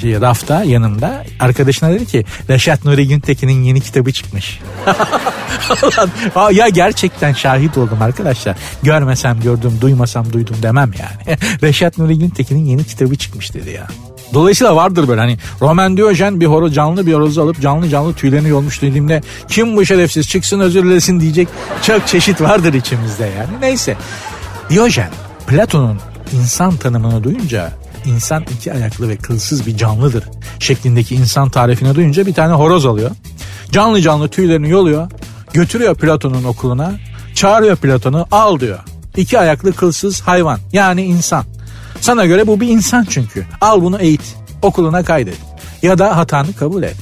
şey, 0.02 0.22
rafta 0.22 0.64
yanımda. 0.64 1.24
Arkadaşına 1.40 1.90
dedi 1.90 2.06
ki 2.06 2.26
Reşat 2.50 2.86
Nuri 2.86 3.08
Güntekin'in 3.08 3.64
yeni 3.64 3.82
kitabı 3.82 4.12
çıkmış. 4.12 4.60
ya 6.52 6.70
gerçekten 6.70 7.34
şahit 7.34 7.78
oldum 7.78 8.02
arkadaşlar. 8.02 8.56
Görmesem 8.84 9.40
gördüm, 9.40 9.78
duymasam 9.82 10.34
duydum 10.34 10.56
demem 10.62 10.92
yani. 11.00 11.38
Reşat 11.64 11.98
Nuri 11.98 12.20
Güntekin'in 12.20 12.66
yeni 12.66 12.84
kitabı 12.84 13.16
çıkmış 13.16 13.54
dedi 13.54 13.70
ya. 13.70 13.88
Dolayısıyla 14.34 14.76
vardır 14.76 15.08
böyle 15.08 15.22
hani 15.22 15.38
Roman 15.62 15.98
Diyojen 15.98 16.40
bir 16.40 16.46
horoz 16.46 16.74
canlı 16.74 17.06
bir 17.06 17.14
horozu 17.14 17.42
alıp 17.42 17.62
canlı 17.62 17.90
canlı 17.90 18.14
tüylerini 18.14 18.50
yolmuş 18.50 18.82
dediğimde 18.82 19.22
kim 19.48 19.78
bu 19.78 19.86
şerefsiz 19.86 20.30
çıksın 20.30 20.60
özür 20.60 20.84
dilesin 20.84 21.20
diyecek 21.20 21.48
çok 21.84 22.08
çeşit 22.08 22.42
vardır 22.42 22.74
içimizde 22.74 23.24
yani. 23.24 23.62
Neyse 23.62 23.98
Diyojen 24.70 25.10
Platon'un 25.48 26.11
insan 26.34 26.76
tanımını 26.78 27.24
duyunca 27.24 27.72
insan 28.06 28.46
iki 28.56 28.74
ayaklı 28.74 29.10
ve 29.10 29.18
kılsız 29.18 29.68
bir 29.68 29.78
canlıdır 29.78 30.24
şeklindeki 30.60 31.16
insan 31.16 31.50
tarifini 31.50 31.96
duyunca 31.96 32.26
bir 32.26 32.34
tane 32.34 32.54
horoz 32.54 32.86
alıyor. 32.86 33.12
Canlı 33.72 34.02
canlı 34.02 34.28
tüylerini 34.28 34.70
yoluyor. 34.70 35.12
Götürüyor 35.54 35.96
Platon'un 35.96 36.44
okuluna. 36.44 36.94
Çağırıyor 37.36 37.76
Platon'u 37.76 38.28
al 38.32 38.60
diyor. 38.60 38.80
İki 39.18 39.40
ayaklı 39.40 39.74
kılsız 39.74 40.22
hayvan 40.22 40.60
yani 40.74 41.04
insan. 41.04 41.46
Sana 42.02 42.26
göre 42.26 42.48
bu 42.48 42.60
bir 42.60 42.68
insan 42.68 43.06
çünkü. 43.10 43.46
Al 43.62 43.82
bunu 43.82 43.98
eğit. 44.00 44.36
Okuluna 44.62 45.04
kaydet. 45.04 45.38
Ya 45.82 45.98
da 45.98 46.18
hatanı 46.18 46.54
kabul 46.54 46.84
et. 46.84 46.96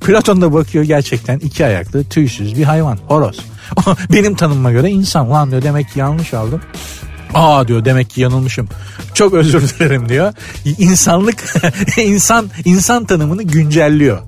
Platon 0.00 0.40
da 0.40 0.52
bakıyor 0.52 0.84
gerçekten 0.84 1.38
iki 1.38 1.66
ayaklı 1.66 2.04
tüysüz 2.04 2.58
bir 2.58 2.64
hayvan. 2.64 2.98
Horoz. 3.08 3.38
Benim 4.12 4.34
tanımıma 4.34 4.72
göre 4.72 4.90
insan. 4.90 5.30
Lan 5.30 5.50
diyor 5.50 5.62
demek 5.62 5.92
ki 5.92 5.98
yanlış 5.98 6.34
aldım. 6.34 6.60
Aa 7.36 7.68
diyor 7.68 7.84
demek 7.84 8.10
ki 8.10 8.20
yanılmışım. 8.20 8.68
Çok 9.14 9.34
özür 9.34 9.60
dilerim 9.68 10.08
diyor. 10.08 10.32
İnsanlık 10.78 11.54
insan 11.96 12.50
insan 12.64 13.04
tanımını 13.04 13.42
güncelliyor 13.42 14.18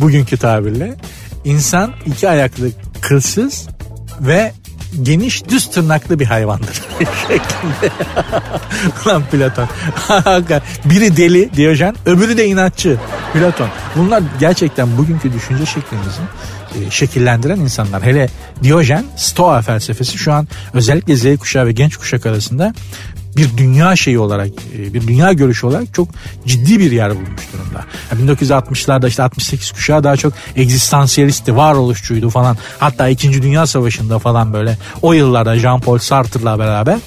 bugünkü 0.00 0.36
tabirle. 0.36 0.94
İnsan 1.44 1.92
iki 2.06 2.28
ayaklı 2.28 2.70
kılsız 3.00 3.68
ve 4.20 4.52
geniş 5.02 5.48
düz 5.48 5.70
tırnaklı 5.70 6.18
bir 6.18 6.26
hayvandır. 6.26 6.82
Lan 9.06 9.22
Platon. 9.30 9.68
Biri 10.84 11.16
deli 11.16 11.50
Diyojen 11.56 11.96
öbürü 12.06 12.36
de 12.36 12.46
inatçı 12.46 12.96
Platon. 13.32 13.68
Bunlar 13.96 14.22
gerçekten 14.40 14.98
bugünkü 14.98 15.32
düşünce 15.32 15.66
şeklimizi 15.66 16.20
e, 16.74 16.90
şekillendiren 16.90 17.60
insanlar. 17.60 18.02
Hele 18.02 18.28
Diyojen 18.62 19.04
Stoa 19.16 19.62
felsefesi 19.62 20.18
şu 20.18 20.32
an 20.32 20.48
özellikle 20.74 21.16
Z 21.16 21.38
kuşağı 21.38 21.66
ve 21.66 21.72
genç 21.72 21.96
kuşak 21.96 22.26
arasında 22.26 22.74
bir 23.36 23.56
dünya 23.56 23.96
şeyi 23.96 24.18
olarak, 24.18 24.48
e, 24.78 24.94
bir 24.94 25.06
dünya 25.06 25.32
görüşü 25.32 25.66
olarak 25.66 25.94
çok 25.94 26.08
ciddi 26.46 26.78
bir 26.78 26.92
yer 26.92 27.10
bulmuş 27.10 27.42
durumda. 27.52 27.84
1960'larda 28.12 29.08
işte 29.08 29.22
68 29.22 29.72
kuşağı 29.72 30.04
daha 30.04 30.16
çok 30.16 30.32
egzistansiyelisti, 30.56 31.56
varoluşçuydu 31.56 32.30
falan. 32.30 32.56
Hatta 32.78 33.08
2. 33.08 33.42
Dünya 33.42 33.66
Savaşı'nda 33.66 34.18
falan 34.18 34.52
böyle 34.52 34.78
o 35.02 35.12
yıllarda 35.12 35.56
Jean-Paul 35.56 35.98
Sartre'la 35.98 36.58
beraber 36.58 36.98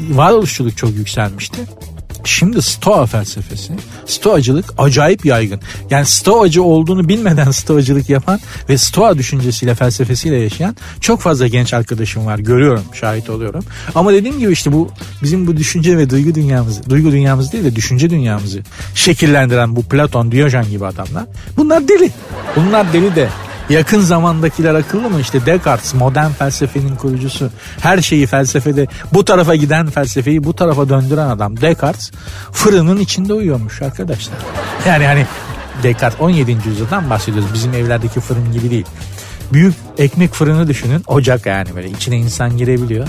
varoluşçuluk 0.00 0.76
çok 0.76 0.90
yükselmişti. 0.90 1.60
Şimdi 2.24 2.62
Stoa 2.62 3.06
felsefesi, 3.06 3.72
Stoacılık 4.06 4.74
acayip 4.78 5.24
yaygın. 5.24 5.60
Yani 5.90 6.06
Stoacı 6.06 6.62
olduğunu 6.62 7.08
bilmeden 7.08 7.50
Stoacılık 7.50 8.08
yapan 8.08 8.40
ve 8.68 8.78
Stoa 8.78 9.18
düşüncesiyle, 9.18 9.74
felsefesiyle 9.74 10.36
yaşayan 10.36 10.76
çok 11.00 11.20
fazla 11.20 11.46
genç 11.46 11.74
arkadaşım 11.74 12.26
var. 12.26 12.38
Görüyorum, 12.38 12.84
şahit 12.92 13.30
oluyorum. 13.30 13.64
Ama 13.94 14.12
dediğim 14.12 14.38
gibi 14.38 14.52
işte 14.52 14.72
bu 14.72 14.90
bizim 15.22 15.46
bu 15.46 15.56
düşünce 15.56 15.98
ve 15.98 16.10
duygu 16.10 16.34
dünyamızı, 16.34 16.90
duygu 16.90 17.12
dünyamız 17.12 17.52
değil 17.52 17.64
de 17.64 17.76
düşünce 17.76 18.10
dünyamızı 18.10 18.62
şekillendiren 18.94 19.76
bu 19.76 19.82
Platon, 19.82 20.32
Diyojen 20.32 20.70
gibi 20.70 20.86
adamlar. 20.86 21.24
Bunlar 21.56 21.88
deli. 21.88 22.10
Bunlar 22.56 22.92
deli 22.92 23.14
de 23.14 23.28
Yakın 23.70 24.00
zamandakiler 24.00 24.74
akıllı 24.74 25.10
mı? 25.10 25.20
İşte 25.20 25.46
Descartes 25.46 25.94
modern 25.94 26.30
felsefenin 26.30 26.96
kurucusu. 26.96 27.50
Her 27.80 28.02
şeyi 28.02 28.26
felsefede 28.26 28.86
bu 29.12 29.24
tarafa 29.24 29.54
giden 29.54 29.90
felsefeyi 29.90 30.44
bu 30.44 30.56
tarafa 30.56 30.88
döndüren 30.88 31.28
adam 31.28 31.60
Descartes 31.60 32.10
fırının 32.52 32.98
içinde 32.98 33.34
uyuyormuş 33.34 33.82
arkadaşlar. 33.82 34.36
Yani 34.86 35.06
hani 35.06 35.26
Descartes 35.82 36.20
17. 36.20 36.68
yüzyıldan 36.68 37.10
bahsediyoruz. 37.10 37.54
Bizim 37.54 37.74
evlerdeki 37.74 38.20
fırın 38.20 38.52
gibi 38.52 38.70
değil. 38.70 38.86
Büyük 39.52 39.74
ekmek 39.98 40.32
fırını 40.32 40.68
düşünün. 40.68 41.02
Ocak 41.06 41.46
yani 41.46 41.68
böyle 41.76 41.90
içine 41.90 42.16
insan 42.16 42.56
girebiliyor. 42.56 43.08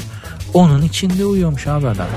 Onun 0.53 0.81
içinde 0.81 1.25
uyuyormuş 1.25 1.67
abi 1.67 1.87
adam. 1.87 2.07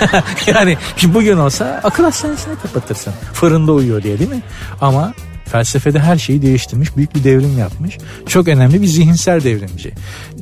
yani 0.46 0.78
bugün 1.04 1.38
olsa 1.38 1.80
akıl 1.84 2.04
hastanesine 2.04 2.54
kapatırsın. 2.62 3.12
Fırında 3.32 3.72
uyuyor 3.72 4.02
diye 4.02 4.18
değil 4.18 4.30
mi? 4.30 4.42
Ama 4.80 5.12
Felsefede 5.52 5.98
her 5.98 6.18
şeyi 6.18 6.42
değiştirmiş, 6.42 6.96
büyük 6.96 7.14
bir 7.14 7.24
devrim 7.24 7.58
yapmış. 7.58 7.98
Çok 8.26 8.48
önemli 8.48 8.82
bir 8.82 8.86
zihinsel 8.86 9.44
devrimci. 9.44 9.92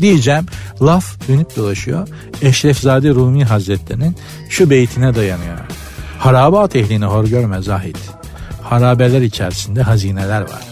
Diyeceğim 0.00 0.46
laf 0.82 1.28
dönüp 1.28 1.56
dolaşıyor. 1.56 2.08
Eşrefzade 2.42 3.10
Rumi 3.10 3.44
Hazretleri'nin 3.44 4.16
şu 4.48 4.70
beytine 4.70 5.14
dayanıyor. 5.14 5.58
Harabat 6.18 6.76
ehline 6.76 7.04
hor 7.04 7.24
görme 7.24 7.62
zahit. 7.62 7.98
Harabeler 8.62 9.20
içerisinde 9.20 9.82
hazineler 9.82 10.40
var. 10.40 10.62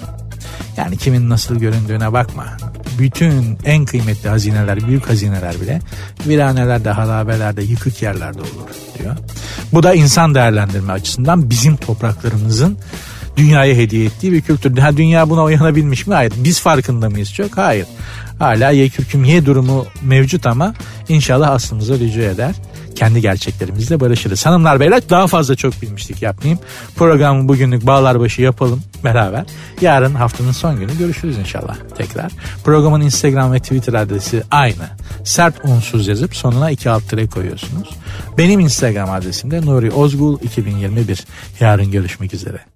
Yani 0.76 0.96
kimin 0.96 1.30
nasıl 1.30 1.56
göründüğüne 1.56 2.12
bakma. 2.12 2.44
Bütün 2.98 3.58
en 3.64 3.84
kıymetli 3.84 4.28
hazineler, 4.28 4.86
büyük 4.86 5.08
hazineler 5.08 5.60
bile 5.60 5.80
viranelerde, 6.26 6.90
harabelerde, 6.90 7.62
yıkık 7.62 8.02
yerlerde 8.02 8.40
olur 8.40 8.68
diyor. 8.98 9.16
Bu 9.72 9.82
da 9.82 9.94
insan 9.94 10.34
değerlendirme 10.34 10.92
açısından 10.92 11.50
bizim 11.50 11.76
topraklarımızın 11.76 12.78
dünyaya 13.36 13.74
hediye 13.74 14.04
ettiği 14.04 14.32
bir 14.32 14.40
kültür. 14.40 14.78
Ha, 14.78 14.96
dünya 14.96 15.30
buna 15.30 15.44
uyanabilmiş 15.44 16.06
mi? 16.06 16.14
Hayır. 16.14 16.32
Biz 16.36 16.60
farkında 16.60 17.10
mıyız 17.10 17.32
çok? 17.32 17.56
Hayır. 17.56 17.86
Hala 18.38 18.70
ye 18.70 18.88
kürküm 18.88 19.24
ye 19.24 19.46
durumu 19.46 19.86
mevcut 20.02 20.46
ama 20.46 20.74
inşallah 21.08 21.50
aslımıza 21.50 21.94
rücu 21.94 22.20
eder. 22.20 22.54
Kendi 22.94 23.20
gerçeklerimizle 23.20 24.00
barışırız. 24.00 24.46
Hanımlar 24.46 24.80
beyler 24.80 25.02
daha 25.10 25.26
fazla 25.26 25.56
çok 25.56 25.82
bilmişlik 25.82 26.22
yapmayayım. 26.22 26.60
Programı 26.96 27.48
bugünlük 27.48 27.86
bağlar 27.86 28.20
başı 28.20 28.42
yapalım 28.42 28.82
beraber. 29.04 29.44
Yarın 29.80 30.14
haftanın 30.14 30.52
son 30.52 30.80
günü 30.80 30.98
görüşürüz 30.98 31.38
inşallah 31.38 31.76
tekrar. 31.98 32.32
Programın 32.64 33.00
Instagram 33.00 33.52
ve 33.52 33.58
Twitter 33.58 33.94
adresi 33.94 34.42
aynı. 34.50 34.88
Sert 35.24 35.64
unsuz 35.64 36.08
yazıp 36.08 36.36
sonuna 36.36 36.70
iki 36.70 36.90
alt 36.90 37.08
tire 37.08 37.26
koyuyorsunuz. 37.26 37.88
Benim 38.38 38.60
Instagram 38.60 39.10
adresim 39.10 39.50
de 39.50 39.66
Nuri 39.66 39.90
Ozgul 39.90 40.40
2021. 40.42 41.24
Yarın 41.60 41.90
görüşmek 41.90 42.34
üzere. 42.34 42.75